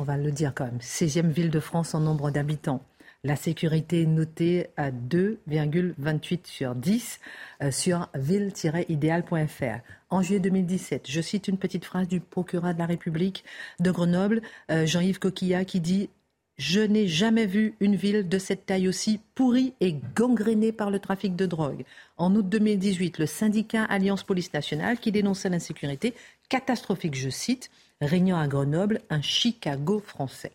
On 0.01 0.03
va 0.03 0.17
le 0.17 0.33
dire 0.33 0.55
quand 0.55 0.65
même, 0.65 0.79
16e 0.79 1.29
ville 1.29 1.51
de 1.51 1.61
France 1.61 1.95
en 1.95 2.01
nombre 2.01 2.31
d'habitants. 2.31 2.83
La 3.23 3.37
sécurité 3.37 4.05
est 4.05 4.07
notée 4.07 4.69
à 4.79 4.91
2,28 4.91 6.47
sur 6.47 6.75
10 6.75 7.21
euh, 7.63 7.71
sur 7.71 8.09
ville-idéal.fr. 8.15 9.81
En 10.09 10.23
juillet 10.23 10.41
2017, 10.41 11.05
je 11.07 11.21
cite 11.21 11.49
une 11.49 11.59
petite 11.59 11.85
phrase 11.85 12.09
du 12.09 12.21
procureur 12.21 12.73
de 12.73 12.79
la 12.79 12.87
République 12.87 13.45
de 13.79 13.91
Grenoble, 13.91 14.41
euh, 14.71 14.87
Jean-Yves 14.87 15.19
Coquillat, 15.19 15.67
qui 15.67 15.81
dit 15.81 16.09
je 16.57 16.81
n'ai 16.81 17.07
jamais 17.07 17.45
vu 17.45 17.75
une 17.81 17.95
ville 17.95 18.27
de 18.27 18.39
cette 18.39 18.65
taille 18.65 18.89
aussi 18.89 19.21
pourrie 19.35 19.75
et 19.81 19.97
gangrénée 20.17 20.73
par 20.73 20.91
le 20.91 20.99
trafic 20.99 21.37
de 21.37 21.45
drogue. 21.45 21.85
En 22.17 22.35
août 22.35 22.49
2018, 22.49 23.19
le 23.19 23.27
syndicat 23.27 23.85
Alliance 23.85 24.23
Police 24.23 24.55
Nationale, 24.55 24.99
qui 24.99 25.13
dénonçait 25.13 25.51
l'insécurité 25.51 26.15
catastrophique, 26.49 27.15
je 27.17 27.29
cite, 27.29 27.71
régnant 28.01 28.39
à 28.39 28.49
Grenoble, 28.49 29.01
un 29.11 29.21
Chicago 29.21 30.01
français. 30.01 30.53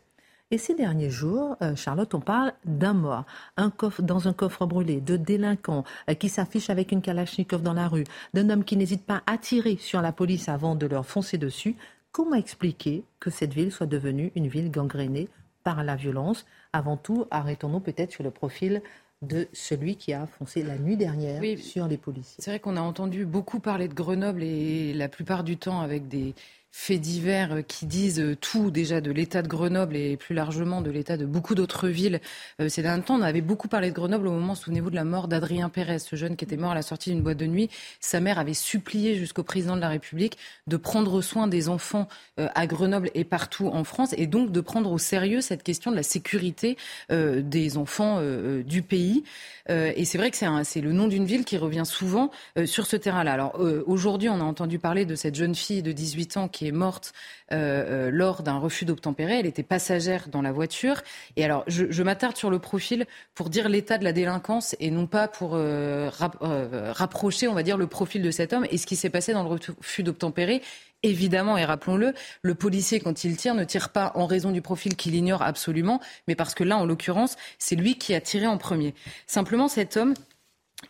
Et 0.51 0.57
ces 0.59 0.75
derniers 0.75 1.09
jours, 1.09 1.57
euh, 1.61 1.75
Charlotte, 1.75 2.13
on 2.13 2.19
parle 2.19 2.53
d'un 2.65 2.93
mort 2.93 3.25
un 3.57 3.71
coffre, 3.71 4.03
dans 4.03 4.27
un 4.27 4.33
coffre 4.33 4.65
brûlé, 4.67 5.01
de 5.01 5.17
délinquants 5.17 5.83
euh, 6.09 6.13
qui 6.13 6.29
s'affichent 6.29 6.69
avec 6.69 6.91
une 6.91 7.01
Kalachnikov 7.01 7.63
dans 7.63 7.73
la 7.73 7.87
rue, 7.87 8.03
d'un 8.33 8.49
homme 8.49 8.63
qui 8.63 8.77
n'hésite 8.77 9.05
pas 9.05 9.23
à 9.25 9.37
tirer 9.37 9.77
sur 9.77 10.01
la 10.01 10.11
police 10.11 10.47
avant 10.47 10.75
de 10.75 10.85
leur 10.85 11.05
foncer 11.05 11.37
dessus. 11.37 11.75
Comment 12.11 12.35
expliquer 12.35 13.03
que 13.19 13.31
cette 13.31 13.53
ville 13.53 13.71
soit 13.71 13.87
devenue 13.87 14.31
une 14.35 14.47
ville 14.47 14.69
gangrénée 14.69 15.29
par 15.63 15.83
la 15.83 15.95
violence? 15.95 16.45
Avant 16.73 16.95
tout, 16.95 17.25
arrêtons-nous 17.31 17.79
peut-être 17.79 18.11
sur 18.11 18.23
le 18.23 18.31
profil 18.31 18.81
de 19.21 19.47
celui 19.51 19.95
qui 19.95 20.13
a 20.13 20.27
foncé 20.27 20.61
la 20.61 20.77
nuit 20.77 20.97
dernière 20.97 21.41
sur 21.57 21.87
les 21.87 21.97
policiers. 21.97 22.37
C'est 22.39 22.51
vrai 22.51 22.59
qu'on 22.59 22.77
a 22.77 22.81
entendu 22.81 23.25
beaucoup 23.25 23.59
parler 23.59 23.87
de 23.87 23.93
Grenoble 23.93 24.43
et 24.43 24.93
la 24.93 25.09
plupart 25.09 25.43
du 25.43 25.57
temps 25.57 25.81
avec 25.81 26.07
des, 26.07 26.35
faits 26.77 26.99
divers 26.99 27.53
euh, 27.53 27.61
qui 27.61 27.85
disent 27.85 28.19
euh, 28.19 28.35
tout 28.35 28.69
déjà 28.69 28.99
de 28.99 29.09
l'état 29.09 29.41
de 29.41 29.47
Grenoble 29.47 29.95
et 29.95 30.17
plus 30.17 30.35
largement 30.35 30.81
de 30.81 30.91
l'état 30.91 31.15
de 31.15 31.25
beaucoup 31.25 31.55
d'autres 31.55 31.87
villes. 31.87 32.19
Euh, 32.59 32.67
ces 32.67 32.81
derniers 32.81 33.01
temps, 33.01 33.15
on 33.15 33.21
avait 33.21 33.39
beaucoup 33.39 33.69
parlé 33.69 33.91
de 33.91 33.95
Grenoble 33.95 34.27
au 34.27 34.31
moment, 34.31 34.55
souvenez-vous, 34.55 34.89
de 34.89 34.95
la 34.95 35.05
mort 35.05 35.29
d'Adrien 35.29 35.69
Pérez, 35.69 35.99
ce 35.99 36.17
jeune 36.17 36.35
qui 36.35 36.43
était 36.43 36.57
mort 36.57 36.71
à 36.71 36.75
la 36.75 36.81
sortie 36.81 37.11
d'une 37.11 37.21
boîte 37.21 37.37
de 37.37 37.45
nuit. 37.45 37.69
Sa 38.01 38.19
mère 38.19 38.39
avait 38.39 38.53
supplié 38.53 39.15
jusqu'au 39.15 39.41
président 39.41 39.77
de 39.77 39.81
la 39.81 39.87
République 39.87 40.37
de 40.67 40.75
prendre 40.75 41.21
soin 41.21 41.47
des 41.47 41.69
enfants 41.69 42.09
à 42.37 42.67
Grenoble 42.67 43.09
et 43.13 43.23
partout 43.23 43.67
en 43.67 43.85
France 43.85 44.13
et 44.17 44.27
donc 44.27 44.51
de 44.51 44.59
prendre 44.59 44.91
au 44.91 44.97
sérieux 44.97 45.39
cette 45.39 45.63
question 45.63 45.91
de 45.91 45.95
la 45.95 46.03
sécurité 46.03 46.77
des 47.09 47.77
enfants 47.77 48.21
du 48.65 48.81
pays. 48.81 49.23
et 49.69 50.05
c'est 50.05 50.17
vrai 50.17 50.31
que 50.31 50.37
c'est 50.63 50.81
le 50.81 50.91
nom 50.91 51.07
d'une 51.07 51.25
ville 51.25 51.45
qui 51.45 51.57
revient 51.57 51.85
souvent 51.85 52.31
sur 52.65 52.85
ce 52.85 52.95
terrain-là. 52.95 53.33
Alors 53.33 53.59
aujourd'hui, 53.85 54.29
on 54.29 54.41
a 54.41 54.43
entendu 54.43 54.79
parler 54.79 55.05
de 55.05 55.15
cette 55.15 55.35
jeune 55.35 55.55
fille 55.55 55.81
de 55.81 55.91
18 55.91 56.37
ans 56.37 56.47
qui 56.47 56.64
est 56.65 56.71
morte 56.71 57.13
euh, 57.51 58.07
euh, 58.07 58.11
lors 58.11 58.43
d'un 58.43 58.57
refus 58.57 58.85
d'obtempérer. 58.85 59.39
Elle 59.39 59.45
était 59.45 59.63
passagère 59.63 60.27
dans 60.29 60.41
la 60.41 60.51
voiture. 60.51 61.01
Et 61.35 61.45
alors, 61.45 61.63
je, 61.67 62.03
m'attarde 62.03 62.37
sur 62.37 62.49
le 62.49 62.59
profil 62.59 63.05
pour 63.33 63.49
dire 63.49 63.69
l'état 63.69 63.97
de 63.97 64.03
la 64.03 64.13
délinquance 64.13 64.75
et 64.79 64.91
non 64.91 65.07
pas 65.07 65.27
pour 65.27 65.51
euh, 65.53 66.09
rapprocher, 66.11 67.47
on 67.47 67.53
va 67.53 67.63
dire, 67.63 67.77
le 67.77 67.87
profil 67.87 68.21
de 68.21 68.31
cet 68.31 68.53
homme 68.53 68.65
et 68.69 68.77
ce 68.77 68.85
qui 68.85 68.95
s'est 68.95 69.09
passé 69.09 69.33
dans 69.33 69.43
le 69.43 69.49
refus 69.49 70.03
d'obtempérer. 70.03 70.61
Évidemment, 71.03 71.55
et 71.55 71.65
rappelons-le, 71.65 72.15
le 72.41 72.55
policier, 72.55 72.99
quand 72.99 73.23
il 73.23 73.37
tire, 73.37 73.53
ne 73.53 73.63
tire 73.63 73.89
pas 73.89 74.11
en 74.15 74.25
raison 74.25 74.51
du 74.51 74.63
profil 74.63 74.95
qu'il 74.95 75.13
ignore 75.13 75.43
absolument, 75.43 76.01
mais 76.27 76.33
parce 76.33 76.55
que 76.55 76.63
là, 76.63 76.77
en 76.77 76.85
l'occurrence, 76.85 77.35
c'est 77.59 77.75
lui 77.75 77.99
qui 77.99 78.15
a 78.15 78.21
tiré 78.21 78.47
en 78.47 78.57
premier. 78.57 78.95
Simplement, 79.27 79.67
cet 79.67 79.97
homme, 79.97 80.15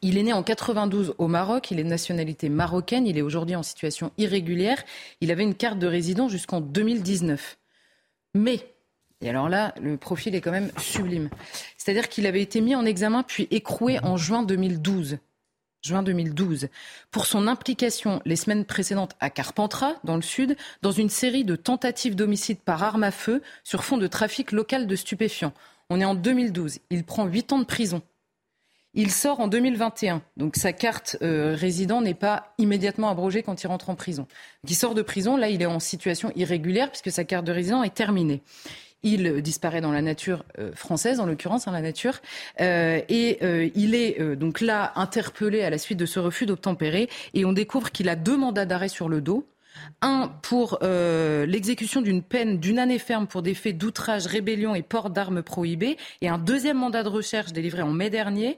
il 0.01 0.17
est 0.17 0.23
né 0.23 0.34
en 0.34 0.43
92 0.43 1.15
au 1.17 1.27
Maroc, 1.27 1.71
il 1.71 1.79
est 1.79 1.84
de 1.84 1.89
nationalité 1.89 2.49
marocaine, 2.49 3.08
il 3.08 3.17
est 3.17 3.21
aujourd'hui 3.21 3.55
en 3.55 3.63
situation 3.63 4.12
irrégulière. 4.17 4.84
Il 5.21 5.31
avait 5.31 5.43
une 5.43 5.55
carte 5.55 5.79
de 5.79 5.88
résident 5.88 6.27
jusqu'en 6.29 6.62
2019. 6.62 7.58
Mais, 8.34 8.60
et 9.21 9.29
alors 9.29 9.49
là, 9.49 9.73
le 9.81 9.97
profil 9.97 10.36
est 10.36 10.41
quand 10.41 10.51
même 10.51 10.71
sublime. 10.77 11.29
C'est-à-dire 11.77 12.10
qu'il 12.10 12.25
avait 12.27 12.41
été 12.41 12.62
mis 12.62 12.75
en 12.75 12.86
examen 12.86 13.23
puis 13.23 13.47
écroué 13.51 13.99
en 14.03 14.17
juin 14.17 14.43
2012 14.43 15.19
juin 15.86 16.03
2012, 16.03 16.67
pour 17.12 17.25
son 17.27 17.47
implication 17.47 18.21
les 18.25 18.36
semaines 18.36 18.65
précédentes 18.65 19.15
à 19.19 19.29
Carpentras, 19.29 19.93
dans 20.04 20.15
le 20.15 20.21
sud, 20.21 20.58
dans 20.81 20.91
une 20.91 21.10
série 21.10 21.46
de 21.46 21.56
tentatives 21.56 22.15
d'homicide 22.15 22.58
par 22.60 22.81
arme 22.83 23.04
à 23.04 23.12
feu 23.12 23.41
sur 23.63 23.83
fond 23.83 23.98
de 23.98 24.08
trafic 24.08 24.52
local 24.52 24.87
de 24.87 24.96
stupéfiants. 24.96 25.54
On 25.89 26.02
est 26.02 26.06
en 26.06 26.15
2012. 26.15 26.79
Il 26.89 27.04
prend 27.04 27.25
huit 27.25 27.54
ans 27.54 27.60
de 27.60 27.65
prison. 27.65 28.02
Il 28.96 29.12
sort 29.12 29.39
en 29.39 29.48
2021, 29.48 30.21
donc 30.37 30.56
sa 30.56 30.73
carte 30.73 31.17
euh, 31.21 31.54
résident 31.54 32.02
n'est 32.02 32.13
pas 32.13 32.54
immédiatement 32.58 33.10
abrogée 33.10 33.43
quand 33.43 33.62
il 33.62 33.67
rentre 33.67 33.89
en 33.89 33.96
prison. 33.96 34.25
il 34.67 34.75
sort 34.75 34.96
de 34.96 35.02
prison, 35.02 35.37
là 35.37 35.50
il 35.50 35.62
est 35.62 35.67
en 35.67 35.79
situation 35.79 36.31
irrégulière 36.35 36.89
puisque 36.89 37.12
sa 37.12 37.23
carte 37.23 37.46
de 37.46 37.52
résident 37.52 37.83
est 37.83 37.93
terminée 37.93 38.41
il 39.06 39.41
disparaît 39.41 39.81
dans 39.81 39.91
la 39.91 40.02
nature 40.02 40.43
euh, 40.58 40.73
française, 40.73 41.19
en 41.19 41.27
l'occurrence, 41.27 41.67
hein, 41.67 41.71
la 41.71 41.81
nature, 41.81 42.19
euh, 42.60 43.00
et 43.08 43.37
euh, 43.43 43.69
il 43.75 43.93
est 43.93 44.19
donc 44.35 44.62
là 44.62 44.91
interpellé 44.96 45.62
à 45.62 45.69
la 45.69 45.77
suite 45.77 46.00
de 46.00 46.08
ce 46.08 46.19
refus 46.19 46.46
d'obtempérer, 46.46 47.08
et 47.33 47.46
on 47.46 47.54
découvre 47.54 47.91
qu'il 47.91 48.10
a 48.10 48.15
deux 48.15 48.35
mandats 48.35 48.65
d'arrêt 48.65 48.89
sur 48.89 49.08
le 49.08 49.21
dos. 49.21 49.48
Un 50.02 50.28
pour 50.42 50.80
l'exécution 50.82 52.02
d'une 52.02 52.23
peine 52.23 52.60
d'une 52.60 52.80
année 52.80 53.00
ferme 53.00 53.28
pour 53.28 53.42
des 53.42 53.54
faits 53.54 53.78
d'outrage, 53.78 54.26
rébellion 54.26 54.76
et 54.76 54.82
port 54.82 55.10
d'armes 55.10 55.42
prohibées, 55.42 55.98
et 56.21 56.30
un 56.30 56.38
deuxième 56.38 56.78
mandat 56.78 57.04
de 57.04 57.10
recherche 57.10 57.54
délivré 57.54 57.82
en 57.82 57.92
mai 57.92 58.10
dernier 58.10 58.58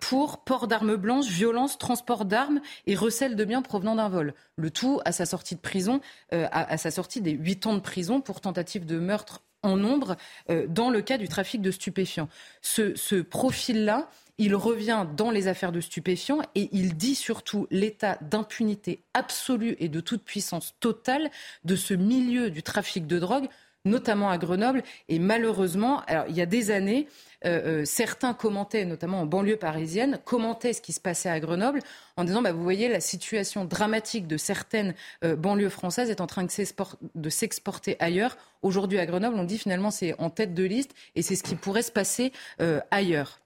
pour 0.00 0.44
port 0.44 0.68
d'armes 0.68 0.96
blanches, 0.96 1.28
violence, 1.28 1.78
transport 1.78 2.24
d'armes 2.24 2.60
et 2.86 2.94
recel 2.94 3.36
de 3.36 3.44
biens 3.44 3.62
provenant 3.62 3.96
d'un 3.96 4.08
vol. 4.08 4.34
Le 4.56 4.70
tout 4.70 5.00
à 5.04 5.12
sa 5.12 5.26
sortie 5.26 5.54
de 5.54 5.60
prison, 5.60 6.00
à, 6.30 6.76
sa 6.76 6.90
sortie 6.90 7.20
des 7.20 7.32
huit 7.32 7.66
ans 7.66 7.74
de 7.74 7.80
prison 7.80 8.20
pour 8.20 8.40
tentative 8.40 8.86
de 8.86 8.98
meurtre 8.98 9.42
en 9.62 9.76
nombre 9.76 10.16
euh, 10.50 10.66
dans 10.68 10.90
le 10.90 11.02
cas 11.02 11.18
du 11.18 11.28
trafic 11.28 11.62
de 11.62 11.70
stupéfiants. 11.70 12.28
Ce, 12.60 12.94
ce 12.96 13.16
profil-là, 13.16 14.08
il 14.38 14.54
revient 14.54 15.06
dans 15.16 15.30
les 15.30 15.46
affaires 15.48 15.72
de 15.72 15.80
stupéfiants 15.80 16.40
et 16.54 16.68
il 16.72 16.96
dit 16.96 17.14
surtout 17.14 17.66
l'état 17.70 18.18
d'impunité 18.22 19.00
absolue 19.14 19.76
et 19.78 19.88
de 19.88 20.00
toute 20.00 20.24
puissance 20.24 20.74
totale 20.80 21.30
de 21.64 21.76
ce 21.76 21.94
milieu 21.94 22.50
du 22.50 22.62
trafic 22.62 23.06
de 23.06 23.18
drogue, 23.18 23.48
notamment 23.84 24.30
à 24.30 24.38
Grenoble. 24.38 24.82
Et 25.08 25.18
malheureusement, 25.18 26.02
il 26.28 26.36
y 26.36 26.40
a 26.40 26.46
des 26.46 26.70
années, 26.70 27.08
euh, 27.44 27.80
euh, 27.82 27.84
certains 27.84 28.32
commentaient, 28.32 28.84
notamment 28.84 29.20
en 29.20 29.26
banlieue 29.26 29.56
parisienne, 29.56 30.18
commentaient 30.24 30.72
ce 30.72 30.80
qui 30.80 30.92
se 30.92 31.00
passait 31.00 31.28
à 31.28 31.40
Grenoble 31.40 31.80
en 32.16 32.24
disant, 32.24 32.42
bah, 32.42 32.52
vous 32.52 32.62
voyez, 32.62 32.88
la 32.88 33.00
situation 33.00 33.64
dramatique 33.64 34.26
de 34.26 34.36
certaines 34.36 34.94
euh, 35.24 35.36
banlieues 35.36 35.68
françaises 35.68 36.10
est 36.10 36.20
en 36.20 36.26
train 36.26 36.44
de 36.44 37.30
s'exporter 37.30 37.96
ailleurs. 37.98 38.36
Aujourd'hui, 38.62 38.98
à 38.98 39.06
Grenoble, 39.06 39.36
on 39.36 39.44
dit 39.44 39.58
finalement 39.58 39.90
c'est 39.90 40.14
en 40.18 40.30
tête 40.30 40.54
de 40.54 40.64
liste 40.64 40.94
et 41.16 41.22
c'est 41.22 41.36
ce 41.36 41.42
qui 41.42 41.56
pourrait 41.56 41.82
se 41.82 41.92
passer 41.92 42.32
ailleurs. 42.90 43.41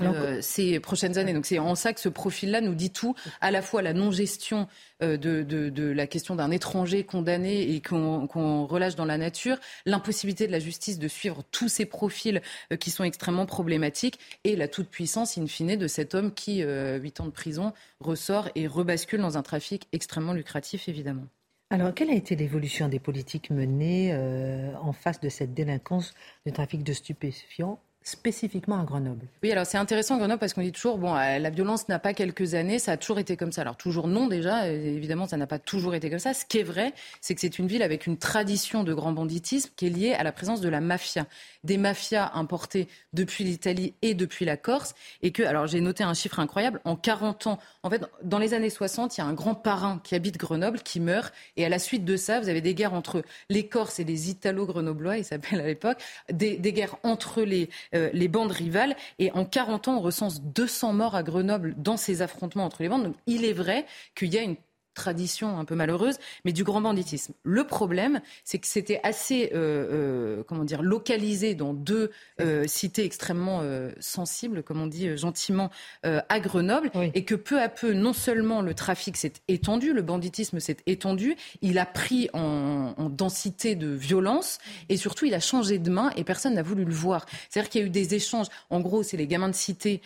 Euh, 0.00 0.38
ces 0.40 0.80
prochaines 0.80 1.18
années. 1.18 1.32
Donc 1.32 1.46
c'est 1.46 1.58
en 1.58 1.74
ça 1.74 1.92
que 1.92 2.00
ce 2.00 2.08
profil-là 2.08 2.60
nous 2.60 2.74
dit 2.74 2.90
tout, 2.90 3.14
à 3.40 3.50
la 3.50 3.62
fois 3.62 3.82
la 3.82 3.92
non-gestion 3.92 4.66
euh, 5.02 5.16
de, 5.16 5.42
de, 5.42 5.68
de, 5.68 5.84
la 5.84 6.06
question 6.06 6.34
d'un 6.34 6.50
étranger 6.50 7.04
condamné 7.04 7.74
et 7.74 7.80
qu'on 7.80 8.66
relâche 8.66 8.94
dans 8.94 9.04
la 9.04 9.18
nature, 9.18 9.58
l'impossibilité 9.86 10.46
de 10.46 10.52
la 10.52 10.58
justice 10.58 10.98
de 10.98 11.08
suivre 11.08 11.42
tous 11.50 11.68
ces 11.68 11.84
profils 11.84 12.40
euh, 12.72 12.76
qui 12.76 12.90
sont 12.90 13.04
extrêmement 13.04 13.46
problématiques 13.46 14.18
et 14.44 14.56
la 14.56 14.68
toute-puissance, 14.68 15.36
in 15.38 15.46
fine, 15.46 15.76
de 15.76 15.86
cet 15.86 16.14
homme 16.14 16.32
qui, 16.32 16.62
huit 16.62 17.20
ans 17.20 17.26
de 17.26 17.30
prison, 17.30 17.72
ressort 18.00 18.48
et 18.54 18.66
rebascule 18.66 19.20
dans 19.20 19.36
un 19.36 19.42
trafic 19.42 19.86
extrêmement 19.92 20.32
lucratif, 20.32 20.88
évidemment. 20.88 21.26
Alors, 21.70 21.94
quelle 21.94 22.10
a 22.10 22.14
été 22.14 22.34
l'évolution 22.34 22.88
des 22.88 22.98
politiques 22.98 23.50
menées 23.50 24.14
en 24.80 24.92
face 24.92 25.20
de 25.20 25.28
cette 25.28 25.54
délinquance 25.54 26.14
du 26.46 26.52
trafic 26.52 26.82
de 26.82 26.92
stupéfiants 26.92 27.80
spécifiquement 28.02 28.80
à 28.80 28.84
Grenoble. 28.84 29.26
Oui, 29.42 29.52
alors 29.52 29.66
c'est 29.66 29.78
intéressant 29.78 30.16
Grenoble 30.16 30.40
parce 30.40 30.54
qu'on 30.54 30.62
dit 30.62 30.72
toujours, 30.72 30.98
bon, 30.98 31.14
euh, 31.14 31.38
la 31.38 31.50
violence 31.50 31.88
n'a 31.88 31.98
pas 31.98 32.14
quelques 32.14 32.54
années, 32.54 32.78
ça 32.78 32.92
a 32.92 32.96
toujours 32.96 33.18
été 33.18 33.36
comme 33.36 33.52
ça. 33.52 33.60
Alors 33.62 33.76
toujours 33.76 34.08
non 34.08 34.26
déjà, 34.26 34.68
évidemment 34.68 35.26
ça 35.26 35.36
n'a 35.36 35.46
pas 35.46 35.58
toujours 35.58 35.94
été 35.94 36.08
comme 36.10 36.18
ça. 36.18 36.34
Ce 36.34 36.44
qui 36.44 36.58
est 36.58 36.64
vrai, 36.64 36.92
c'est 37.20 37.34
que 37.34 37.40
c'est 37.40 37.58
une 37.58 37.66
ville 37.66 37.82
avec 37.82 38.06
une 38.06 38.16
tradition 38.16 38.84
de 38.84 38.94
grand 38.94 39.12
banditisme 39.12 39.70
qui 39.76 39.86
est 39.86 39.90
liée 39.90 40.12
à 40.14 40.22
la 40.22 40.32
présence 40.32 40.60
de 40.60 40.68
la 40.68 40.80
mafia. 40.80 41.26
Des 41.62 41.76
mafias 41.76 42.30
importées 42.34 42.88
depuis 43.12 43.44
l'Italie 43.44 43.94
et 44.02 44.14
depuis 44.14 44.44
la 44.44 44.56
Corse. 44.56 44.94
Et 45.22 45.30
que, 45.30 45.42
alors 45.42 45.66
j'ai 45.66 45.80
noté 45.80 46.02
un 46.02 46.14
chiffre 46.14 46.38
incroyable, 46.40 46.80
en 46.84 46.96
40 46.96 47.46
ans, 47.48 47.58
en 47.82 47.90
fait, 47.90 48.02
dans 48.22 48.38
les 48.38 48.54
années 48.54 48.70
60, 48.70 49.16
il 49.16 49.20
y 49.20 49.24
a 49.24 49.26
un 49.26 49.32
grand 49.34 49.54
parrain 49.54 50.00
qui 50.02 50.14
habite 50.14 50.38
Grenoble 50.38 50.80
qui 50.80 51.00
meurt. 51.00 51.34
Et 51.56 51.64
à 51.64 51.68
la 51.68 51.78
suite 51.78 52.04
de 52.04 52.16
ça, 52.16 52.40
vous 52.40 52.48
avez 52.48 52.60
des 52.60 52.74
guerres 52.74 52.94
entre 52.94 53.22
les 53.48 53.66
Corses 53.66 54.00
et 54.00 54.04
les 54.04 54.30
Italo-Grenoblois, 54.30 55.18
ils 55.18 55.24
s'appellent 55.24 55.60
à 55.60 55.66
l'époque, 55.66 55.98
des, 56.30 56.56
guerres 56.72 56.96
entre 57.02 57.42
les 57.42 57.68
euh, 57.89 57.89
les 57.92 58.28
bandes 58.28 58.52
rivales. 58.52 58.96
Et 59.18 59.32
en 59.32 59.44
40 59.44 59.88
ans, 59.88 59.96
on 59.96 60.00
recense 60.00 60.42
200 60.42 60.92
morts 60.92 61.14
à 61.14 61.22
Grenoble 61.22 61.74
dans 61.76 61.96
ces 61.96 62.22
affrontements 62.22 62.64
entre 62.64 62.82
les 62.82 62.88
bandes. 62.88 63.04
Donc 63.04 63.16
il 63.26 63.44
est 63.44 63.52
vrai 63.52 63.86
qu'il 64.14 64.32
y 64.32 64.38
a 64.38 64.42
une 64.42 64.56
tradition 64.94 65.58
un 65.58 65.64
peu 65.64 65.74
malheureuse, 65.74 66.16
mais 66.44 66.52
du 66.52 66.64
grand 66.64 66.80
banditisme. 66.80 67.34
Le 67.42 67.64
problème, 67.64 68.20
c'est 68.44 68.58
que 68.58 68.66
c'était 68.66 69.00
assez, 69.02 69.50
euh, 69.54 70.38
euh, 70.38 70.42
comment 70.46 70.64
dire, 70.64 70.82
localisé 70.82 71.54
dans 71.54 71.74
deux 71.74 72.10
euh, 72.40 72.66
cités 72.66 73.04
extrêmement 73.04 73.62
sensibles, 74.00 74.62
comme 74.62 74.80
on 74.80 74.86
dit 74.86 75.16
gentiment, 75.16 75.70
à 76.02 76.40
Grenoble, 76.40 76.90
et 77.14 77.24
que 77.24 77.34
peu 77.34 77.60
à 77.60 77.68
peu, 77.68 77.92
non 77.92 78.12
seulement 78.12 78.62
le 78.62 78.74
trafic 78.74 79.16
s'est 79.16 79.32
étendu, 79.48 79.92
le 79.92 80.02
banditisme 80.02 80.60
s'est 80.60 80.78
étendu, 80.86 81.36
il 81.62 81.78
a 81.78 81.86
pris 81.86 82.28
en, 82.32 82.94
en, 82.96 83.08
densité 83.08 83.74
de 83.74 83.88
violence, 83.88 84.58
et 84.88 84.96
surtout, 84.96 85.26
il 85.26 85.34
a 85.34 85.40
changé 85.40 85.78
de 85.78 85.90
main, 85.90 86.10
et 86.16 86.24
personne 86.24 86.54
n'a 86.54 86.62
voulu 86.62 86.84
le 86.84 86.92
voir. 86.92 87.26
C'est-à-dire 87.48 87.70
qu'il 87.70 87.80
y 87.80 87.84
a 87.84 87.86
eu 87.86 87.90
des 87.90 88.14
échanges. 88.14 88.46
En 88.70 88.80
gros, 88.80 89.02
c'est 89.02 89.16
les 89.16 89.26
gamins 89.26 89.48
de 89.48 89.54
cité 89.54 90.00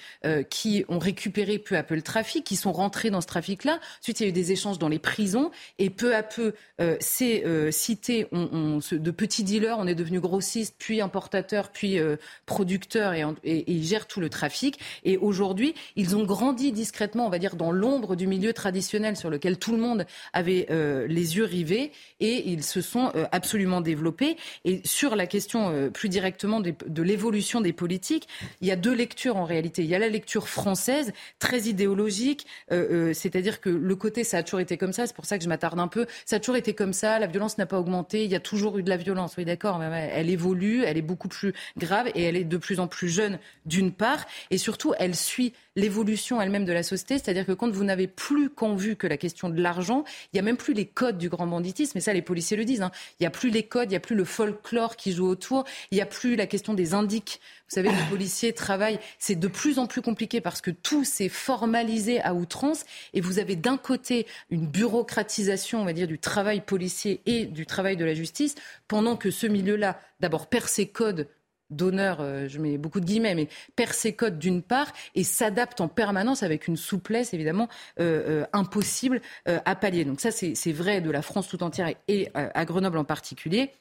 qui 0.51 0.85
ont 0.89 0.99
récupéré 0.99 1.59
peu 1.59 1.77
à 1.77 1.83
peu 1.83 1.95
le 1.95 2.03
trafic, 2.03 2.45
qui 2.45 2.57
sont 2.57 2.73
rentrés 2.73 3.11
dans 3.11 3.21
ce 3.21 3.27
trafic-là. 3.27 3.79
Ensuite, 4.01 4.21
il 4.21 4.23
y 4.25 4.27
a 4.27 4.29
eu 4.29 4.33
des 4.33 4.53
échanges 4.53 4.74
dans 4.79 4.89
les 4.89 4.99
prisons. 4.99 5.51
Et 5.79 5.91
peu 5.91 6.15
à 6.15 6.23
peu, 6.23 6.55
euh, 6.81 6.97
ces 7.01 7.45
euh, 7.45 7.71
cités, 7.71 8.27
de 8.33 9.11
petits 9.11 9.45
dealers, 9.45 9.79
on 9.79 9.87
est 9.87 9.95
devenu 9.95 10.21
grossistes, 10.21 10.75
puis 10.79 11.01
importateurs, 11.01 11.71
puis 11.71 11.99
euh, 11.99 12.17
producteurs, 12.47 13.15
et, 13.15 13.65
ils 13.71 13.85
gèrent 13.85 14.07
tout 14.07 14.21
le 14.21 14.29
trafic. 14.29 14.79
Et 15.05 15.17
aujourd'hui, 15.17 15.75
ils 15.97 16.17
ont 16.17 16.25
grandi 16.25 16.73
discrètement, 16.73 17.27
on 17.27 17.31
va 17.31 17.39
dire, 17.39 17.57
dans 17.57 17.71
l'ombre 17.71 18.17
du 18.17 18.27
milieu 18.27 18.53
traditionnel 18.53 19.17
sur 19.17 19.31
lequel 19.31 19.59
tout 19.59 19.73
le 19.73 19.79
monde 19.79 20.07
avait 20.33 20.67
les 21.09 21.37
yeux 21.37 21.45
rivés, 21.45 21.93
et 22.21 22.49
ils 22.51 22.63
se 22.63 22.81
sont 22.81 23.13
absolument 23.33 23.81
développés. 23.81 24.37
Et 24.65 24.81
sur 24.85 25.17
la 25.17 25.27
question 25.27 25.91
plus 25.91 26.09
directement 26.09 26.61
de, 26.61 26.75
de 26.87 27.03
l'évolution 27.03 27.61
des 27.61 27.73
politiques, 27.73 28.29
il 28.61 28.69
y 28.69 28.71
a 28.71 28.77
deux 28.77 28.95
lectures 28.95 29.37
en 29.37 29.45
réalité. 29.45 29.83
Il 29.83 29.89
y 29.89 29.95
a 29.95 29.99
la 29.99 30.09
lecture 30.09 30.49
française, 30.49 31.13
très 31.39 31.63
idéologique, 31.63 32.47
c'est-à-dire 32.71 33.61
que 33.61 33.71
le 33.71 33.97
côté 33.97 34.25
ça 34.25 34.39
a 34.39 34.43
toujours 34.43 34.61
été 34.65 34.77
comme 34.77 34.93
ça, 34.93 35.07
c'est 35.07 35.15
pour 35.15 35.27
ça 35.27 35.39
que 35.39 35.45
je 35.45 35.49
m'attarde 35.49 35.79
un 35.79 35.89
peu. 35.89 36.07
Ça 36.27 36.37
a 36.37 36.39
toujours 36.41 36.57
été 36.57 36.75
comme 36.75 36.93
ça, 36.93 37.19
la 37.19 37.27
violence 37.27 37.59
n'a 37.59 37.67
pas 37.67 37.79
augmenté, 37.79 38.25
il 38.25 38.31
y 38.31 38.35
a 38.35 38.41
toujours 38.41 38.79
eu 38.79 38.83
de 38.83 38.91
la 38.91 38.97
violence, 38.97 39.35
oui 39.37 39.45
d'accord, 39.45 39.79
mais 39.79 40.11
elle 40.13 40.31
évolue, 40.31 40.83
elle 40.85 40.97
est 40.97 41.03
beaucoup 41.03 41.29
plus 41.29 41.53
grave 41.77 42.11
et 42.15 42.25
elle 42.25 42.37
est 42.37 42.45
de 42.45 42.57
plus 42.57 42.81
en 42.81 42.89
plus 42.89 43.09
jeune 43.09 43.39
d'une 43.67 43.93
part, 43.93 44.27
et 44.51 44.59
surtout 44.59 44.95
elle 44.99 45.15
suit 45.15 45.53
l'évolution 45.77 46.41
elle-même 46.41 46.65
de 46.65 46.73
la 46.73 46.83
société, 46.83 47.19
c'est-à-dire 47.19 47.47
que 47.47 47.53
quand 47.53 47.71
vous 47.71 47.85
n'avez 47.85 48.07
plus 48.07 48.51
qu'en 48.51 48.75
vue 48.75 48.97
que 48.97 49.07
la 49.07 49.17
question 49.17 49.49
de 49.49 49.61
l'argent, 49.61 50.05
il 50.33 50.37
n'y 50.37 50.41
a 50.41 50.43
même 50.43 50.57
plus 50.57 50.75
les 50.75 50.87
codes 50.87 51.19
du 51.19 51.29
grand 51.29 51.47
banditisme, 51.47 51.99
et 51.99 52.01
ça 52.01 52.13
les 52.13 52.23
policiers 52.23 52.57
le 52.57 52.65
disent, 52.65 52.83
hein. 52.83 52.91
il 53.19 53.23
n'y 53.23 53.27
a 53.27 53.31
plus 53.31 53.51
les 53.51 53.65
codes, 53.65 53.91
il 53.91 53.95
n'y 53.95 53.97
a 53.97 54.01
plus 54.01 54.17
le 54.17 54.25
folklore 54.25 54.97
qui 54.97 55.13
joue 55.13 55.27
autour, 55.27 55.65
il 55.91 55.97
n'y 55.97 56.03
a 56.03 56.07
plus 56.07 56.37
la 56.37 56.47
question 56.47 56.75
des 56.75 56.95
indiques. 56.95 57.41
Vous 57.75 57.83
savez, 57.83 57.97
les 57.97 58.09
policiers 58.09 58.53
travaillent, 58.53 59.01
c'est 59.19 59.35
de 59.35 59.49
plus 59.49 59.81
en 59.81 59.89
plus 59.89 60.01
compliqué 60.01 60.41
parce 60.41 60.61
que 60.61 60.71
tout 60.71 61.03
s'est 61.03 61.29
formalisé 61.29 62.21
à 62.21 62.33
outrance, 62.33 62.85
et 63.15 63.21
vous 63.21 63.41
avez 63.41 63.57
d'un 63.57 63.79
côté 63.79 64.29
une 64.49 64.69
bureaucratisation, 64.69 65.81
on 65.81 65.85
va 65.85 65.93
dire, 65.93 66.07
du 66.07 66.21
travail 66.21 66.61
policier 66.61 67.21
et 67.27 67.47
du 67.47 67.67
travail 67.67 67.97
de 67.97 68.05
la 68.05 68.15
justice, 68.15 68.55
pendant 68.87 69.17
que 69.17 69.33
ce 69.33 69.49
milieu-là, 69.49 69.99
d'abord, 70.21 70.47
perd 70.47 70.69
ses 70.69 70.87
codes 70.87 71.27
d'honneur, 71.71 72.19
euh, 72.21 72.47
je 72.47 72.61
mets 72.61 72.79
beaucoup 72.79 73.01
de 73.01 73.07
guillemets, 73.07 73.35
mais 73.35 73.49
perd 73.75 73.93
ses 73.93 74.13
codes 74.13 74.39
d'une 74.39 74.63
part 74.63 74.93
et 75.17 75.25
s'adapte 75.25 75.81
en 75.81 75.89
permanence 75.89 76.45
avec 76.45 76.69
une 76.69 76.77
souplesse 76.77 77.35
évidemment 77.35 77.69
euh, 77.99 78.43
euh, 78.43 78.47
impossible 78.53 79.21
à 79.47 79.75
pallier. 79.75 80.05
Donc 80.05 80.21
ça, 80.21 80.31
c'est 80.31 80.73
vrai 80.73 81.01
de 81.01 81.11
la 81.11 81.23
France 81.23 81.49
tout 81.49 81.65
entière 81.65 81.93
et 82.07 82.29
à 82.35 82.65
Grenoble 82.65 82.99
en 82.99 83.05
particulier. 83.05 83.73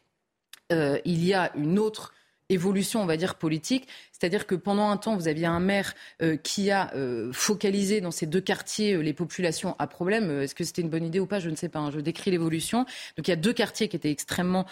il 0.71 1.23
y 1.23 1.33
a 1.35 1.51
une 1.55 1.77
autre 1.77 2.11
évolution, 2.53 3.01
on 3.01 3.05
va 3.05 3.17
dire, 3.17 3.35
politique, 3.35 3.87
c'est-à-dire 4.23 4.47
que 4.47 4.55
pendant 4.55 4.89
un 4.89 4.95
temps, 4.95 5.17
vous 5.17 5.27
aviez 5.27 5.47
un 5.47 5.59
maire 5.59 5.95
euh, 6.21 6.37
qui 6.37 6.71
a 6.71 6.93
euh, 6.95 7.33
focalisé 7.33 7.99
dans 7.99 8.11
ces 8.11 8.25
deux 8.25 8.39
quartiers 8.39 8.93
euh, 8.93 9.01
les 9.01 9.11
populations 9.11 9.75
à 9.79 9.87
problème. 9.87 10.39
Est-ce 10.39 10.55
que 10.55 10.63
c'était 10.63 10.81
une 10.81 10.89
bonne 10.89 11.03
idée 11.03 11.19
ou 11.19 11.25
pas? 11.25 11.39
Je 11.39 11.49
ne 11.49 11.57
sais 11.57 11.67
pas. 11.67 11.79
Hein. 11.79 11.91
Je 11.93 11.99
décris 11.99 12.31
l'évolution. 12.31 12.85
Donc 13.17 13.27
il 13.27 13.31
y 13.31 13.33
a 13.33 13.35
deux 13.35 13.51
quartiers 13.51 13.89
qui 13.89 13.97
étaient 13.97 14.11
extrêmement 14.11 14.65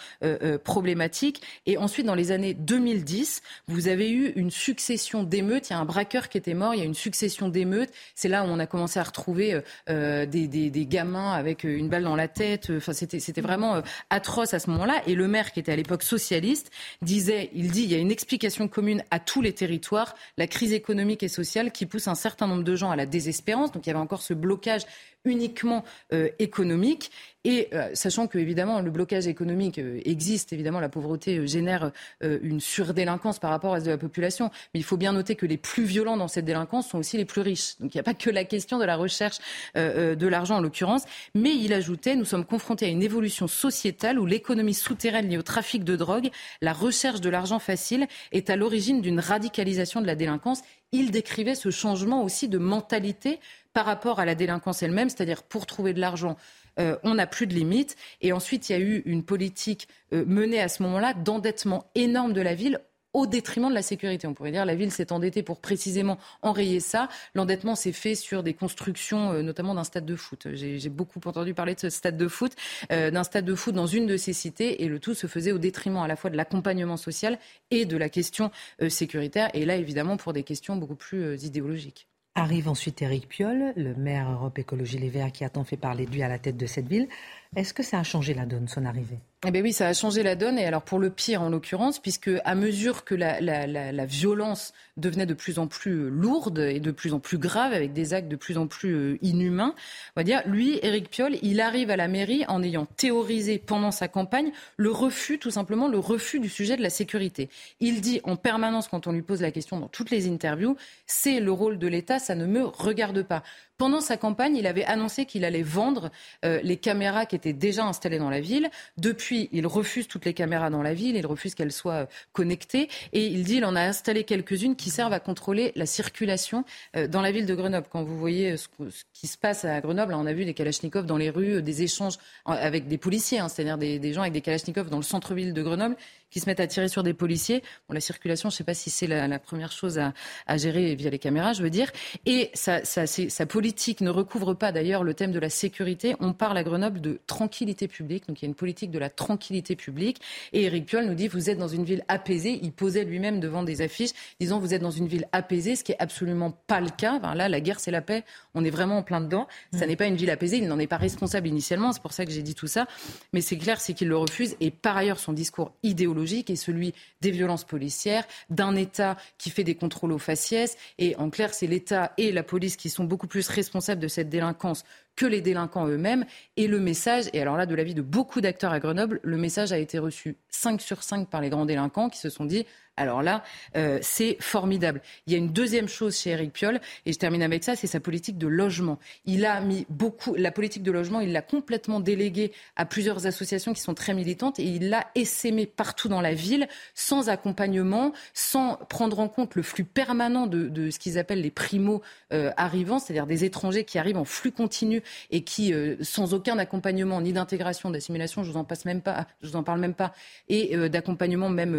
problématiques. 0.64 1.42
Et 1.66 1.76
ensuite, 1.76 2.06
dans 2.06 2.14
les 2.14 2.32
années 2.32 2.54
2010, 2.54 3.42
vous 3.68 3.88
avez 3.88 4.10
eu 4.10 4.32
une 4.36 4.50
succession 4.50 5.22
d'émeutes. 5.22 5.68
Il 5.68 5.74
y 5.74 5.76
a 5.76 5.78
un 5.78 5.84
braqueur 5.84 6.30
qui 6.30 6.38
était 6.38 6.54
mort. 6.54 6.74
Il 6.74 6.78
y 6.78 6.82
a 6.82 6.86
une 6.86 6.94
succession 6.94 7.50
d'émeutes. 7.50 7.90
C'est 8.14 8.28
là 8.28 8.44
où 8.44 8.46
on 8.46 8.58
a 8.58 8.66
commencé 8.66 9.00
à 9.00 9.02
retrouver 9.02 9.60
des, 9.86 10.86
gamins 10.88 11.32
avec 11.32 11.64
une 11.64 11.90
balle 11.90 12.04
dans 12.04 12.16
la 12.16 12.28
tête. 12.28 12.72
Enfin, 12.74 12.94
c'était, 12.94 13.20
c'était 13.20 13.42
vraiment 13.42 13.82
atroce 14.08 14.54
à 14.54 14.58
ce 14.58 14.70
moment-là. 14.70 15.02
Et 15.06 15.14
le 15.14 15.28
maire, 15.28 15.52
qui 15.52 15.60
était 15.60 15.72
à 15.72 15.76
l'époque 15.76 16.04
socialiste, 16.04 16.70
disait, 17.02 17.50
il 17.52 17.70
dit, 17.70 17.82
il 17.82 17.92
y 17.92 17.94
a 17.94 17.98
une 17.98 18.10
explication 18.10 18.66
commune 18.66 19.04
à 19.10 19.18
tous 19.18 19.41
les 19.42 19.52
territoires, 19.52 20.14
la 20.36 20.46
crise 20.46 20.72
économique 20.72 21.22
et 21.22 21.28
sociale 21.28 21.72
qui 21.72 21.86
pousse 21.86 22.08
un 22.08 22.14
certain 22.14 22.46
nombre 22.46 22.64
de 22.64 22.74
gens 22.74 22.90
à 22.90 22.96
la 22.96 23.06
désespérance. 23.06 23.72
Donc 23.72 23.86
il 23.86 23.90
y 23.90 23.90
avait 23.90 23.98
encore 23.98 24.22
ce 24.22 24.34
blocage 24.34 24.82
uniquement 25.24 25.84
euh, 26.12 26.28
économique. 26.38 27.10
Et 27.44 27.68
euh, 27.72 27.90
sachant 27.94 28.28
que 28.28 28.38
évidemment 28.38 28.80
le 28.80 28.90
blocage 28.90 29.26
économique 29.26 29.78
euh, 29.78 30.00
existe, 30.04 30.52
évidemment 30.52 30.78
la 30.78 30.88
pauvreté 30.88 31.38
euh, 31.38 31.46
génère 31.46 31.90
une 32.20 32.60
surdélinquance 32.60 33.38
par 33.38 33.50
rapport 33.50 33.72
à 33.72 33.74
reste 33.74 33.86
de 33.86 33.90
la 33.90 33.98
population. 33.98 34.50
Mais 34.74 34.80
il 34.80 34.84
faut 34.84 34.96
bien 34.96 35.12
noter 35.12 35.34
que 35.34 35.46
les 35.46 35.56
plus 35.56 35.84
violents 35.84 36.16
dans 36.16 36.28
cette 36.28 36.44
délinquance 36.44 36.88
sont 36.88 36.98
aussi 36.98 37.16
les 37.16 37.24
plus 37.24 37.40
riches. 37.40 37.78
Donc 37.80 37.94
il 37.94 37.96
n'y 37.96 38.00
a 38.00 38.04
pas 38.04 38.14
que 38.14 38.30
la 38.30 38.44
question 38.44 38.78
de 38.78 38.84
la 38.84 38.96
recherche 38.96 39.38
de 39.74 40.26
l'argent 40.26 40.56
en 40.56 40.60
l'occurrence. 40.60 41.02
Mais 41.34 41.54
il 41.54 41.72
ajoutait, 41.72 42.14
nous 42.14 42.24
sommes 42.24 42.44
confrontés 42.44 42.86
à 42.86 42.88
une 42.88 43.02
évolution 43.02 43.48
sociétale 43.48 44.18
où 44.18 44.26
l'économie 44.26 44.74
souterraine 44.74 45.28
liée 45.28 45.38
au 45.38 45.42
trafic 45.42 45.84
de 45.84 45.96
drogue, 45.96 46.30
la 46.60 46.72
recherche 46.72 47.20
de 47.20 47.28
l'argent 47.28 47.58
facile 47.58 48.06
est 48.30 48.50
à 48.50 48.56
l'origine 48.56 49.00
d'une 49.00 49.20
radicalisation 49.20 50.00
de 50.00 50.06
la 50.06 50.14
délinquance. 50.14 50.62
Il 50.92 51.10
décrivait 51.10 51.54
ce 51.54 51.70
changement 51.70 52.22
aussi 52.22 52.48
de 52.48 52.58
mentalité 52.58 53.40
par 53.72 53.86
rapport 53.86 54.20
à 54.20 54.24
la 54.24 54.34
délinquance 54.34 54.82
elle-même, 54.82 55.08
c'est-à-dire 55.08 55.42
pour 55.42 55.66
trouver 55.66 55.92
de 55.94 56.00
l'argent, 56.00 56.36
euh, 56.78 56.96
on 57.02 57.14
n'a 57.14 57.26
plus 57.26 57.46
de 57.46 57.54
limites. 57.54 57.96
Et 58.20 58.32
ensuite, 58.32 58.68
il 58.68 58.72
y 58.72 58.74
a 58.74 58.78
eu 58.78 59.02
une 59.04 59.24
politique 59.24 59.88
euh, 60.12 60.24
menée 60.26 60.60
à 60.60 60.68
ce 60.68 60.82
moment-là 60.82 61.14
d'endettement 61.14 61.90
énorme 61.94 62.32
de 62.32 62.40
la 62.40 62.54
ville 62.54 62.80
au 63.14 63.26
détriment 63.26 63.68
de 63.68 63.74
la 63.74 63.82
sécurité. 63.82 64.26
On 64.26 64.32
pourrait 64.32 64.52
dire 64.52 64.64
la 64.64 64.74
ville 64.74 64.90
s'est 64.90 65.12
endettée 65.12 65.42
pour 65.42 65.60
précisément 65.60 66.16
enrayer 66.40 66.80
ça. 66.80 67.10
L'endettement 67.34 67.74
s'est 67.74 67.92
fait 67.92 68.14
sur 68.14 68.42
des 68.42 68.54
constructions, 68.54 69.32
euh, 69.32 69.42
notamment 69.42 69.74
d'un 69.74 69.84
stade 69.84 70.06
de 70.06 70.16
foot. 70.16 70.48
J'ai 70.54 70.88
beaucoup 70.88 71.20
entendu 71.26 71.52
parler 71.52 71.74
de 71.74 71.80
ce 71.80 71.90
stade 71.90 72.16
de 72.16 72.28
foot, 72.28 72.52
d'un 72.88 73.24
stade 73.24 73.44
de 73.44 73.54
foot 73.54 73.74
dans 73.74 73.86
une 73.86 74.06
de 74.06 74.16
ces 74.16 74.32
cités, 74.32 74.82
et 74.82 74.88
le 74.88 74.98
tout 74.98 75.12
se 75.12 75.26
faisait 75.26 75.52
au 75.52 75.58
détriment 75.58 75.98
à 75.98 76.08
la 76.08 76.16
fois 76.16 76.30
de 76.30 76.38
l'accompagnement 76.38 76.96
social 76.96 77.38
et 77.70 77.84
de 77.84 77.98
la 77.98 78.08
question 78.08 78.50
sécuritaire. 78.88 79.50
Et 79.52 79.66
là, 79.66 79.76
évidemment, 79.76 80.16
pour 80.16 80.32
des 80.32 80.42
questions 80.42 80.76
beaucoup 80.76 80.96
plus 80.96 81.44
idéologiques. 81.44 82.08
Arrive 82.34 82.68
ensuite 82.68 83.02
Éric 83.02 83.28
Piolle, 83.28 83.74
le 83.76 83.94
maire 83.94 84.30
Europe 84.30 84.58
Écologie 84.58 84.96
Les 84.96 85.10
Verts 85.10 85.32
qui 85.32 85.44
a 85.44 85.50
tant 85.50 85.64
fait 85.64 85.76
parler 85.76 86.06
de 86.06 86.12
lui 86.12 86.22
à 86.22 86.28
la 86.28 86.38
tête 86.38 86.56
de 86.56 86.64
cette 86.64 86.88
ville. 86.88 87.06
Est-ce 87.54 87.74
que 87.74 87.82
ça 87.82 87.98
a 87.98 88.02
changé 88.02 88.32
la 88.32 88.46
donne, 88.46 88.66
son 88.66 88.86
arrivée? 88.86 89.18
Eh 89.44 89.50
bien 89.50 89.60
oui, 89.60 89.74
ça 89.74 89.88
a 89.88 89.92
changé 89.92 90.22
la 90.22 90.36
donne, 90.36 90.58
et 90.58 90.64
alors 90.64 90.82
pour 90.82 90.98
le 90.98 91.10
pire 91.10 91.42
en 91.42 91.50
l'occurrence, 91.50 91.98
puisque 91.98 92.30
à 92.44 92.54
mesure 92.54 93.04
que 93.04 93.14
la, 93.14 94.06
violence 94.06 94.72
devenait 94.96 95.26
de 95.26 95.34
plus 95.34 95.58
en 95.58 95.66
plus 95.66 96.08
lourde 96.08 96.60
et 96.60 96.80
de 96.80 96.90
plus 96.92 97.12
en 97.12 97.18
plus 97.18 97.36
grave, 97.36 97.74
avec 97.74 97.92
des 97.92 98.14
actes 98.14 98.28
de 98.28 98.36
plus 98.36 98.56
en 98.56 98.68
plus 98.68 98.94
euh, 98.94 99.18
inhumains, 99.20 99.74
on 100.16 100.20
va 100.20 100.24
dire, 100.24 100.42
lui, 100.46 100.78
Éric 100.82 101.10
Piolle, 101.10 101.36
il 101.42 101.60
arrive 101.60 101.90
à 101.90 101.96
la 101.96 102.08
mairie 102.08 102.44
en 102.48 102.62
ayant 102.62 102.86
théorisé 102.86 103.58
pendant 103.58 103.90
sa 103.90 104.08
campagne 104.08 104.52
le 104.78 104.90
refus, 104.90 105.38
tout 105.38 105.50
simplement, 105.50 105.88
le 105.88 105.98
refus 105.98 106.40
du 106.40 106.48
sujet 106.48 106.76
de 106.76 106.82
la 106.82 106.90
sécurité. 106.90 107.50
Il 107.80 108.00
dit 108.00 108.20
en 108.24 108.36
permanence, 108.36 108.88
quand 108.88 109.06
on 109.06 109.12
lui 109.12 109.22
pose 109.22 109.42
la 109.42 109.50
question 109.50 109.78
dans 109.78 109.88
toutes 109.88 110.10
les 110.10 110.26
interviews, 110.26 110.76
c'est 111.06 111.40
le 111.40 111.52
rôle 111.52 111.78
de 111.78 111.86
l'État, 111.88 112.18
ça 112.18 112.34
ne 112.34 112.46
me 112.46 112.64
regarde 112.64 113.22
pas. 113.22 113.42
Pendant 113.78 114.00
sa 114.00 114.16
campagne, 114.16 114.56
il 114.56 114.66
avait 114.66 114.84
annoncé 114.84 115.26
qu'il 115.26 115.44
allait 115.44 115.62
vendre 115.62 116.10
euh, 116.44 116.60
les 116.62 116.76
caméras 116.76 117.26
qui 117.26 117.36
étaient 117.36 117.52
déjà 117.52 117.84
installées 117.84 118.18
dans 118.18 118.30
la 118.30 118.40
ville. 118.40 118.70
Depuis, 118.96 119.48
il 119.52 119.66
refuse 119.66 120.06
toutes 120.06 120.24
les 120.24 120.34
caméras 120.34 120.70
dans 120.70 120.82
la 120.82 120.94
ville, 120.94 121.16
il 121.16 121.26
refuse 121.26 121.54
qu'elles 121.54 121.72
soient 121.72 121.92
euh, 121.92 122.06
connectées 122.32 122.88
et 123.12 123.26
il 123.26 123.44
dit 123.44 123.54
qu'il 123.54 123.64
en 123.64 123.74
a 123.74 123.82
installé 123.82 124.24
quelques-unes 124.24 124.76
qui 124.76 124.90
servent 124.90 125.12
à 125.12 125.20
contrôler 125.20 125.72
la 125.74 125.86
circulation 125.86 126.64
euh, 126.96 127.08
dans 127.08 127.20
la 127.22 127.32
ville 127.32 127.46
de 127.46 127.54
Grenoble. 127.54 127.86
Quand 127.90 128.04
vous 128.04 128.18
voyez 128.18 128.56
ce, 128.56 128.68
qui 129.12 129.26
se 129.26 129.36
passe 129.36 129.64
à 129.64 129.80
Grenoble, 129.80 130.14
on 130.14 130.26
a 130.26 130.32
vu 130.32 130.44
des 130.44 130.54
kalachnikovs 130.54 131.06
dans 131.06 131.16
les 131.16 131.30
rues, 131.30 131.62
des 131.62 131.82
échanges 131.82 132.18
avec 132.44 132.88
des 132.88 132.98
policiers, 132.98 133.40
hein, 133.40 133.48
c'est-à-dire 133.48 133.78
des, 133.78 133.98
des, 133.98 134.12
gens 134.12 134.22
avec 134.22 134.32
des 134.32 134.40
kalachnikovs 134.40 134.90
dans 134.90 134.96
le 134.98 135.02
centre-ville 135.02 135.52
de 135.52 135.62
Grenoble 135.62 135.96
qui 136.32 136.40
se 136.40 136.46
mettent 136.46 136.60
à 136.60 136.66
tirer 136.66 136.88
sur 136.88 137.02
des 137.02 137.14
policiers. 137.14 137.62
Bon, 137.88 137.94
la 137.94 138.00
circulation, 138.00 138.50
je 138.50 138.54
ne 138.54 138.58
sais 138.58 138.64
pas 138.64 138.74
si 138.74 138.90
c'est 138.90 139.06
la, 139.06 139.38
première 139.38 139.70
chose 139.70 139.98
à, 139.98 140.56
gérer 140.56 140.94
via 140.94 141.10
les 141.10 141.18
caméras, 141.18 141.52
je 141.52 141.62
veux 141.62 141.70
dire. 141.70 141.92
Et 142.26 142.50
sa, 142.54 142.84
sa, 142.84 143.46
politique 143.46 144.00
ne 144.00 144.10
recouvre 144.10 144.54
pas 144.54 144.72
d'ailleurs 144.72 145.04
le 145.04 145.14
thème 145.14 145.30
de 145.30 145.38
la 145.38 145.50
sécurité. 145.50 146.16
On 146.20 146.32
parle 146.32 146.56
à 146.56 146.64
Grenoble 146.64 147.00
de 147.00 147.20
tranquillité 147.26 147.86
publique. 147.86 148.26
Donc 148.26 148.40
il 148.40 148.46
y 148.46 148.46
a 148.46 148.48
une 148.48 148.54
politique 148.54 148.90
de 148.90 148.98
la 148.98 149.10
tranquillité 149.10 149.76
publique. 149.76 150.20
Et 150.52 150.62
Eric 150.62 150.86
Piolle 150.86 151.04
nous 151.04 151.14
dit 151.14 151.28
vous 151.28 151.50
êtes 151.50 151.58
dans 151.58 151.68
une 151.68 151.84
ville 151.84 152.02
apaisée. 152.08 152.58
Il 152.62 152.72
posait 152.72 153.04
lui-même 153.04 153.38
devant 153.38 153.62
des 153.62 153.82
affiches 153.82 154.12
disant 154.40 154.58
vous 154.58 154.72
êtes 154.72 154.82
dans 154.82 154.90
une 154.90 155.08
ville 155.08 155.28
apaisée, 155.32 155.76
ce 155.76 155.84
qui 155.84 155.92
est 155.92 156.00
absolument 156.00 156.50
pas 156.66 156.80
le 156.80 156.88
cas. 156.88 157.18
là, 157.34 157.48
la 157.48 157.60
guerre, 157.60 157.78
c'est 157.78 157.90
la 157.90 158.00
paix. 158.00 158.24
On 158.54 158.64
est 158.64 158.70
vraiment 158.70 158.98
en 158.98 159.02
plein 159.02 159.20
dedans. 159.20 159.46
Ça 159.74 159.86
n'est 159.86 159.96
pas 159.96 160.06
une 160.06 160.16
ville 160.16 160.30
apaisée. 160.30 160.56
Il 160.56 160.68
n'en 160.68 160.78
est 160.78 160.86
pas 160.86 160.96
responsable 160.96 161.48
initialement. 161.48 161.92
C'est 161.92 162.02
pour 162.02 162.12
ça 162.12 162.24
que 162.24 162.32
j'ai 162.32 162.42
dit 162.42 162.54
tout 162.54 162.66
ça. 162.66 162.86
Mais 163.34 163.42
c'est 163.42 163.58
clair, 163.58 163.80
c'est 163.80 163.92
qu'il 163.92 164.08
le 164.08 164.16
refuse. 164.16 164.56
Et 164.60 164.70
par 164.70 164.96
ailleurs, 164.96 165.18
son 165.18 165.32
discours 165.34 165.72
idéologique 165.82 166.21
et 166.22 166.56
celui 166.56 166.94
des 167.20 167.30
violences 167.30 167.64
policières, 167.64 168.24
d'un 168.50 168.76
État 168.76 169.16
qui 169.38 169.50
fait 169.50 169.64
des 169.64 169.74
contrôles 169.74 170.12
aux 170.12 170.18
faciès. 170.18 170.76
Et 170.98 171.16
en 171.16 171.30
clair, 171.30 171.52
c'est 171.54 171.66
l'État 171.66 172.12
et 172.16 172.32
la 172.32 172.42
police 172.42 172.76
qui 172.76 172.90
sont 172.90 173.04
beaucoup 173.04 173.26
plus 173.26 173.48
responsables 173.48 174.00
de 174.00 174.08
cette 174.08 174.28
délinquance 174.28 174.84
que 175.16 175.26
les 175.26 175.40
délinquants 175.40 175.86
eux-mêmes. 175.86 176.24
Et 176.56 176.66
le 176.66 176.80
message, 176.80 177.24
et 177.32 177.40
alors 177.40 177.56
là, 177.56 177.66
de 177.66 177.74
l'avis 177.74 177.94
de 177.94 178.02
beaucoup 178.02 178.40
d'acteurs 178.40 178.72
à 178.72 178.80
Grenoble, 178.80 179.20
le 179.22 179.36
message 179.36 179.72
a 179.72 179.78
été 179.78 179.98
reçu 179.98 180.36
5 180.50 180.80
sur 180.80 181.02
5 181.02 181.28
par 181.28 181.40
les 181.40 181.50
grands 181.50 181.66
délinquants 181.66 182.08
qui 182.08 182.18
se 182.18 182.30
sont 182.30 182.44
dit 182.44 182.66
alors 182.96 183.22
là, 183.22 183.42
euh, 183.76 183.98
c'est 184.02 184.36
formidable. 184.40 185.00
Il 185.26 185.32
y 185.32 185.36
a 185.36 185.38
une 185.38 185.52
deuxième 185.52 185.88
chose 185.88 186.18
chez 186.18 186.30
Eric 186.30 186.52
Piolle, 186.52 186.80
et 187.06 187.12
je 187.12 187.18
termine 187.18 187.42
avec 187.42 187.64
ça, 187.64 187.74
c'est 187.74 187.86
sa 187.86 188.00
politique 188.00 188.36
de 188.36 188.46
logement. 188.46 188.98
Il 189.24 189.46
a 189.46 189.60
mis 189.62 189.86
beaucoup, 189.88 190.34
la 190.34 190.52
politique 190.52 190.82
de 190.82 190.92
logement, 190.92 191.20
il 191.20 191.32
l'a 191.32 191.40
complètement 191.40 192.00
déléguée 192.00 192.52
à 192.76 192.84
plusieurs 192.84 193.26
associations 193.26 193.72
qui 193.72 193.80
sont 193.80 193.94
très 193.94 194.12
militantes, 194.12 194.58
et 194.58 194.64
il 194.64 194.90
l'a 194.90 195.06
essaimé 195.14 195.64
partout 195.64 196.08
dans 196.08 196.20
la 196.20 196.34
ville, 196.34 196.68
sans 196.94 197.30
accompagnement, 197.30 198.12
sans 198.34 198.76
prendre 198.90 199.20
en 199.20 199.28
compte 199.28 199.54
le 199.54 199.62
flux 199.62 199.84
permanent 199.84 200.46
de, 200.46 200.90
ce 200.90 200.98
qu'ils 200.98 201.18
appellent 201.18 201.42
les 201.42 201.50
primo 201.50 202.02
euh, 202.32 202.50
arrivants, 202.58 202.98
c'est-à-dire 202.98 203.26
des 203.26 203.44
étrangers 203.44 203.84
qui 203.84 203.98
arrivent 203.98 204.18
en 204.18 204.24
flux 204.24 204.52
continu 204.52 205.01
et 205.30 205.44
qui, 205.44 205.72
euh, 205.72 205.96
sans 206.00 206.34
aucun 206.34 206.58
accompagnement 206.58 207.20
ni 207.20 207.32
d'intégration, 207.32 207.90
d'assimilation, 207.90 208.44
je 208.44 208.50
vous 208.50 208.58
en 208.58 208.64
passe 208.64 208.84
même 208.84 209.02
pas, 209.02 209.26
je 209.42 209.48
vous 209.48 209.56
en 209.56 209.62
parle 209.62 209.80
même 209.80 209.94
pas, 209.94 210.12
et 210.48 210.76
d'accompagnement 210.88 211.48
même 211.48 211.74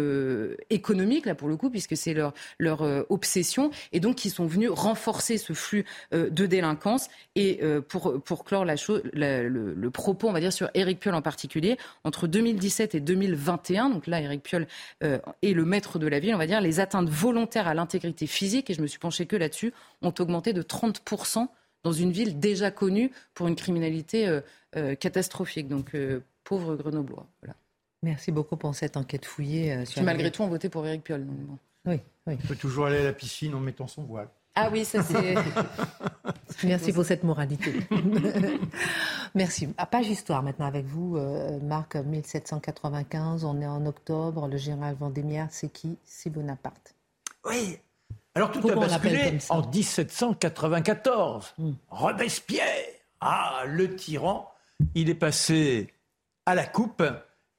économique 0.70 1.26
là 1.26 1.34
pour 1.34 1.48
le 1.48 1.56
coup, 1.56 1.70
puisque 1.70 1.96
c'est 1.96 2.14
leur, 2.14 2.32
leur 2.58 2.82
euh, 2.82 3.02
obsession, 3.08 3.70
et 3.92 4.00
donc 4.00 4.16
qui 4.16 4.30
sont 4.30 4.46
venus 4.46 4.70
renforcer 4.70 5.38
ce 5.38 5.52
flux 5.52 5.84
euh, 6.12 6.30
de 6.30 6.46
délinquance. 6.46 7.08
Et 7.34 7.60
euh, 7.62 7.80
pour, 7.80 8.22
pour 8.22 8.44
clore 8.44 8.64
la 8.64 8.74
le, 9.12 9.88
propos, 9.90 10.28
on 10.28 10.32
va 10.32 10.40
dire, 10.40 10.52
sur 10.52 10.70
Éric 10.74 11.00
Piolle 11.00 11.14
en 11.14 11.22
particulier, 11.22 11.76
entre 12.02 12.26
2017 12.26 12.94
et 12.94 13.00
2021, 13.00 13.90
donc 13.90 14.06
là, 14.06 14.20
Éric 14.20 14.42
Piolle 14.42 14.66
est 15.00 15.52
le 15.52 15.64
maître 15.64 15.98
de 15.98 16.06
la 16.06 16.18
ville, 16.18 16.34
on 16.34 16.38
va 16.38 16.46
dire, 16.46 16.60
les 16.60 16.80
atteintes 16.80 17.08
volontaires 17.08 17.68
à 17.68 17.74
l'intégrité 17.74 18.26
physique, 18.26 18.70
et 18.70 18.74
je 18.74 18.82
me 18.82 18.86
suis 18.86 18.98
penché 18.98 19.26
que 19.26 19.36
là-dessus, 19.36 19.72
ont 20.02 20.12
augmenté 20.18 20.52
de 20.52 20.62
30% 20.62 21.48
dans 21.84 21.92
une 21.92 22.10
ville 22.10 22.40
déjà 22.40 22.70
connue 22.72 23.12
pour 23.34 23.46
une 23.46 23.54
criminalité 23.54 24.40
catastrophique. 24.98 25.68
Donc, 25.68 25.94
pauvre 26.44 26.76
Grenoblois. 26.76 27.26
Voilà. 27.40 27.54
Merci 28.04 28.32
beaucoup 28.32 28.56
pour 28.56 28.74
cette 28.74 28.98
enquête 28.98 29.24
fouillée. 29.24 29.72
Euh, 29.72 29.84
sur 29.86 30.02
malgré 30.02 30.30
tout, 30.30 30.42
on 30.42 30.48
votait 30.48 30.68
pour 30.68 30.86
Éric 30.86 31.04
Piolle. 31.04 31.26
Oui, 31.86 32.00
oui. 32.26 32.38
On 32.44 32.46
peut 32.46 32.54
toujours 32.54 32.86
aller 32.86 32.98
à 32.98 33.04
la 33.04 33.12
piscine 33.14 33.54
en 33.54 33.60
mettant 33.60 33.86
son 33.86 34.02
voile. 34.02 34.28
Ah 34.54 34.68
oui, 34.70 34.84
ça 34.84 35.02
c'est. 35.02 35.34
Merci 36.64 36.92
pour 36.92 37.04
cette 37.04 37.24
moralité. 37.24 37.72
Merci. 39.34 39.68
À 39.78 39.86
page 39.86 40.06
histoire 40.08 40.42
maintenant 40.42 40.66
avec 40.66 40.84
vous, 40.84 41.16
euh, 41.16 41.58
Marc, 41.60 41.96
1795, 41.96 43.44
on 43.44 43.60
est 43.60 43.66
en 43.66 43.86
octobre, 43.86 44.48
le 44.48 44.58
général 44.58 44.94
Vendémiaire, 44.96 45.48
c'est 45.50 45.72
qui? 45.72 45.96
C'est 46.04 46.30
Bonaparte. 46.30 46.94
Oui. 47.46 47.78
Alors 48.34 48.50
tout 48.50 48.68
a 48.68 48.74
basculé 48.74 49.38
en 49.48 49.68
1794. 49.68 51.54
Hmm. 51.56 51.72
Robespierre, 51.88 52.84
ah, 53.20 53.62
le 53.66 53.94
tyran, 53.94 54.52
il 54.94 55.08
est 55.08 55.14
passé 55.14 55.94
à 56.46 56.54
la 56.54 56.66
coupe 56.66 57.02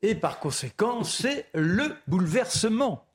et 0.02 0.16
par 0.16 0.40
conséquent, 0.40 1.04
c'est 1.04 1.48
le 1.54 1.96
bouleversement. 2.08 3.06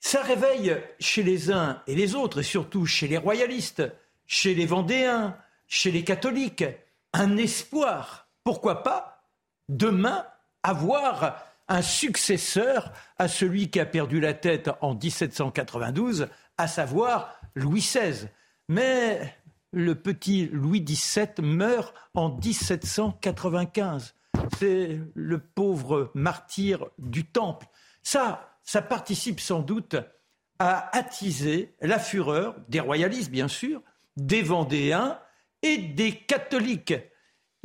Ça 0.00 0.22
réveille 0.22 0.76
chez 1.00 1.22
les 1.22 1.50
uns 1.50 1.82
et 1.86 1.94
les 1.94 2.14
autres, 2.14 2.40
et 2.40 2.44
surtout 2.44 2.86
chez 2.86 3.08
les 3.08 3.16
royalistes, 3.16 3.82
chez 4.26 4.54
les 4.54 4.66
Vendéens, 4.66 5.36
chez 5.66 5.90
les 5.90 6.04
catholiques, 6.04 6.64
un 7.12 7.36
espoir. 7.38 8.28
Pourquoi 8.44 8.82
pas 8.82 9.24
demain 9.68 10.26
avoir 10.62 11.42
un 11.68 11.82
successeur 11.82 12.92
à 13.18 13.26
celui 13.28 13.70
qui 13.70 13.80
a 13.80 13.86
perdu 13.86 14.20
la 14.20 14.34
tête 14.34 14.70
en 14.80 14.94
1792, 14.94 16.28
à 16.58 16.68
savoir 16.68 17.40
Louis 17.54 17.80
XVI. 17.80 18.28
Mais 18.68 19.34
le 19.72 19.94
petit 19.94 20.48
Louis 20.52 20.80
XVII 20.80 21.28
meurt 21.42 21.94
en 22.14 22.30
1795 22.30 24.14
c'est 24.58 25.00
le 25.14 25.38
pauvre 25.38 26.10
martyr 26.14 26.86
du 26.98 27.24
temple. 27.24 27.66
Ça, 28.02 28.56
ça 28.62 28.82
participe 28.82 29.40
sans 29.40 29.60
doute 29.60 29.96
à 30.58 30.96
attiser 30.96 31.74
la 31.80 31.98
fureur 31.98 32.56
des 32.68 32.80
royalistes, 32.80 33.30
bien 33.30 33.48
sûr, 33.48 33.82
des 34.16 34.42
Vendéens 34.42 35.18
et 35.62 35.78
des 35.78 36.12
catholiques. 36.12 36.94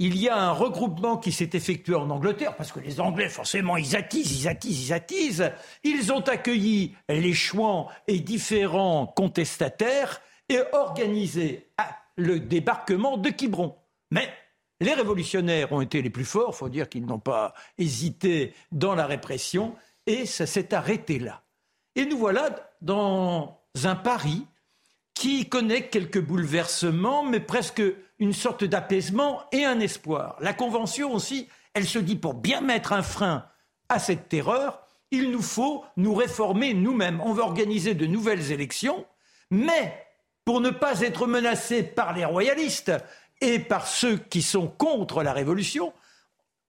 Il 0.03 0.17
y 0.17 0.29
a 0.29 0.35
un 0.35 0.51
regroupement 0.51 1.17
qui 1.17 1.31
s'est 1.31 1.51
effectué 1.53 1.93
en 1.93 2.09
Angleterre, 2.09 2.55
parce 2.55 2.71
que 2.71 2.79
les 2.79 2.99
Anglais, 2.99 3.29
forcément, 3.29 3.77
ils 3.77 3.95
attisent, 3.95 4.41
ils 4.41 4.47
attisent, 4.47 4.87
ils 4.87 4.93
attisent. 4.93 5.51
Ils 5.83 6.11
ont 6.11 6.21
accueilli 6.21 6.95
les 7.07 7.33
Chouans 7.33 7.87
et 8.07 8.19
différents 8.19 9.05
contestataires 9.05 10.19
et 10.49 10.57
organisé 10.73 11.69
le 12.15 12.39
débarquement 12.39 13.17
de 13.17 13.29
Quiberon. 13.29 13.75
Mais 14.09 14.27
Les 14.81 14.95
révolutionnaires 14.95 15.71
ont 15.71 15.81
été 15.81 16.01
les 16.01 16.09
plus 16.09 16.25
forts, 16.25 16.55
faut 16.55 16.67
dire 16.67 16.89
qu'ils 16.89 17.05
n'ont 17.05 17.19
pas 17.19 17.53
hésité 17.77 18.55
dans 18.71 18.95
la 18.95 19.05
répression, 19.05 19.75
et 20.07 20.25
ça 20.25 20.47
s'est 20.47 20.73
arrêté 20.73 21.19
là. 21.19 21.43
Et 21.95 22.07
nous 22.07 22.17
voilà 22.17 22.73
dans 22.81 23.61
un 23.83 23.95
Paris 23.95 24.47
qui 25.13 25.49
connaît 25.49 25.87
quelques 25.87 26.21
bouleversements, 26.21 27.23
mais 27.23 27.39
presque 27.39 27.83
une 28.19 28.33
sorte 28.33 28.63
d'apaisement 28.63 29.43
et 29.51 29.65
un 29.65 29.79
espoir. 29.79 30.37
La 30.39 30.53
Convention 30.53 31.13
aussi, 31.13 31.47
elle 31.73 31.87
se 31.87 31.99
dit 31.99 32.15
pour 32.15 32.33
bien 32.33 32.61
mettre 32.61 32.93
un 32.93 33.03
frein 33.03 33.45
à 33.89 33.99
cette 33.99 34.29
terreur, 34.29 34.87
il 35.11 35.31
nous 35.31 35.41
faut 35.41 35.83
nous 35.97 36.13
réformer 36.13 36.73
nous-mêmes. 36.73 37.21
On 37.23 37.33
va 37.33 37.43
organiser 37.43 37.93
de 37.93 38.05
nouvelles 38.05 38.51
élections, 38.51 39.05
mais 39.49 40.07
pour 40.45 40.61
ne 40.61 40.69
pas 40.69 41.01
être 41.01 41.27
menacés 41.27 41.83
par 41.83 42.13
les 42.13 42.25
royalistes 42.25 42.91
et 43.41 43.59
par 43.59 43.87
ceux 43.87 44.17
qui 44.17 44.41
sont 44.41 44.67
contre 44.67 45.23
la 45.23 45.33
Révolution, 45.33 45.93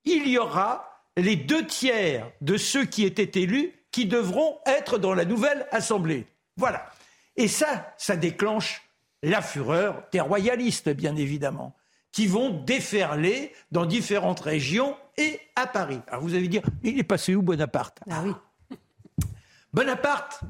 il 0.04 0.28
y 0.28 0.38
aura 0.38 1.02
les 1.16 1.36
deux 1.36 1.66
tiers 1.66 2.30
de 2.40 2.56
ceux 2.56 2.84
qui 2.84 3.04
étaient 3.04 3.40
élus 3.40 3.72
qui 3.92 4.06
devront 4.06 4.58
être 4.66 4.98
dans 4.98 5.14
la 5.14 5.24
nouvelle 5.24 5.66
Assemblée. 5.70 6.26
Voilà. 6.56 6.90
Et 7.36 7.48
ça, 7.48 7.92
ça 7.96 8.16
déclenche 8.16 8.82
la 9.22 9.40
fureur 9.40 10.02
des 10.12 10.20
royalistes, 10.20 10.90
bien 10.90 11.16
évidemment, 11.16 11.74
qui 12.10 12.26
vont 12.26 12.50
déferler 12.50 13.52
dans 13.70 13.86
différentes 13.86 14.40
régions 14.40 14.96
et 15.16 15.40
à 15.56 15.66
Paris. 15.66 16.00
Alors 16.08 16.22
vous 16.22 16.34
allez 16.34 16.48
dire, 16.48 16.62
il 16.82 16.98
est 16.98 17.04
passé 17.04 17.34
où 17.34 17.42
Bonaparte? 17.42 18.00
Ah 18.10 18.22
oui. 18.24 18.32
Bonaparte, 19.72 20.42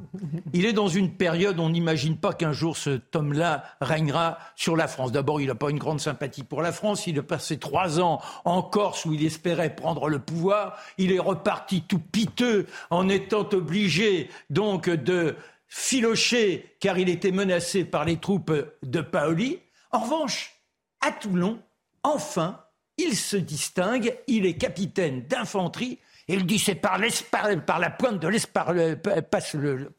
il 0.53 0.67
est 0.67 0.73
dans 0.73 0.89
une 0.89 1.13
période, 1.13 1.61
on 1.61 1.71
n'imagine 1.71 2.17
pas 2.17 2.33
qu'un 2.33 2.53
jour 2.53 2.77
cet 2.77 3.15
homme-là 3.15 3.63
régnera 3.81 4.37
sur 4.57 4.75
la 4.77 4.89
France. 4.89 5.13
D'abord, 5.13 5.41
il 5.41 5.47
n'a 5.47 5.55
pas 5.55 5.71
une 5.71 5.79
grande 5.79 6.01
sympathie 6.01 6.43
pour 6.43 6.61
la 6.61 6.73
France. 6.73 7.07
Il 7.07 7.21
a 7.21 7.23
passé 7.23 7.57
trois 7.57 8.01
ans 8.01 8.21
en 8.45 8.63
Corse 8.63 9.05
où 9.05 9.13
il 9.13 9.25
espérait 9.25 9.77
prendre 9.77 10.09
le 10.09 10.19
pouvoir. 10.19 10.77
Il 10.99 11.13
est 11.13 11.21
reparti 11.21 11.83
tout 11.83 12.01
piteux 12.01 12.67
en 12.91 13.09
étant 13.09 13.49
obligé 13.53 14.29
donc 14.51 14.91
de 14.91 15.37
filocher 15.75 16.77
car 16.81 16.99
il 16.99 17.09
était 17.09 17.33
menacé 17.33 17.85
par 17.85 18.05
les 18.05 18.19
troupes 18.19 18.53
de 18.83 19.01
Paoli. 19.01 19.59
En 19.91 20.01
revanche, 20.01 20.55
à 21.01 21.13
Toulon, 21.13 21.63
enfin, 22.03 22.63
il 22.99 23.17
se 23.17 23.37
distingue. 23.37 24.17
Il 24.27 24.45
est 24.45 24.59
capitaine 24.59 25.23
d'infanterie 25.23 25.99
il 26.29 26.47
dit 26.47 26.59
c'est 26.59 26.75
par, 26.75 26.99
par 27.67 27.79
la 27.79 27.91
pointe 27.91 28.21
de 28.21 28.29
l'espace 28.29 29.55
le, 29.55 29.93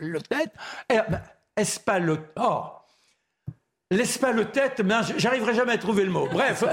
le 0.00 0.20
tête. 0.20 0.52
Espale, 1.56 2.18
oh, 2.36 2.64
L'espace-tête, 3.92 4.80
mais 4.84 4.94
j'arriverai 5.16 5.54
jamais 5.54 5.74
à 5.74 5.78
trouver 5.78 6.04
le 6.04 6.10
mot. 6.10 6.26
Bref, 6.26 6.64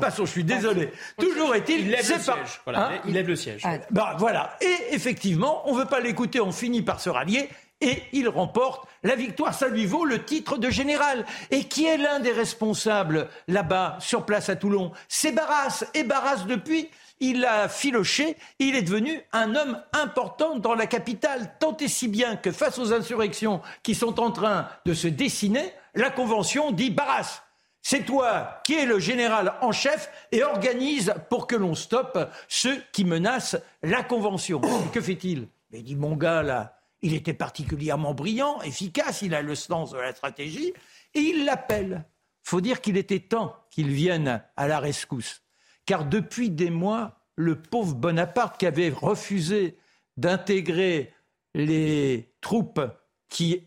passons, 0.00 0.24
je 0.24 0.30
suis 0.30 0.44
désolé. 0.44 0.90
Toujours 1.18 1.54
est-il, 1.54 1.80
il 1.80 1.90
lève 1.90 1.98
le 2.10 2.18
siège. 2.18 2.60
Voilà, 2.64 2.86
hein 2.86 3.00
il 3.04 3.12
lève 3.12 3.28
le 3.28 3.36
siège. 3.36 3.62
Bah, 3.90 4.16
voilà. 4.18 4.56
Et 4.62 4.94
effectivement, 4.94 5.68
on 5.68 5.74
veut 5.74 5.84
pas 5.84 6.00
l'écouter, 6.00 6.40
on 6.40 6.50
finit 6.50 6.80
par 6.80 7.00
se 7.00 7.10
rallier 7.10 7.50
et 7.80 8.02
il 8.12 8.28
remporte 8.28 8.88
la 9.02 9.14
victoire. 9.14 9.54
Ça 9.54 9.68
lui 9.68 9.86
vaut 9.86 10.04
le 10.04 10.24
titre 10.24 10.58
de 10.58 10.70
général. 10.70 11.24
Et 11.50 11.64
qui 11.64 11.86
est 11.86 11.96
l'un 11.96 12.20
des 12.20 12.32
responsables 12.32 13.28
là-bas, 13.46 13.98
sur 14.00 14.24
place 14.24 14.48
à 14.48 14.56
Toulon? 14.56 14.92
C'est 15.08 15.32
Barras. 15.32 15.84
Et 15.94 16.02
Barras, 16.02 16.44
depuis, 16.48 16.90
il 17.20 17.44
a 17.44 17.68
filoché, 17.68 18.36
il 18.58 18.74
est 18.74 18.82
devenu 18.82 19.20
un 19.32 19.54
homme 19.54 19.80
important 19.92 20.58
dans 20.58 20.74
la 20.74 20.86
capitale, 20.86 21.54
tant 21.58 21.76
et 21.78 21.88
si 21.88 22.08
bien 22.08 22.36
que 22.36 22.52
face 22.52 22.78
aux 22.78 22.92
insurrections 22.92 23.60
qui 23.82 23.94
sont 23.94 24.20
en 24.20 24.30
train 24.30 24.68
de 24.84 24.94
se 24.94 25.08
dessiner, 25.08 25.72
la 25.94 26.10
Convention 26.10 26.70
dit 26.70 26.90
Barras, 26.90 27.42
c'est 27.82 28.04
toi 28.04 28.60
qui 28.64 28.74
es 28.74 28.84
le 28.84 28.98
général 28.98 29.54
en 29.62 29.72
chef 29.72 30.10
et 30.30 30.44
organise 30.44 31.14
pour 31.30 31.46
que 31.46 31.56
l'on 31.56 31.74
stoppe 31.74 32.30
ceux 32.46 32.80
qui 32.92 33.04
menacent 33.04 33.56
la 33.82 34.02
Convention. 34.02 34.60
que 34.92 35.00
fait-il? 35.00 35.48
Il 35.72 35.84
dit 35.84 35.96
mon 35.96 36.16
gars 36.16 36.42
là, 36.42 36.77
il 37.02 37.14
était 37.14 37.34
particulièrement 37.34 38.14
brillant, 38.14 38.60
efficace, 38.62 39.22
il 39.22 39.34
a 39.34 39.42
le 39.42 39.54
sens 39.54 39.92
de 39.92 39.98
la 39.98 40.12
stratégie, 40.12 40.72
et 41.14 41.20
il 41.20 41.44
l'appelle. 41.44 42.04
Faut 42.42 42.60
dire 42.60 42.80
qu'il 42.80 42.96
était 42.96 43.20
temps 43.20 43.54
qu'il 43.70 43.88
vienne 43.88 44.42
à 44.56 44.68
la 44.68 44.80
rescousse 44.80 45.42
car 45.88 46.04
depuis 46.04 46.50
des 46.50 46.68
mois, 46.68 47.22
le 47.34 47.62
pauvre 47.62 47.94
Bonaparte 47.94 48.60
qui 48.60 48.66
avait 48.66 48.90
refusé 48.90 49.78
d'intégrer 50.18 51.14
les 51.54 52.34
troupes 52.42 52.82
qui 53.30 53.66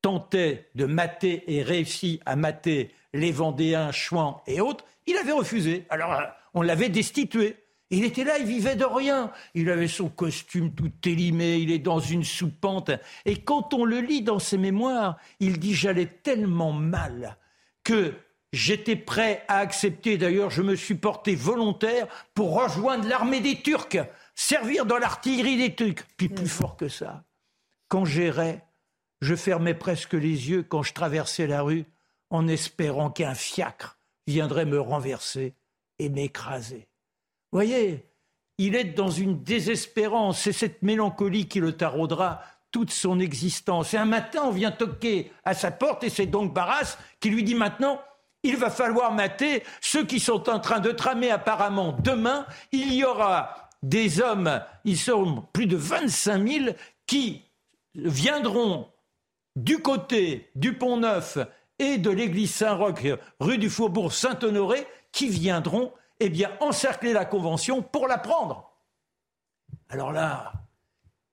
tentaient 0.00 0.70
de 0.74 0.86
mater 0.86 1.44
et 1.54 1.62
réussi 1.62 2.20
à 2.26 2.34
mater 2.34 2.92
les 3.14 3.30
Vendéens, 3.30 3.92
Chouans 3.92 4.42
et 4.48 4.60
autres, 4.60 4.84
il 5.06 5.16
avait 5.16 5.30
refusé. 5.30 5.86
Alors 5.88 6.12
euh, 6.14 6.24
on 6.52 6.62
l'avait 6.62 6.88
destitué. 6.88 7.61
Il 7.92 8.04
était 8.04 8.24
là, 8.24 8.38
il 8.38 8.46
vivait 8.46 8.74
de 8.74 8.84
rien. 8.84 9.30
Il 9.54 9.70
avait 9.70 9.86
son 9.86 10.08
costume 10.08 10.74
tout 10.74 10.90
élimé, 11.04 11.58
il 11.58 11.70
est 11.70 11.78
dans 11.78 12.00
une 12.00 12.24
soupente. 12.24 12.90
Et 13.24 13.42
quand 13.42 13.72
on 13.74 13.84
le 13.84 14.00
lit 14.00 14.22
dans 14.22 14.40
ses 14.40 14.58
mémoires, 14.58 15.18
il 15.38 15.60
dit 15.60 15.74
J'allais 15.74 16.06
tellement 16.06 16.72
mal 16.72 17.36
que 17.84 18.14
J'étais 18.52 18.96
prêt 18.96 19.44
à 19.48 19.58
accepter, 19.58 20.18
d'ailleurs, 20.18 20.50
je 20.50 20.60
me 20.60 20.76
suis 20.76 20.94
porté 20.94 21.34
volontaire 21.34 22.06
pour 22.34 22.54
rejoindre 22.54 23.08
l'armée 23.08 23.40
des 23.40 23.62
Turcs, 23.62 23.96
servir 24.34 24.84
dans 24.84 24.98
l'artillerie 24.98 25.56
des 25.56 25.74
Turcs. 25.74 26.04
Puis 26.18 26.28
plus 26.28 26.48
fort 26.48 26.76
que 26.76 26.88
ça, 26.88 27.24
quand 27.88 28.04
j'errais, 28.04 28.62
je 29.22 29.34
fermais 29.34 29.74
presque 29.74 30.12
les 30.12 30.50
yeux 30.50 30.62
quand 30.62 30.82
je 30.82 30.92
traversais 30.92 31.46
la 31.46 31.62
rue 31.62 31.86
en 32.28 32.46
espérant 32.46 33.10
qu'un 33.10 33.34
fiacre 33.34 33.98
viendrait 34.26 34.66
me 34.66 34.80
renverser 34.80 35.54
et 35.98 36.10
m'écraser. 36.10 36.88
Voyez, 37.52 38.06
il 38.58 38.74
est 38.74 38.84
dans 38.84 39.10
une 39.10 39.42
désespérance, 39.42 40.40
c'est 40.40 40.52
cette 40.52 40.82
mélancolie 40.82 41.46
qui 41.46 41.60
le 41.60 41.72
taraudera 41.72 42.42
toute 42.70 42.90
son 42.90 43.20
existence. 43.20 43.92
Et 43.92 43.98
un 43.98 44.06
matin, 44.06 44.42
on 44.44 44.50
vient 44.50 44.70
toquer 44.72 45.30
à 45.44 45.54
sa 45.54 45.70
porte 45.70 46.02
et 46.04 46.10
c'est 46.10 46.26
donc 46.26 46.54
Barras 46.54 46.96
qui 47.20 47.30
lui 47.30 47.44
dit 47.44 47.54
maintenant 47.54 48.00
il 48.42 48.56
va 48.56 48.70
falloir 48.70 49.12
mater 49.12 49.62
ceux 49.80 50.04
qui 50.04 50.18
sont 50.18 50.48
en 50.48 50.58
train 50.58 50.80
de 50.80 50.90
tramer 50.90 51.30
apparemment 51.30 51.96
demain. 52.02 52.46
Il 52.72 52.92
y 52.92 53.04
aura 53.04 53.68
des 53.82 54.20
hommes, 54.20 54.60
ils 54.84 54.98
sont 54.98 55.44
plus 55.52 55.66
de 55.66 55.76
25 55.76 56.48
000, 56.48 56.66
qui 57.06 57.42
viendront 57.94 58.88
du 59.54 59.78
côté 59.78 60.50
du 60.54 60.76
Pont 60.76 60.96
Neuf 60.96 61.38
et 61.78 61.98
de 61.98 62.10
l'église 62.10 62.54
Saint-Roch, 62.54 63.06
rue 63.38 63.58
du 63.58 63.70
Faubourg 63.70 64.12
Saint-Honoré, 64.12 64.86
qui 65.12 65.28
viendront 65.28 65.92
eh 66.24 66.30
bien, 66.30 66.50
encercler 66.60 67.12
la 67.12 67.24
Convention 67.24 67.82
pour 67.82 68.06
la 68.06 68.18
prendre. 68.18 68.72
Alors 69.88 70.12
là, 70.12 70.52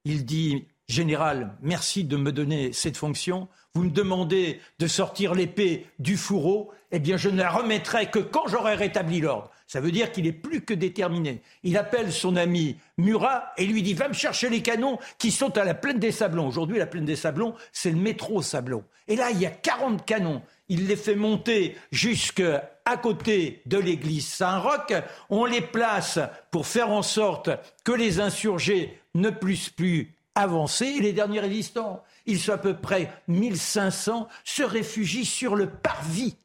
il 0.03 0.25
dit 0.25 0.67
Général, 0.89 1.55
merci 1.61 2.03
de 2.03 2.17
me 2.17 2.31
donner 2.31 2.73
cette 2.73 2.97
fonction. 2.97 3.47
Vous 3.75 3.83
me 3.83 3.91
demandez 3.91 4.59
de 4.79 4.87
sortir 4.87 5.35
l'épée 5.35 5.85
du 5.99 6.17
fourreau. 6.17 6.71
Eh 6.91 6.97
bien, 6.97 7.15
je 7.15 7.29
ne 7.29 7.37
la 7.37 7.51
remettrai 7.51 8.09
que 8.09 8.17
quand 8.17 8.47
j'aurai 8.47 8.73
rétabli 8.73 9.19
l'ordre. 9.19 9.51
Ça 9.67 9.81
veut 9.81 9.91
dire 9.91 10.11
qu'il 10.11 10.25
est 10.25 10.31
plus 10.31 10.61
que 10.65 10.73
déterminé. 10.73 11.43
Il 11.61 11.77
appelle 11.77 12.11
son 12.11 12.35
ami 12.35 12.77
Murat 12.97 13.53
et 13.57 13.67
lui 13.67 13.83
dit 13.83 13.93
Va 13.93 14.07
me 14.07 14.13
chercher 14.13 14.49
les 14.49 14.63
canons 14.63 14.97
qui 15.19 15.29
sont 15.29 15.55
à 15.59 15.63
la 15.63 15.75
plaine 15.75 15.99
des 15.99 16.11
Sablons. 16.11 16.47
Aujourd'hui, 16.47 16.79
la 16.79 16.87
plaine 16.87 17.05
des 17.05 17.15
Sablons, 17.15 17.53
c'est 17.71 17.91
le 17.91 17.97
métro 17.97 18.41
Sablon. 18.41 18.83
Et 19.07 19.15
là, 19.15 19.29
il 19.29 19.39
y 19.39 19.45
a 19.45 19.51
40 19.51 20.03
canons. 20.07 20.41
Il 20.69 20.87
les 20.87 20.95
fait 20.95 21.13
monter 21.13 21.77
jusqu'à 21.91 22.78
côté 22.97 23.61
de 23.65 23.77
l'église 23.77 24.27
Saint-Roch. 24.27 24.93
On 25.29 25.45
les 25.45 25.61
place 25.61 26.19
pour 26.51 26.67
faire 26.67 26.89
en 26.89 27.01
sorte 27.01 27.49
que 27.83 27.91
les 27.91 28.19
insurgés 28.19 28.99
ne 29.15 29.29
puissent 29.29 29.69
plus 29.69 30.15
avancé 30.35 30.85
et 30.85 31.01
les 31.01 31.13
derniers 31.13 31.39
résistants, 31.39 32.03
ils 32.25 32.39
sont 32.39 32.53
à 32.53 32.57
peu 32.57 32.75
près 32.77 33.11
1500, 33.27 34.27
se 34.43 34.63
réfugient 34.63 35.25
sur 35.25 35.55
le 35.55 35.69
parvis 35.69 36.37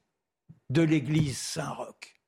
de 0.71 0.83
l'église 0.83 1.39
Saint-Roch. 1.39 2.21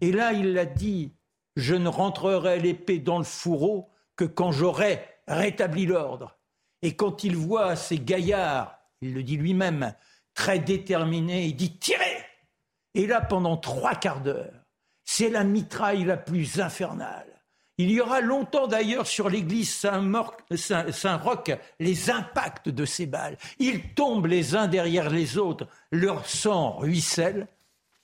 Et 0.00 0.12
là, 0.12 0.32
il 0.32 0.58
a 0.58 0.66
dit, 0.66 1.14
je 1.56 1.74
ne 1.74 1.88
rentrerai 1.88 2.60
l'épée 2.60 2.98
dans 2.98 3.18
le 3.18 3.24
fourreau 3.24 3.90
que 4.16 4.24
quand 4.24 4.52
j'aurai 4.52 5.02
rétabli 5.26 5.86
l'ordre. 5.86 6.38
Et 6.82 6.94
quand 6.94 7.24
il 7.24 7.36
voit 7.36 7.76
ces 7.76 7.98
gaillards, 7.98 8.78
il 9.00 9.14
le 9.14 9.22
dit 9.22 9.36
lui-même, 9.36 9.94
très 10.34 10.58
déterminés, 10.58 11.46
il 11.46 11.56
dit 11.56 11.78
tirez 11.78 12.15
Et 12.96 13.06
là, 13.06 13.20
pendant 13.20 13.58
trois 13.58 13.94
quarts 13.94 14.22
d'heure, 14.22 14.64
c'est 15.04 15.28
la 15.28 15.44
mitraille 15.44 16.04
la 16.04 16.16
plus 16.16 16.60
infernale. 16.60 17.26
Il 17.76 17.90
y 17.90 18.00
aura 18.00 18.22
longtemps 18.22 18.68
d'ailleurs 18.68 19.06
sur 19.06 19.28
l'église 19.28 19.70
Saint-Roch 19.70 21.50
les 21.78 22.10
impacts 22.10 22.70
de 22.70 22.86
ces 22.86 23.04
balles. 23.04 23.36
Ils 23.58 23.92
tombent 23.92 24.26
les 24.26 24.56
uns 24.56 24.66
derrière 24.66 25.10
les 25.10 25.36
autres, 25.36 25.68
leur 25.92 26.26
sang 26.26 26.78
ruisselle, 26.78 27.48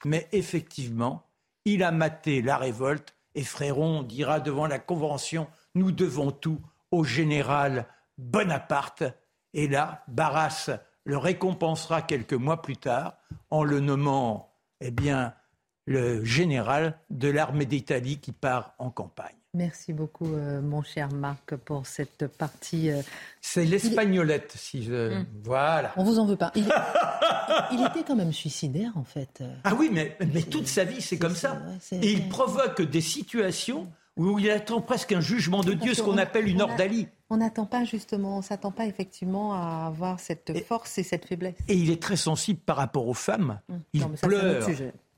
mais 0.05 0.29
effectivement, 0.33 1.25
il 1.65 1.83
a 1.83 1.91
maté 1.91 2.43
la 2.43 2.59
révolte 2.59 3.15
et 3.35 3.45
Fréron 3.45 4.03
dira 4.03 4.41
devant 4.41 4.67
la 4.67 4.79
Convention 4.79 5.49
Nous 5.75 5.91
devons 5.91 6.33
tout 6.33 6.61
au 6.91 7.03
général 7.03 7.87
Bonaparte. 8.19 9.05
Et 9.55 9.69
là, 9.69 10.05
Barras 10.07 10.69
le 11.05 11.17
récompensera 11.17 12.03
quelques 12.03 12.35
mois 12.35 12.61
plus 12.61 12.77
tard 12.77 13.15
en 13.49 13.65
le 13.65 13.81
nommant, 13.81 14.52
eh 14.83 14.91
bien, 14.91 15.35
le 15.87 16.25
général 16.25 16.99
de 17.11 17.29
l'armée 17.29 17.67
d'Italie 17.67 18.19
qui 18.19 18.33
part 18.33 18.75
en 18.79 18.91
campagne. 18.91 19.35
Merci 19.55 19.93
beaucoup, 19.93 20.33
euh, 20.33 20.63
mon 20.63 20.83
cher 20.83 21.13
Marc, 21.13 21.57
pour 21.57 21.87
cette 21.87 22.27
partie. 22.27 22.91
Euh, 22.91 23.03
C'est 23.43 23.67
l'espagnolette, 23.67 24.55
si 24.57 24.83
je. 24.83 25.19
Hmm. 25.19 25.27
Voilà. 25.45 25.93
On 25.99 26.05
vous 26.05 26.19
en 26.19 26.25
veut 26.25 26.37
pas. 26.37 26.53
Il... 27.71 27.85
était 27.85 28.03
quand 28.07 28.17
même 28.17 28.33
suicidaire, 28.33 28.93
en 28.95 29.05
fait. 29.05 29.43
Ah 29.65 29.75
oui, 29.75 29.91
mais, 29.93 30.17
mais 30.33 30.43
toute 30.43 30.69
sa 30.69 30.85
vie, 30.85 31.03
c'est 31.03 31.19
comme 31.19 31.35
ça. 31.35 31.61
Et 31.91 32.13
il 32.13 32.31
provoque 32.31 32.81
des 32.81 33.03
situations 33.03 33.89
où 34.17 34.39
il 34.39 34.51
attend 34.51 34.81
presque 34.81 35.13
un 35.13 35.21
jugement 35.21 35.63
de 35.63 35.75
Dieu, 35.75 35.93
ce 35.93 36.03
qu'on 36.03 36.19
appelle 36.19 36.49
une 36.49 36.63
ordalie. 36.63 37.09
On 37.33 37.39
n'attend 37.39 37.65
pas 37.65 37.85
justement, 37.85 38.37
on 38.37 38.43
s'attend 38.43 38.73
pas 38.73 38.85
effectivement 38.85 39.55
à 39.55 39.87
avoir 39.87 40.21
cette 40.21 40.53
force 40.67 40.99
et 40.99 41.03
cette 41.03 41.25
faiblesse. 41.25 41.55
Et 41.67 41.77
il 41.77 41.91
est 41.91 42.03
très 42.03 42.17
sensible 42.17 42.61
par 42.61 42.77
rapport 42.77 43.09
aux 43.09 43.15
femmes. 43.15 43.59
Hmm. 43.71 43.79
Il 43.95 44.07
pleure. 44.07 44.69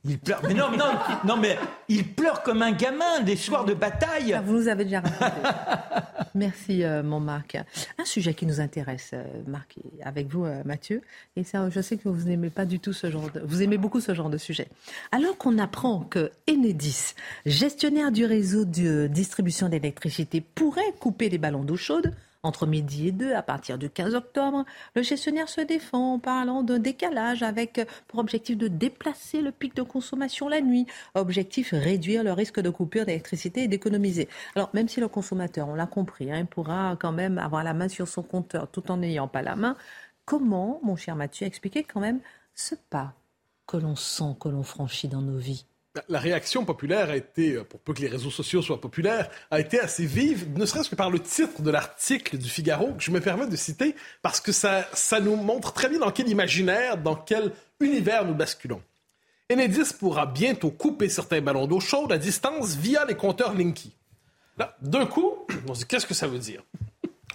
Il 0.06 0.18
pleure. 0.18 0.40
Mais 0.46 0.52
non, 0.52 0.70
non, 0.70 0.92
non, 1.24 1.36
mais 1.38 1.58
il 1.88 2.06
pleure 2.06 2.42
comme 2.42 2.60
un 2.60 2.72
gamin 2.72 3.20
des 3.20 3.36
soirs 3.36 3.64
de 3.64 3.72
bataille. 3.72 4.34
Ah, 4.34 4.42
vous 4.42 4.52
nous 4.52 4.68
avez 4.68 4.84
déjà 4.84 5.00
raconté. 5.00 5.48
Merci, 6.34 6.84
euh, 6.84 7.02
mon 7.02 7.20
Marc. 7.20 7.56
Un 7.98 8.04
sujet 8.04 8.34
qui 8.34 8.44
nous 8.44 8.60
intéresse, 8.60 9.12
euh, 9.14 9.24
Marc, 9.46 9.76
avec 10.02 10.28
vous, 10.28 10.44
euh, 10.44 10.62
Mathieu. 10.64 11.00
Et 11.36 11.44
ça, 11.44 11.70
je 11.70 11.80
sais 11.80 11.96
que 11.96 12.08
vous 12.08 12.28
n'aimez 12.28 12.50
pas 12.50 12.66
du 12.66 12.80
tout 12.80 12.92
ce 12.92 13.10
genre 13.10 13.30
de. 13.30 13.40
Vous 13.40 13.62
aimez 13.62 13.78
beaucoup 13.78 14.00
ce 14.00 14.12
genre 14.14 14.30
de 14.30 14.36
sujet. 14.36 14.68
Alors 15.10 15.38
qu'on 15.38 15.58
apprend 15.58 16.00
que 16.00 16.32
Enedis, 16.50 17.14
gestionnaire 17.46 18.12
du 18.12 18.26
réseau 18.26 18.64
de 18.64 19.06
distribution 19.06 19.70
d'électricité, 19.70 20.42
pourrait 20.42 20.82
couper 21.00 21.30
les 21.30 21.38
ballons 21.38 21.64
d'eau 21.64 21.76
chaude 21.76 22.12
entre 22.44 22.66
midi 22.66 23.08
et 23.08 23.12
deux, 23.12 23.32
à 23.32 23.42
partir 23.42 23.78
du 23.78 23.90
15 23.90 24.14
octobre, 24.14 24.64
le 24.94 25.02
gestionnaire 25.02 25.48
se 25.48 25.60
défend 25.60 26.14
en 26.14 26.18
parlant 26.18 26.62
d'un 26.62 26.78
décalage 26.78 27.42
avec 27.42 27.80
pour 28.06 28.20
objectif 28.20 28.56
de 28.56 28.68
déplacer 28.68 29.40
le 29.40 29.50
pic 29.50 29.74
de 29.74 29.82
consommation 29.82 30.48
la 30.48 30.60
nuit. 30.60 30.86
Objectif 31.14 31.70
réduire 31.72 32.22
le 32.22 32.32
risque 32.32 32.60
de 32.60 32.70
coupure 32.70 33.06
d'électricité 33.06 33.64
et 33.64 33.68
d'économiser. 33.68 34.28
Alors 34.54 34.70
même 34.74 34.88
si 34.88 35.00
le 35.00 35.08
consommateur, 35.08 35.68
on 35.68 35.74
l'a 35.74 35.86
compris, 35.86 36.30
hein, 36.30 36.44
pourra 36.44 36.96
quand 37.00 37.12
même 37.12 37.38
avoir 37.38 37.64
la 37.64 37.74
main 37.74 37.88
sur 37.88 38.06
son 38.06 38.22
compteur 38.22 38.68
tout 38.70 38.90
en 38.90 38.98
n'ayant 38.98 39.28
pas 39.28 39.42
la 39.42 39.56
main, 39.56 39.76
comment, 40.24 40.80
mon 40.82 40.96
cher 40.96 41.16
Mathieu, 41.16 41.46
expliquer 41.46 41.84
quand 41.84 42.00
même 42.00 42.20
ce 42.54 42.74
pas 42.90 43.14
que 43.66 43.76
l'on 43.76 43.96
sent, 43.96 44.36
que 44.40 44.48
l'on 44.48 44.62
franchit 44.62 45.08
dans 45.08 45.22
nos 45.22 45.38
vies? 45.38 45.66
La 46.08 46.18
réaction 46.18 46.64
populaire 46.64 47.10
a 47.10 47.16
été, 47.16 47.54
euh, 47.54 47.64
pour 47.64 47.80
peu 47.80 47.94
que 47.94 48.00
les 48.00 48.08
réseaux 48.08 48.30
sociaux 48.30 48.62
soient 48.62 48.80
populaires, 48.80 49.30
a 49.50 49.60
été 49.60 49.78
assez 49.78 50.06
vive, 50.06 50.48
ne 50.56 50.66
serait-ce 50.66 50.90
que 50.90 50.96
par 50.96 51.10
le 51.10 51.20
titre 51.20 51.62
de 51.62 51.70
l'article 51.70 52.38
du 52.38 52.48
Figaro, 52.48 52.92
que 52.94 53.02
je 53.02 53.10
me 53.10 53.20
permets 53.20 53.46
de 53.46 53.56
citer, 53.56 53.94
parce 54.22 54.40
que 54.40 54.52
ça, 54.52 54.88
ça 54.92 55.20
nous 55.20 55.36
montre 55.36 55.72
très 55.72 55.88
bien 55.88 56.00
dans 56.00 56.10
quel 56.10 56.28
imaginaire, 56.28 56.98
dans 56.98 57.14
quel 57.14 57.52
univers 57.80 58.24
nous 58.24 58.34
basculons. 58.34 58.82
Enedis 59.52 59.94
pourra 59.98 60.26
bientôt 60.26 60.70
couper 60.70 61.08
certains 61.08 61.40
ballons 61.40 61.66
d'eau 61.66 61.80
chaude 61.80 62.10
à 62.12 62.18
distance 62.18 62.74
via 62.74 63.04
les 63.04 63.14
compteurs 63.14 63.54
Linky. 63.54 63.92
Là, 64.58 64.76
d'un 64.80 65.06
coup, 65.06 65.46
on 65.68 65.74
se 65.74 65.80
dit 65.80 65.86
qu'est-ce 65.86 66.06
que 66.06 66.14
ça 66.14 66.26
veut 66.26 66.38
dire? 66.38 66.62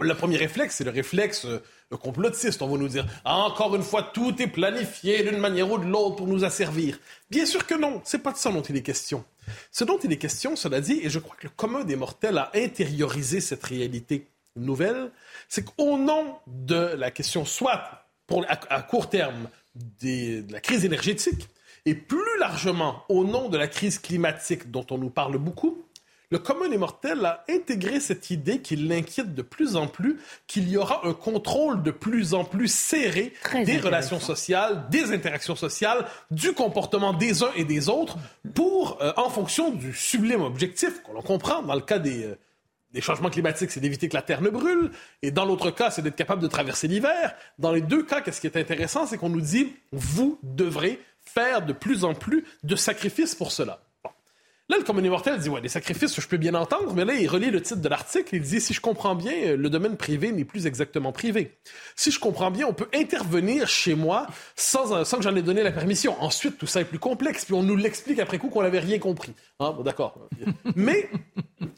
Le 0.01 0.15
premier 0.15 0.37
réflexe, 0.37 0.75
c'est 0.77 0.83
le 0.83 0.91
réflexe 0.91 1.45
euh, 1.45 1.59
complotiste. 1.97 2.61
On 2.61 2.67
va 2.67 2.77
nous 2.77 2.87
dire 2.87 3.05
ah, 3.25 3.37
encore 3.37 3.75
une 3.75 3.83
fois, 3.83 4.03
tout 4.03 4.41
est 4.41 4.47
planifié 4.47 5.23
d'une 5.23 5.39
manière 5.39 5.69
ou 5.71 5.77
de 5.77 5.85
l'autre 5.85 6.15
pour 6.15 6.27
nous 6.27 6.45
asservir. 6.45 6.99
Bien 7.29 7.45
sûr 7.45 7.65
que 7.65 7.75
non, 7.75 8.01
c'est 8.05 8.19
pas 8.23 8.31
de 8.31 8.37
ça 8.37 8.51
dont 8.51 8.61
il 8.61 8.77
est 8.77 8.81
question. 8.81 9.25
Ce 9.71 9.83
dont 9.83 9.97
il 9.97 10.11
est 10.11 10.17
question, 10.17 10.55
cela 10.55 10.79
dit, 10.81 10.99
et 11.03 11.09
je 11.09 11.19
crois 11.19 11.35
que 11.35 11.47
le 11.47 11.53
commun 11.55 11.83
des 11.83 11.95
mortels 11.95 12.37
a 12.37 12.51
intériorisé 12.55 13.41
cette 13.41 13.63
réalité 13.63 14.27
nouvelle, 14.55 15.11
c'est 15.47 15.65
qu'au 15.65 15.97
nom 15.97 16.35
de 16.47 16.75
la 16.75 17.11
question, 17.11 17.45
soit 17.45 18.05
pour, 18.27 18.45
à, 18.47 18.81
court 18.83 19.09
terme, 19.09 19.49
de 20.01 20.43
la 20.51 20.59
crise 20.59 20.85
énergétique, 20.85 21.47
et 21.85 21.95
plus 21.95 22.37
largement 22.39 23.03
au 23.09 23.23
nom 23.23 23.49
de 23.49 23.57
la 23.57 23.67
crise 23.67 23.99
climatique 23.99 24.69
dont 24.69 24.85
on 24.91 24.97
nous 24.97 25.09
parle 25.09 25.37
beaucoup, 25.37 25.83
le 26.31 26.37
commun 26.37 26.69
des 26.69 26.77
mortels 26.77 27.25
a 27.25 27.43
intégré 27.49 27.99
cette 27.99 28.29
idée 28.29 28.61
qui 28.61 28.75
l'inquiète 28.75 29.33
de 29.33 29.41
plus 29.41 29.75
en 29.75 29.87
plus, 29.87 30.19
qu'il 30.47 30.69
y 30.69 30.77
aura 30.77 31.07
un 31.07 31.13
contrôle 31.13 31.81
de 31.81 31.91
plus 31.91 32.33
en 32.33 32.43
plus 32.43 32.71
serré 32.71 33.33
des 33.65 33.79
relations 33.79 34.19
sociales, 34.19 34.85
des 34.89 35.11
interactions 35.11 35.55
sociales, 35.55 36.05
du 36.29 36.53
comportement 36.53 37.13
des 37.13 37.43
uns 37.43 37.51
et 37.55 37.65
des 37.65 37.89
autres, 37.89 38.17
pour, 38.53 39.01
euh, 39.01 39.11
en 39.17 39.29
fonction 39.29 39.71
du 39.71 39.93
sublime 39.93 40.41
objectif 40.41 41.01
qu'on 41.01 41.19
comprend 41.21 41.63
dans 41.63 41.75
le 41.75 41.81
cas 41.81 41.99
des, 41.99 42.23
euh, 42.23 42.37
des 42.93 43.01
changements 43.01 43.29
climatiques, 43.29 43.71
c'est 43.71 43.79
d'éviter 43.79 44.07
que 44.07 44.15
la 44.15 44.21
Terre 44.21 44.41
ne 44.41 44.49
brûle, 44.49 44.91
et 45.21 45.31
dans 45.31 45.45
l'autre 45.45 45.71
cas, 45.71 45.89
c'est 45.89 46.01
d'être 46.01 46.15
capable 46.15 46.41
de 46.41 46.47
traverser 46.47 46.87
l'hiver. 46.87 47.35
Dans 47.57 47.71
les 47.71 47.81
deux 47.81 48.03
cas, 48.03 48.21
qu'est-ce 48.21 48.41
qui 48.41 48.47
est 48.47 48.57
intéressant, 48.57 49.05
c'est 49.05 49.17
qu'on 49.17 49.29
nous 49.29 49.41
dit, 49.41 49.73
vous 49.91 50.39
devrez 50.43 50.99
faire 51.21 51.65
de 51.65 51.73
plus 51.73 52.03
en 52.03 52.13
plus 52.13 52.45
de 52.63 52.75
sacrifices 52.75 53.35
pour 53.35 53.51
cela. 53.51 53.81
Là, 54.69 54.77
le 54.77 54.83
commun 54.83 55.03
immortel 55.03 55.39
dit, 55.39 55.49
ouais, 55.49 55.61
les 55.61 55.69
sacrifices, 55.69 56.21
je 56.21 56.27
peux 56.27 56.37
bien 56.37 56.53
entendre, 56.53 56.93
mais 56.93 57.03
là, 57.03 57.15
il 57.15 57.27
relie 57.27 57.49
le 57.49 57.59
titre 57.59 57.81
de 57.81 57.89
l'article, 57.89 58.35
il 58.35 58.41
dit, 58.43 58.61
si 58.61 58.71
je 58.71 58.79
comprends 58.79 59.15
bien, 59.15 59.33
euh, 59.33 59.57
le 59.57 59.67
domaine 59.67 59.97
privé 59.97 60.31
n'est 60.31 60.45
plus 60.45 60.67
exactement 60.67 61.11
privé. 61.11 61.57
Si 61.95 62.11
je 62.11 62.19
comprends 62.19 62.51
bien, 62.51 62.67
on 62.67 62.73
peut 62.73 62.87
intervenir 62.93 63.67
chez 63.67 63.95
moi 63.95 64.27
sans, 64.55 64.93
euh, 64.93 65.03
sans 65.05 65.17
que 65.17 65.23
j'en 65.23 65.35
ai 65.35 65.41
donné 65.41 65.63
la 65.63 65.71
permission. 65.71 66.15
Ensuite, 66.21 66.59
tout 66.59 66.67
ça 66.67 66.81
est 66.81 66.85
plus 66.85 66.99
complexe, 66.99 67.45
puis 67.45 67.55
on 67.55 67.63
nous 67.63 67.75
l'explique 67.75 68.19
après 68.19 68.37
coup 68.37 68.49
qu'on 68.49 68.61
n'avait 68.61 68.79
rien 68.79 68.99
compris. 68.99 69.33
Hein, 69.59 69.73
bon, 69.75 69.81
d'accord. 69.81 70.19
mais, 70.75 71.09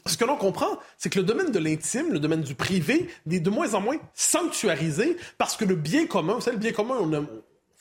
ce 0.04 0.18
que 0.18 0.26
l'on 0.26 0.36
comprend, 0.36 0.78
c'est 0.98 1.08
que 1.08 1.18
le 1.18 1.24
domaine 1.24 1.50
de 1.50 1.58
l'intime, 1.58 2.12
le 2.12 2.18
domaine 2.18 2.42
du 2.42 2.54
privé, 2.54 3.08
est 3.30 3.40
de 3.40 3.50
moins 3.50 3.72
en 3.72 3.80
moins 3.80 3.96
sanctuarisé 4.12 5.16
parce 5.38 5.56
que 5.56 5.64
le 5.64 5.76
bien 5.76 6.06
commun, 6.06 6.34
vous 6.34 6.42
savez, 6.42 6.56
le 6.56 6.60
bien 6.60 6.72
commun, 6.72 6.96
on 7.00 7.14
a, 7.14 7.22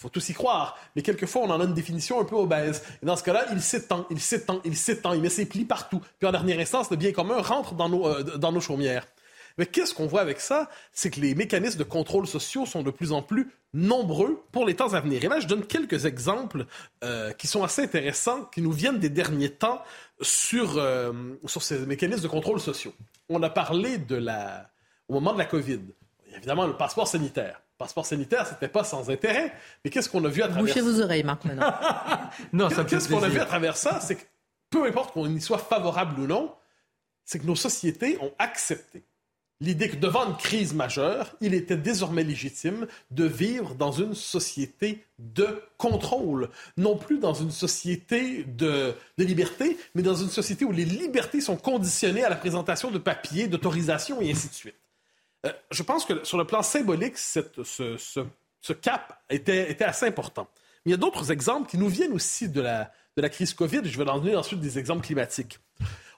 faut 0.02 0.10
tous 0.10 0.30
y 0.30 0.34
croire. 0.34 0.78
Mais 0.96 1.04
quelquefois, 1.04 1.44
on 1.44 1.50
en 1.52 1.62
a 1.62 1.64
une 1.64 1.74
définition 1.74 2.20
un 2.20 2.26
peu 2.26 2.36
obèse. 2.36 2.84
Et 3.04 3.06
dans 3.06 3.16
ce 3.16 3.24
cas-là, 3.24 3.46
il 3.52 3.62
s'étend, 3.62 4.08
il 4.10 4.20
s'étend, 4.20 4.60
il 4.66 4.76
s'étend, 4.76 5.14
il 5.14 5.22
met 5.22 5.30
ses 5.30 5.46
plis 5.46 5.64
partout. 5.64 6.02
Puis 6.18 6.28
en 6.28 6.32
dernière 6.32 6.60
instance, 6.60 6.90
le 6.90 6.98
bien 6.98 7.12
commun 7.12 7.40
rentre 7.40 7.76
dans 7.76 7.88
nos, 7.88 8.08
euh, 8.08 8.24
dans 8.24 8.52
nos 8.52 8.62
chaumières. 8.62 9.06
Mais 9.58 9.66
qu'est-ce 9.68 9.94
qu'on 9.94 10.08
voit 10.08 10.22
avec 10.22 10.40
ça? 10.40 10.70
C'est 10.92 11.12
que 11.12 11.20
les 11.20 11.36
mécanismes 11.36 11.78
de 11.78 11.84
contrôle 11.84 12.26
sociaux 12.26 12.66
sont 12.66 12.82
de 12.82 12.90
plus 12.90 13.12
en 13.12 13.22
plus 13.22 13.52
nombreux 13.74 14.44
pour 14.52 14.66
les 14.66 14.76
temps 14.76 14.94
à 14.94 15.02
venir. 15.02 15.24
Et 15.24 15.28
là, 15.28 15.40
je 15.40 15.48
donne 15.48 15.66
quelques 15.66 16.06
exemples 16.06 16.66
euh, 17.04 17.32
qui 17.34 17.46
sont 17.48 17.64
assez 17.64 17.84
intéressants, 17.84 18.46
qui 18.46 18.62
nous 18.62 18.72
viennent 18.72 19.00
des 19.00 19.10
derniers 19.10 19.52
temps 19.52 19.84
sur, 20.22 20.78
euh, 20.78 21.12
sur 21.46 21.62
ces 21.62 21.80
mécanismes 21.86 22.24
de 22.24 22.28
contrôle 22.28 22.60
sociaux. 22.60 22.94
On 23.30 23.44
a 23.44 23.50
parlé 23.50 23.98
de 23.98 24.16
la, 24.16 24.72
au 25.08 25.14
moment 25.14 25.34
de 25.34 25.38
la 25.38 25.46
COVID. 25.46 25.82
Évidemment, 26.36 26.66
le 26.66 26.76
passeport 26.76 27.08
sanitaire 27.08 27.62
passeport 27.82 28.06
sanitaire, 28.06 28.48
c'était 28.48 28.68
pas 28.68 28.84
sans 28.84 29.10
intérêt. 29.10 29.54
Mais 29.84 29.92
qu'est-ce 29.92 30.10
qu'on 30.10 30.24
a 30.26 30.30
vu 30.30 30.42
à 30.42 30.48
travers 30.48 30.64
Bouchez 30.64 30.82
vos 30.82 31.02
oreilles, 31.02 31.24
Marc, 31.24 31.46
maintenant. 31.46 31.74
non, 32.54 32.70
Qu'est-ce 32.70 33.10
qu'on 33.10 33.24
a 33.24 33.30
vu 33.30 33.40
à 33.40 33.46
travers 33.46 33.78
ça? 33.78 34.00
C'est 34.00 34.16
que 34.16 34.24
peu 34.70 34.86
importe 34.86 35.14
qu'on 35.14 35.28
y 35.28 35.42
soit 35.42 35.58
favorable 35.58 36.20
ou 36.20 36.28
non, 36.28 36.54
c'est 37.26 37.40
que 37.40 37.46
nos 37.46 37.56
sociétés 37.56 38.18
ont 38.22 38.32
accepté 38.40 39.04
l'idée 39.62 39.90
que 39.90 39.96
devant 39.96 40.28
une 40.28 40.36
crise 40.36 40.74
majeure, 40.74 41.36
il 41.40 41.54
était 41.54 41.78
désormais 41.78 42.24
légitime 42.24 42.88
de 43.12 43.24
vivre 43.24 43.76
dans 43.76 43.92
une 43.92 44.16
société 44.16 45.06
de 45.20 45.62
contrôle, 45.78 46.50
non 46.78 46.98
plus 46.98 47.20
dans 47.20 47.36
une 47.36 47.52
société 47.52 48.44
de, 48.44 48.94
de, 49.18 49.24
liberté, 49.24 49.78
mais 49.94 50.02
dans 50.02 50.16
une 50.16 50.30
société 50.30 50.66
où 50.66 50.72
les 50.72 50.84
libertés 50.84 51.40
sont 51.40 51.56
conditionnées 51.56 52.24
à 52.24 52.30
la 52.30 52.36
présentation 52.36 52.92
de 52.92 52.98
papiers, 52.98 53.48
d'autorisation 53.48 54.20
et 54.20 54.32
ainsi 54.32 54.50
de 54.50 54.54
suite. 54.54 54.76
Euh, 55.46 55.52
je 55.72 55.84
pense 55.84 56.06
que 56.06 56.24
sur 56.24 56.38
le 56.38 56.46
plan 56.46 56.62
symbolique, 56.62 57.18
ce, 57.18 58.74
cap 58.74 59.22
était, 59.30 59.84
assez 59.84 60.06
important. 60.06 60.48
Mais 60.86 60.90
il 60.90 60.92
y 60.92 60.96
a 60.96 60.98
d'autres 60.98 61.32
exemples 61.32 61.70
qui 61.70 61.78
nous 61.78 61.88
viennent 61.88 62.14
aussi 62.14 62.50
de 62.50 62.62
la, 62.62 62.92
crise 63.30 63.54
COVID. 63.54 63.82
Je 63.86 63.98
vais 63.98 64.10
en 64.10 64.20
donner 64.20 64.36
ensuite 64.36 64.60
des 64.60 64.78
exemples 64.78 65.06
climatiques. 65.06 65.60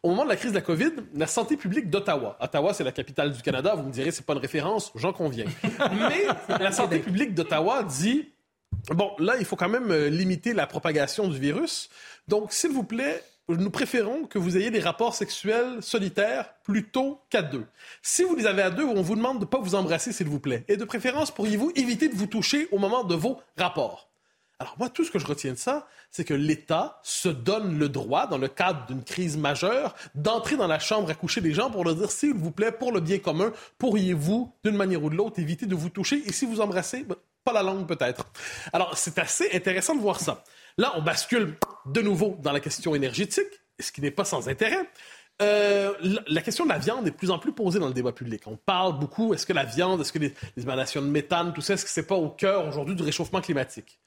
Au 0.02 0.10
moment 0.10 0.26
de 0.26 0.30
la 0.30 0.36
crise 0.36 0.52
de 0.52 0.58
la 0.58 0.62
COVID, 0.62 0.92
la 1.16 1.28
santé 1.28 1.56
publique 1.56 1.90
d'Ottawa, 1.90 2.38
Ottawa, 2.42 2.74
c'est 2.74 2.84
la 2.84 2.92
capitale 2.92 3.32
du 3.32 3.42
Canada, 3.42 3.74
vous 3.74 3.84
me 3.84 3.92
direz, 3.92 4.12
c'est 4.12 4.26
pas 4.26 4.34
une 4.34 4.40
référence, 4.40 4.92
j'en 4.96 5.14
conviens. 5.14 5.46
Mais 5.94 6.58
la 6.60 6.74
santé 6.74 7.00
publique 7.00 7.34
d'Ottawa 7.34 7.84
dit, 7.84 8.30
bon, 8.90 9.12
là, 9.20 9.36
il 9.40 9.46
faut 9.46 9.56
quand 9.56 9.70
même 9.70 9.92
euh, 9.92 10.10
limiter 10.10 10.54
la 10.54 10.68
propagation 10.68 11.30
du 11.30 11.40
virus. 11.40 11.90
Donc, 12.28 12.52
s'il 12.52 12.72
vous 12.72 12.84
plaît, 12.84 13.24
nous 13.50 13.70
préférons 13.70 14.26
que 14.26 14.40
vous 14.40 14.58
ayez 14.58 14.72
des 14.72 14.80
rapports 14.80 15.16
sexuels 15.16 15.82
solitaires 15.82 16.54
plutôt 16.64 17.22
qu'à 17.30 17.42
deux. 17.42 17.66
Si 18.02 18.24
vous 18.24 18.36
les 18.36 18.46
avez 18.46 18.62
à 18.62 18.70
deux, 18.70 18.86
on 18.86 19.02
vous 19.02 19.16
demande 19.16 19.40
de 19.40 19.46
ne 19.46 19.50
pas 19.50 19.60
vous 19.60 19.76
embrasser, 19.76 20.14
s'il 20.14 20.28
vous 20.28 20.40
plaît. 20.40 20.64
Et 20.68 20.78
de 20.78 20.86
préférence, 20.86 21.32
pourriez-vous 21.32 21.72
éviter 21.76 22.08
de 22.08 22.16
vous 22.16 22.28
toucher 22.28 22.68
au 22.72 22.78
moment 22.78 23.04
de 23.04 23.16
vos 23.16 23.42
rapports? 23.58 24.10
Alors 24.60 24.76
moi, 24.80 24.88
tout 24.88 25.04
ce 25.04 25.12
que 25.12 25.20
je 25.20 25.26
retiens 25.26 25.52
de 25.52 25.58
ça, 25.58 25.88
c'est 26.10 26.24
que 26.24 26.34
l'État 26.34 27.02
se 27.04 27.28
donne 27.28 27.78
le 27.78 27.90
droit, 27.90 28.28
dans 28.28 28.38
le 28.38 28.48
cadre 28.48 28.86
d'une 28.86 29.04
crise 29.04 29.36
majeure, 29.36 29.94
d'entrer 30.16 30.56
dans 30.56 30.68
la 30.68 30.80
chambre 30.80 31.10
à 31.10 31.16
coucher 31.16 31.42
des 31.42 31.54
gens 31.54 31.70
pour 31.70 31.84
leur 31.84 31.96
dire, 31.96 32.12
s'il 32.12 32.34
vous 32.34 32.52
plaît, 32.52 32.72
pour 32.72 32.94
le 32.94 33.02
bien 33.02 33.20
commun, 33.20 33.52
pourriez-vous, 33.78 34.54
d'une 34.64 34.78
manière 34.78 35.04
ou 35.04 35.10
de 35.10 35.16
l'autre, 35.16 35.40
éviter 35.40 35.66
de 35.66 35.76
vous 35.76 35.90
toucher? 35.90 36.24
Et 36.26 36.32
si 36.32 36.46
vous 36.46 36.62
embrassez, 36.62 37.04
ben, 37.04 37.16
pas 37.44 37.52
la 37.52 37.64
langue 37.64 37.86
peut-être. 37.88 38.26
Alors 38.72 38.98
c'est 38.98 39.20
assez 39.20 39.50
intéressant 39.54 39.96
de 39.96 40.02
voir 40.02 40.20
ça. 40.20 40.44
Là, 40.78 40.94
on 40.96 41.02
bascule 41.02 41.56
de 41.86 42.02
nouveau 42.02 42.38
dans 42.42 42.52
la 42.52 42.60
question 42.60 42.96
énergétique, 42.96 43.48
ce 43.80 43.92
qui 43.92 44.02
n'est 44.02 44.12
pas 44.12 44.26
sans 44.26 44.50
intérêt. 44.50 44.90
Euh, 45.42 45.94
la 46.28 46.42
question 46.42 46.64
de 46.64 46.70
la 46.70 46.78
viande 46.78 47.08
est 47.08 47.12
de 47.12 47.16
plus 47.16 47.32
en 47.32 47.40
plus 47.40 47.54
posée 47.54 47.80
dans 47.80 47.88
le 47.88 47.94
débat 47.94 48.12
public. 48.12 48.44
On 48.46 48.56
parle 48.56 49.00
beaucoup, 49.00 49.34
est-ce 49.34 49.46
que 49.46 49.54
la 49.54 49.66
viande, 49.66 50.02
est-ce 50.02 50.14
que 50.14 50.20
les, 50.20 50.34
émanations 50.58 51.02
de 51.02 51.08
méthane, 51.08 51.54
tout 51.54 51.62
ça, 51.62 51.74
est-ce 51.74 51.84
que 51.84 51.90
c'est 51.90 52.08
pas 52.08 52.16
au 52.16 52.30
cœur 52.30 52.68
aujourd'hui 52.68 52.96
du 52.96 53.04
réchauffement 53.04 53.42
climatique? 53.42 54.00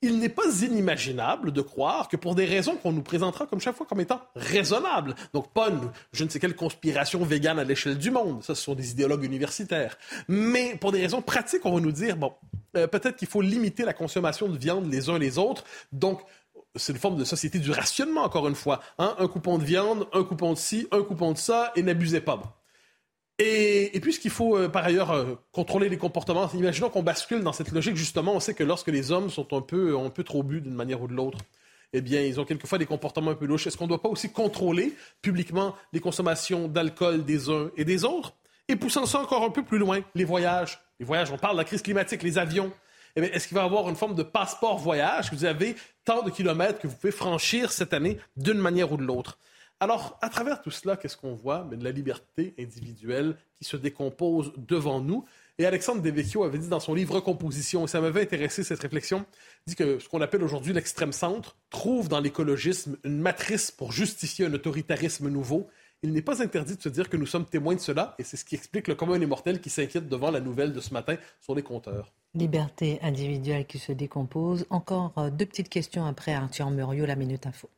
Il 0.00 0.18
n'est 0.18 0.28
pas 0.28 0.62
inimaginable 0.62 1.52
de 1.52 1.60
croire 1.60 2.08
que 2.08 2.16
pour 2.16 2.34
des 2.34 2.44
raisons 2.44 2.76
qu'on 2.76 2.92
nous 2.92 3.02
présentera 3.02 3.46
comme 3.46 3.60
chaque 3.60 3.76
fois 3.76 3.86
comme 3.86 4.00
étant 4.00 4.20
raisonnables, 4.36 5.14
donc 5.32 5.52
pas 5.52 5.70
une, 5.70 5.90
je 6.12 6.24
ne 6.24 6.28
sais 6.28 6.38
quelle 6.38 6.54
conspiration 6.54 7.24
végane 7.24 7.58
à 7.58 7.64
l'échelle 7.64 7.98
du 7.98 8.10
monde, 8.10 8.42
ça 8.42 8.54
ce 8.54 8.62
sont 8.62 8.74
des 8.74 8.92
idéologues 8.92 9.24
universitaires, 9.24 9.98
mais 10.28 10.76
pour 10.76 10.92
des 10.92 11.00
raisons 11.00 11.22
pratiques, 11.22 11.64
on 11.64 11.74
va 11.74 11.80
nous 11.80 11.92
dire, 11.92 12.16
bon, 12.16 12.32
euh, 12.76 12.86
peut-être 12.86 13.16
qu'il 13.16 13.28
faut 13.28 13.42
limiter 13.42 13.84
la 13.84 13.92
consommation 13.92 14.48
de 14.48 14.56
viande 14.56 14.90
les 14.90 15.08
uns 15.08 15.18
les 15.18 15.38
autres, 15.38 15.64
donc 15.92 16.20
c'est 16.76 16.92
une 16.92 16.98
forme 16.98 17.16
de 17.16 17.24
société 17.24 17.58
du 17.58 17.70
rationnement, 17.70 18.22
encore 18.22 18.46
une 18.46 18.54
fois. 18.54 18.80
Hein? 18.98 19.16
Un 19.18 19.26
coupon 19.26 19.58
de 19.58 19.64
viande, 19.64 20.06
un 20.12 20.22
coupon 20.22 20.52
de 20.52 20.58
ci, 20.58 20.86
un 20.92 21.02
coupon 21.02 21.32
de 21.32 21.38
ça, 21.38 21.72
et 21.74 21.82
n'abusez 21.82 22.20
pas. 22.20 22.57
Et, 23.40 23.98
puisqu'il 24.00 24.32
faut 24.32 24.56
euh, 24.56 24.68
par 24.68 24.84
ailleurs 24.84 25.12
euh, 25.12 25.36
contrôler 25.52 25.88
les 25.88 25.96
comportements, 25.96 26.50
imaginons 26.54 26.90
qu'on 26.90 27.04
bascule 27.04 27.42
dans 27.42 27.52
cette 27.52 27.70
logique 27.70 27.94
justement, 27.94 28.34
on 28.34 28.40
sait 28.40 28.54
que 28.54 28.64
lorsque 28.64 28.88
les 28.88 29.12
hommes 29.12 29.30
sont 29.30 29.56
un 29.56 29.60
peu, 29.60 29.96
un 29.96 30.10
peu 30.10 30.24
trop 30.24 30.42
bu 30.42 30.60
d'une 30.60 30.74
manière 30.74 31.00
ou 31.02 31.06
de 31.06 31.12
l'autre, 31.12 31.38
eh 31.92 32.00
bien, 32.00 32.20
ils 32.20 32.40
ont 32.40 32.44
quelquefois 32.44 32.78
des 32.78 32.86
comportements 32.86 33.30
un 33.30 33.34
peu 33.34 33.46
louches. 33.46 33.66
Est-ce 33.66 33.76
qu'on 33.76 33.84
ne 33.84 33.90
doit 33.90 34.02
pas 34.02 34.08
aussi 34.08 34.30
contrôler 34.30 34.94
publiquement 35.22 35.74
les 35.92 36.00
consommations 36.00 36.68
d'alcool 36.68 37.24
des 37.24 37.48
uns 37.48 37.70
et 37.76 37.84
des 37.84 38.04
autres? 38.04 38.34
Et 38.68 38.76
poussant 38.76 39.06
ça 39.06 39.20
encore 39.20 39.44
un 39.44 39.50
peu 39.50 39.62
plus 39.62 39.78
loin, 39.78 40.00
les 40.14 40.24
voyages. 40.24 40.80
Les 41.00 41.06
voyages, 41.06 41.30
on 41.30 41.38
parle 41.38 41.54
de 41.54 41.58
la 41.58 41.64
crise 41.64 41.80
climatique, 41.80 42.22
les 42.22 42.36
avions. 42.36 42.72
Eh 43.16 43.22
bien, 43.22 43.30
est-ce 43.32 43.48
qu'il 43.48 43.54
va 43.54 43.62
y 43.62 43.66
avoir 43.66 43.88
une 43.88 43.96
forme 43.96 44.14
de 44.14 44.22
passeport 44.22 44.78
voyage? 44.78 45.30
Que 45.30 45.36
vous 45.36 45.46
avez 45.46 45.76
tant 46.04 46.22
de 46.22 46.30
kilomètres 46.30 46.78
que 46.78 46.86
vous 46.86 46.96
pouvez 46.96 47.12
franchir 47.12 47.72
cette 47.72 47.94
année 47.94 48.18
d'une 48.36 48.58
manière 48.58 48.92
ou 48.92 48.98
de 48.98 49.04
l'autre? 49.04 49.38
Alors, 49.80 50.18
à 50.22 50.28
travers 50.28 50.60
tout 50.60 50.72
cela, 50.72 50.96
qu'est-ce 50.96 51.16
qu'on 51.16 51.34
voit? 51.34 51.64
Mais 51.70 51.76
de 51.76 51.84
la 51.84 51.92
liberté 51.92 52.52
individuelle 52.58 53.36
qui 53.54 53.64
se 53.64 53.76
décompose 53.76 54.52
devant 54.56 55.00
nous. 55.00 55.24
Et 55.58 55.66
Alexandre 55.66 56.02
Devecchio 56.02 56.42
avait 56.42 56.58
dit 56.58 56.68
dans 56.68 56.80
son 56.80 56.94
livre 56.94 57.14
Recomposition, 57.14 57.84
et 57.84 57.88
ça 57.88 58.00
m'avait 58.00 58.22
intéressé 58.22 58.64
cette 58.64 58.80
réflexion, 58.80 59.24
dit 59.66 59.76
que 59.76 60.00
ce 60.00 60.08
qu'on 60.08 60.20
appelle 60.20 60.42
aujourd'hui 60.42 60.72
l'extrême 60.72 61.12
centre 61.12 61.56
trouve 61.70 62.08
dans 62.08 62.18
l'écologisme 62.18 62.96
une 63.04 63.20
matrice 63.20 63.70
pour 63.70 63.92
justifier 63.92 64.46
un 64.46 64.54
autoritarisme 64.54 65.28
nouveau. 65.28 65.68
Il 66.02 66.12
n'est 66.12 66.22
pas 66.22 66.42
interdit 66.42 66.76
de 66.76 66.82
se 66.82 66.88
dire 66.88 67.08
que 67.08 67.16
nous 67.16 67.26
sommes 67.26 67.44
témoins 67.44 67.74
de 67.74 67.80
cela, 67.80 68.16
et 68.18 68.24
c'est 68.24 68.36
ce 68.36 68.44
qui 68.44 68.56
explique 68.56 68.88
le 68.88 68.96
commun 68.96 69.18
des 69.18 69.26
mortels 69.26 69.60
qui 69.60 69.70
s'inquiète 69.70 70.08
devant 70.08 70.32
la 70.32 70.40
nouvelle 70.40 70.72
de 70.72 70.80
ce 70.80 70.92
matin 70.92 71.16
sur 71.40 71.54
les 71.54 71.62
compteurs. 71.62 72.12
Liberté 72.34 72.98
individuelle 73.02 73.66
qui 73.66 73.78
se 73.78 73.92
décompose. 73.92 74.66
Encore 74.70 75.12
euh, 75.18 75.30
deux 75.30 75.46
petites 75.46 75.68
questions 75.68 76.04
après 76.04 76.34
Arthur 76.34 76.70
Muriot, 76.70 77.06
la 77.06 77.16
Minute 77.16 77.46
Info. 77.46 77.68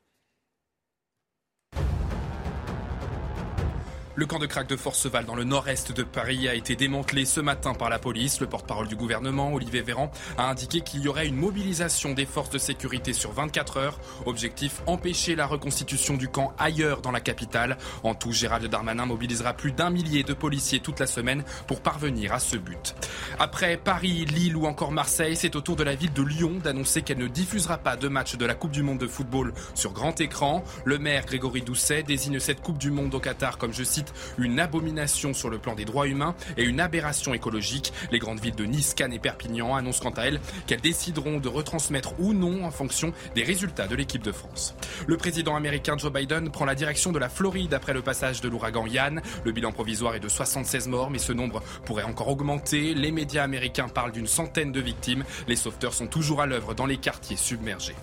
Le 4.20 4.26
camp 4.26 4.38
de 4.38 4.44
crack 4.44 4.68
de 4.68 4.76
Forceval 4.76 5.24
dans 5.24 5.34
le 5.34 5.44
nord-est 5.44 5.92
de 5.92 6.02
Paris 6.02 6.46
a 6.46 6.54
été 6.54 6.76
démantelé 6.76 7.24
ce 7.24 7.40
matin 7.40 7.72
par 7.72 7.88
la 7.88 7.98
police. 7.98 8.38
Le 8.38 8.46
porte-parole 8.46 8.86
du 8.86 8.94
gouvernement, 8.94 9.54
Olivier 9.54 9.80
Véran, 9.80 10.10
a 10.36 10.50
indiqué 10.50 10.82
qu'il 10.82 11.00
y 11.00 11.08
aurait 11.08 11.26
une 11.26 11.36
mobilisation 11.36 12.12
des 12.12 12.26
forces 12.26 12.50
de 12.50 12.58
sécurité 12.58 13.14
sur 13.14 13.32
24 13.32 13.78
heures. 13.78 13.98
Objectif, 14.26 14.82
empêcher 14.86 15.36
la 15.36 15.46
reconstitution 15.46 16.18
du 16.18 16.28
camp 16.28 16.52
ailleurs 16.58 17.00
dans 17.00 17.12
la 17.12 17.20
capitale. 17.20 17.78
En 18.02 18.14
tout, 18.14 18.30
Gérald 18.30 18.66
Darmanin 18.66 19.06
mobilisera 19.06 19.54
plus 19.54 19.72
d'un 19.72 19.88
millier 19.88 20.22
de 20.22 20.34
policiers 20.34 20.80
toute 20.80 21.00
la 21.00 21.06
semaine 21.06 21.42
pour 21.66 21.80
parvenir 21.80 22.34
à 22.34 22.40
ce 22.40 22.58
but. 22.58 22.94
Après 23.38 23.78
Paris, 23.78 24.26
Lille 24.26 24.54
ou 24.54 24.66
encore 24.66 24.92
Marseille, 24.92 25.34
c'est 25.34 25.56
au 25.56 25.62
tour 25.62 25.76
de 25.76 25.82
la 25.82 25.94
ville 25.94 26.12
de 26.12 26.22
Lyon 26.22 26.58
d'annoncer 26.62 27.00
qu'elle 27.00 27.16
ne 27.16 27.26
diffusera 27.26 27.78
pas 27.78 27.96
de 27.96 28.08
match 28.08 28.36
de 28.36 28.44
la 28.44 28.52
Coupe 28.52 28.72
du 28.72 28.82
Monde 28.82 28.98
de 28.98 29.06
football 29.06 29.54
sur 29.74 29.94
grand 29.94 30.20
écran. 30.20 30.62
Le 30.84 30.98
maire 30.98 31.24
Grégory 31.24 31.62
Doucet 31.62 32.02
désigne 32.02 32.38
cette 32.38 32.60
Coupe 32.60 32.76
du 32.76 32.90
Monde 32.90 33.14
au 33.14 33.18
Qatar 33.18 33.56
comme, 33.56 33.72
je 33.72 33.82
cite, 33.82 34.09
une 34.38 34.60
abomination 34.60 35.32
sur 35.32 35.50
le 35.50 35.58
plan 35.58 35.74
des 35.74 35.84
droits 35.84 36.06
humains 36.06 36.34
et 36.56 36.64
une 36.64 36.80
aberration 36.80 37.34
écologique. 37.34 37.92
Les 38.10 38.18
grandes 38.18 38.40
villes 38.40 38.54
de 38.54 38.64
Nice, 38.64 38.94
Cannes 38.94 39.12
et 39.12 39.18
Perpignan 39.18 39.74
annoncent 39.74 40.02
quant 40.02 40.10
à 40.10 40.22
elles 40.22 40.40
qu'elles 40.66 40.80
décideront 40.80 41.38
de 41.38 41.48
retransmettre 41.48 42.14
ou 42.18 42.32
non 42.32 42.64
en 42.64 42.70
fonction 42.70 43.12
des 43.34 43.42
résultats 43.42 43.86
de 43.86 43.94
l'équipe 43.94 44.22
de 44.22 44.32
France. 44.32 44.74
Le 45.06 45.16
président 45.16 45.56
américain 45.56 45.96
Joe 45.98 46.12
Biden 46.12 46.50
prend 46.50 46.64
la 46.64 46.74
direction 46.74 47.12
de 47.12 47.18
la 47.18 47.28
Floride 47.28 47.74
après 47.74 47.94
le 47.94 48.02
passage 48.02 48.40
de 48.40 48.48
l'ouragan 48.48 48.86
Yann. 48.86 49.22
Le 49.44 49.52
bilan 49.52 49.72
provisoire 49.72 50.14
est 50.14 50.20
de 50.20 50.28
76 50.28 50.88
morts, 50.88 51.10
mais 51.10 51.18
ce 51.18 51.32
nombre 51.32 51.62
pourrait 51.84 52.04
encore 52.04 52.28
augmenter. 52.28 52.94
Les 52.94 53.12
médias 53.12 53.42
américains 53.42 53.88
parlent 53.88 54.12
d'une 54.12 54.26
centaine 54.26 54.72
de 54.72 54.80
victimes. 54.80 55.24
Les 55.48 55.56
sauveteurs 55.56 55.94
sont 55.94 56.06
toujours 56.06 56.40
à 56.40 56.46
l'œuvre 56.46 56.74
dans 56.74 56.86
les 56.86 56.98
quartiers 56.98 57.36
submergés. 57.36 57.96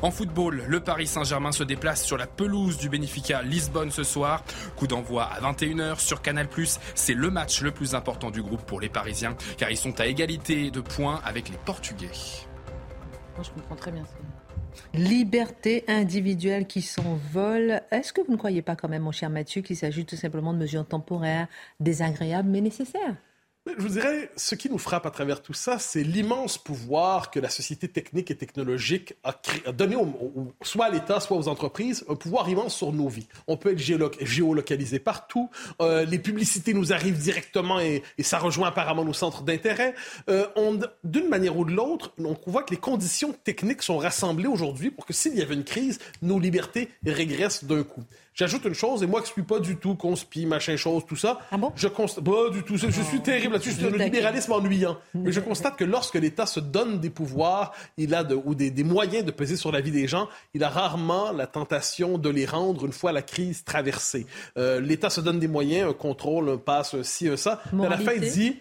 En 0.00 0.10
football, 0.10 0.64
le 0.66 0.80
Paris 0.80 1.06
Saint-Germain 1.06 1.52
se 1.52 1.64
déplace 1.64 2.02
sur 2.04 2.16
la 2.16 2.26
pelouse 2.26 2.78
du 2.78 2.88
Benfica 2.88 3.42
Lisbonne 3.42 3.90
ce 3.90 4.02
soir. 4.04 4.42
Coup 4.76 4.86
d'envoi 4.86 5.24
à 5.24 5.40
21h 5.52 5.98
sur 5.98 6.22
Canal+. 6.22 6.48
C'est 6.94 7.14
le 7.14 7.30
match 7.30 7.62
le 7.62 7.70
plus 7.70 7.94
important 7.94 8.30
du 8.30 8.42
groupe 8.42 8.62
pour 8.62 8.80
les 8.80 8.88
Parisiens 8.88 9.36
car 9.56 9.70
ils 9.70 9.76
sont 9.76 10.00
à 10.00 10.06
égalité 10.06 10.70
de 10.70 10.80
points 10.80 11.20
avec 11.24 11.48
les 11.48 11.58
Portugais. 11.58 12.10
je 13.42 13.50
comprends 13.50 13.76
très 13.76 13.92
bien 13.92 14.04
Liberté 14.94 15.84
individuelle 15.86 16.66
qui 16.66 16.82
s'envole. 16.82 17.82
Est-ce 17.90 18.12
que 18.12 18.20
vous 18.22 18.32
ne 18.32 18.36
croyez 18.36 18.62
pas 18.62 18.76
quand 18.76 18.88
même, 18.88 19.02
mon 19.02 19.12
cher 19.12 19.30
Mathieu, 19.30 19.62
qu'il 19.62 19.76
s'agit 19.76 20.04
tout 20.04 20.16
simplement 20.16 20.52
de 20.52 20.58
mesures 20.58 20.86
temporaires, 20.86 21.46
désagréables 21.80 22.48
mais 22.48 22.60
nécessaires? 22.60 23.16
Je 23.66 23.82
vous 23.82 23.90
dirais, 23.90 24.30
ce 24.36 24.56
qui 24.56 24.68
nous 24.68 24.78
frappe 24.78 25.06
à 25.06 25.10
travers 25.10 25.40
tout 25.40 25.52
ça, 25.52 25.78
c'est 25.78 26.02
l'immense 26.02 26.58
pouvoir 26.58 27.30
que 27.30 27.38
la 27.38 27.48
société 27.48 27.86
technique 27.86 28.30
et 28.32 28.34
technologique 28.34 29.14
a, 29.22 29.34
donné 29.72 29.96
soit 30.62 30.86
à 30.86 30.90
l'État, 30.90 31.20
soit 31.20 31.36
aux 31.36 31.46
entreprises, 31.46 32.04
un 32.08 32.16
pouvoir 32.16 32.48
immense 32.48 32.74
sur 32.74 32.92
nos 32.92 33.08
vies. 33.08 33.28
On 33.46 33.56
peut 33.56 33.72
être 33.72 33.78
géolocalisé 34.20 34.98
partout, 34.98 35.48
euh, 35.80 36.04
les 36.04 36.18
publicités 36.18 36.74
nous 36.74 36.92
arrivent 36.92 37.18
directement 37.18 37.78
et, 37.78 38.02
ça 38.20 38.38
rejoint 38.38 38.68
apparemment 38.68 39.04
nos 39.04 39.12
centres 39.12 39.42
d'intérêt. 39.42 39.94
Euh, 40.28 40.46
D'une 41.04 41.28
manière 41.28 41.56
ou 41.56 41.64
de 41.64 41.72
l'autre, 41.72 42.12
on 42.18 42.36
voit 42.46 42.62
que 42.62 42.70
les 42.70 42.80
conditions 42.80 43.32
techniques 43.44 43.82
sont 43.82 43.98
rassemblées 43.98 44.46
aujourd'hui 44.46 44.90
pour 44.90 45.06
que 45.06 45.12
s'il 45.12 45.36
y 45.36 45.42
avait 45.42 45.54
une 45.54 45.64
crise, 45.64 45.98
nos 46.22 46.38
libertés 46.38 46.88
régressent 47.04 47.64
d'un 47.64 47.82
coup. 47.82 48.04
J'ajoute 48.34 48.64
une 48.64 48.74
chose, 48.74 49.02
et 49.02 49.06
moi 49.06 49.20
qui 49.20 49.28
ne 49.28 49.32
suis 49.32 49.42
pas 49.42 49.60
du 49.60 49.76
tout 49.76 49.94
conspire, 49.94 50.48
machin 50.48 50.76
chose, 50.76 51.04
tout 51.06 51.16
ça. 51.16 51.40
Ah 51.50 51.58
bon? 51.58 51.70
Je 51.76 51.86
constate, 51.88 52.24
pas 52.24 52.50
du 52.50 52.62
tout. 52.62 52.76
Je 52.76 52.88
suis 52.90 53.20
terrible 53.20 53.52
là-dessus. 53.54 53.72
C'est 53.72 53.86
un 53.86 53.90
libéralisme 53.90 54.52
ennuyant. 54.52 54.98
Mais 55.14 55.32
je 55.32 55.40
constate 55.40 55.76
que 55.76 55.84
lorsque 55.84 56.14
l'État 56.14 56.46
se 56.46 56.60
donne 56.60 56.98
des 56.98 57.10
pouvoirs, 57.10 57.72
il 57.98 58.14
a 58.14 58.24
de, 58.24 58.34
ou 58.34 58.54
des, 58.54 58.70
des, 58.70 58.84
moyens 58.84 59.24
de 59.24 59.30
peser 59.30 59.56
sur 59.56 59.70
la 59.70 59.80
vie 59.80 59.90
des 59.90 60.08
gens, 60.08 60.28
il 60.54 60.64
a 60.64 60.70
rarement 60.70 61.32
la 61.32 61.46
tentation 61.46 62.16
de 62.16 62.30
les 62.30 62.46
rendre 62.46 62.86
une 62.86 62.92
fois 62.92 63.12
la 63.12 63.22
crise 63.22 63.64
traversée. 63.64 64.26
Euh, 64.56 64.80
L'État 64.80 65.10
se 65.10 65.20
donne 65.20 65.38
des 65.38 65.48
moyens, 65.48 65.90
un 65.90 65.92
contrôle, 65.92 66.48
un 66.48 66.56
passe, 66.56 66.94
un 66.94 67.02
ci, 67.02 67.28
un 67.28 67.36
ça. 67.36 67.62
Mais 67.72 67.86
à 67.86 67.90
la 67.90 67.98
fin, 67.98 68.12
il 68.12 68.30
dit 68.30 68.56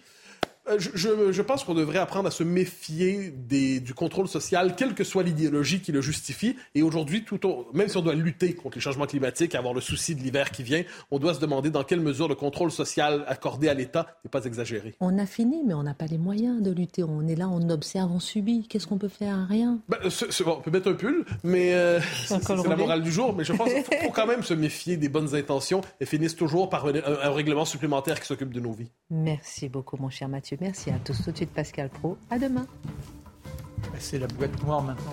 euh, 0.72 0.80
je, 0.80 1.32
je, 1.32 1.42
pense 1.42 1.64
qu'on 1.64 1.74
devrait 1.74 2.00
apprendre 2.00 2.28
à 2.28 2.32
se 2.32 2.44
méfier 2.44 3.34
des, 3.36 3.80
du 3.80 3.94
contrôle 3.94 4.28
social, 4.28 4.76
quelle 4.76 4.94
que 4.94 5.04
soit 5.04 5.24
l'idéologie 5.24 5.82
qui 5.82 5.92
le 5.92 6.02
justifie. 6.02 6.56
Et 6.76 6.82
aujourd'hui, 6.82 7.24
tout 7.24 7.40
même 7.74 7.88
si 7.88 7.98
on 7.98 8.02
doit 8.02 8.16
lutter 8.16 8.54
contre 8.54 8.78
les 8.78 8.82
changements 8.82 9.06
climatiques, 9.06 9.56
avoir 9.56 9.74
le 9.74 9.82
souci 9.82 10.16
de 10.16 10.22
l'hiver 10.22 10.52
qui 10.52 10.64
vient, 10.64 10.84
on 11.10 11.20
doit 11.20 11.34
se 11.34 11.40
demander 11.40 11.70
dans 11.70 11.84
quelle 11.84 12.02
mesure 12.02 12.28
le 12.28 12.36
contrôle 12.36 12.72
social 12.72 13.24
accordé 13.28 13.68
à 13.70 13.74
l'État 13.74 14.08
n'est 14.24 14.30
pas 14.30 14.46
exagéré. 14.46 14.96
On 15.00 15.18
a 15.18 15.26
fini, 15.26 15.64
mais 15.66 15.74
on 15.74 15.84
n'a 15.84 15.94
pas 15.94 16.06
les 16.06 16.18
moyens 16.18 16.62
de 16.62 16.72
lutter. 16.72 17.04
On 17.04 17.28
est 17.28 17.36
là, 17.36 17.50
on 17.50 17.70
observe, 17.70 18.12
on 18.12 18.20
subit. 18.20 18.68
Qu'est-ce 18.68 18.88
qu'on 18.88 18.98
peut 18.98 19.08
faire 19.08 19.48
Rien? 19.48 19.80
Ben, 19.90 19.98
on 20.46 20.62
peut 20.62 20.72
mettre 20.72 20.90
un 20.90 20.94
pull, 20.94 21.26
mais 21.44 21.74
euh, 21.74 22.00
c'est 22.26 22.50
la 22.50 22.76
morale 22.76 23.02
du 23.02 23.12
jour. 23.12 23.36
Mais 23.36 23.44
je 23.44 23.54
pense 23.54 23.72
qu'il 23.72 23.84
faut, 23.84 24.12
quand 24.12 24.28
même 24.28 24.44
se 24.44 24.54
méfier 24.54 24.98
des 24.98 25.10
bonnes 25.10 25.36
intentions 25.36 25.82
et 26.00 26.06
finissent 26.06 26.36
toujours 26.36 26.70
par 26.70 26.86
un, 26.86 26.94
un 26.96 27.32
règlement 27.32 27.66
supplémentaire 27.66 28.20
qui 28.20 28.28
s'occupe 28.28 28.54
de 28.54 28.60
nos 28.60 28.72
vies. 28.72 28.92
Merci 29.10 29.70
beaucoup, 29.70 29.98
mon 29.98 30.10
cher 30.10 30.30
Mathieu. 30.30 30.58
Merci 30.62 30.92
à 30.92 31.00
tous. 31.04 31.18
Tout 31.24 31.32
de 31.32 31.38
suite, 31.38 31.54
Pascal 31.54 31.90
Pro. 31.90 32.18
À 32.30 32.38
demain. 32.38 32.68
C'est 33.98 34.20
la 34.20 34.28
boîte 34.28 34.64
noire 34.64 34.84
maintenant. 34.84 35.12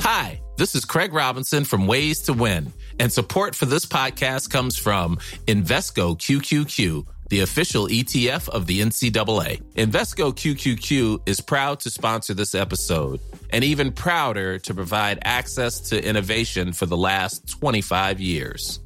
Hi, 0.00 0.40
this 0.56 0.74
is 0.74 0.84
Craig 0.84 1.14
Robinson 1.14 1.64
from 1.64 1.86
Ways 1.86 2.20
to 2.22 2.32
Win, 2.32 2.72
and 2.98 3.10
support 3.10 3.54
for 3.54 3.66
this 3.66 3.86
podcast 3.86 4.50
comes 4.50 4.76
from 4.76 5.16
Invesco 5.46 6.18
QQQ. 6.18 7.06
The 7.30 7.40
official 7.40 7.86
ETF 7.86 8.48
of 8.50 8.66
the 8.66 8.80
NCAA. 8.80 9.62
Invesco 9.76 10.32
QQQ 10.34 11.26
is 11.26 11.40
proud 11.40 11.80
to 11.80 11.90
sponsor 11.90 12.34
this 12.34 12.54
episode 12.54 13.18
and 13.50 13.64
even 13.64 13.92
prouder 13.92 14.58
to 14.58 14.74
provide 14.74 15.20
access 15.24 15.80
to 15.88 16.06
innovation 16.06 16.72
for 16.72 16.86
the 16.86 16.96
last 16.96 17.48
25 17.48 18.20
years. 18.20 18.83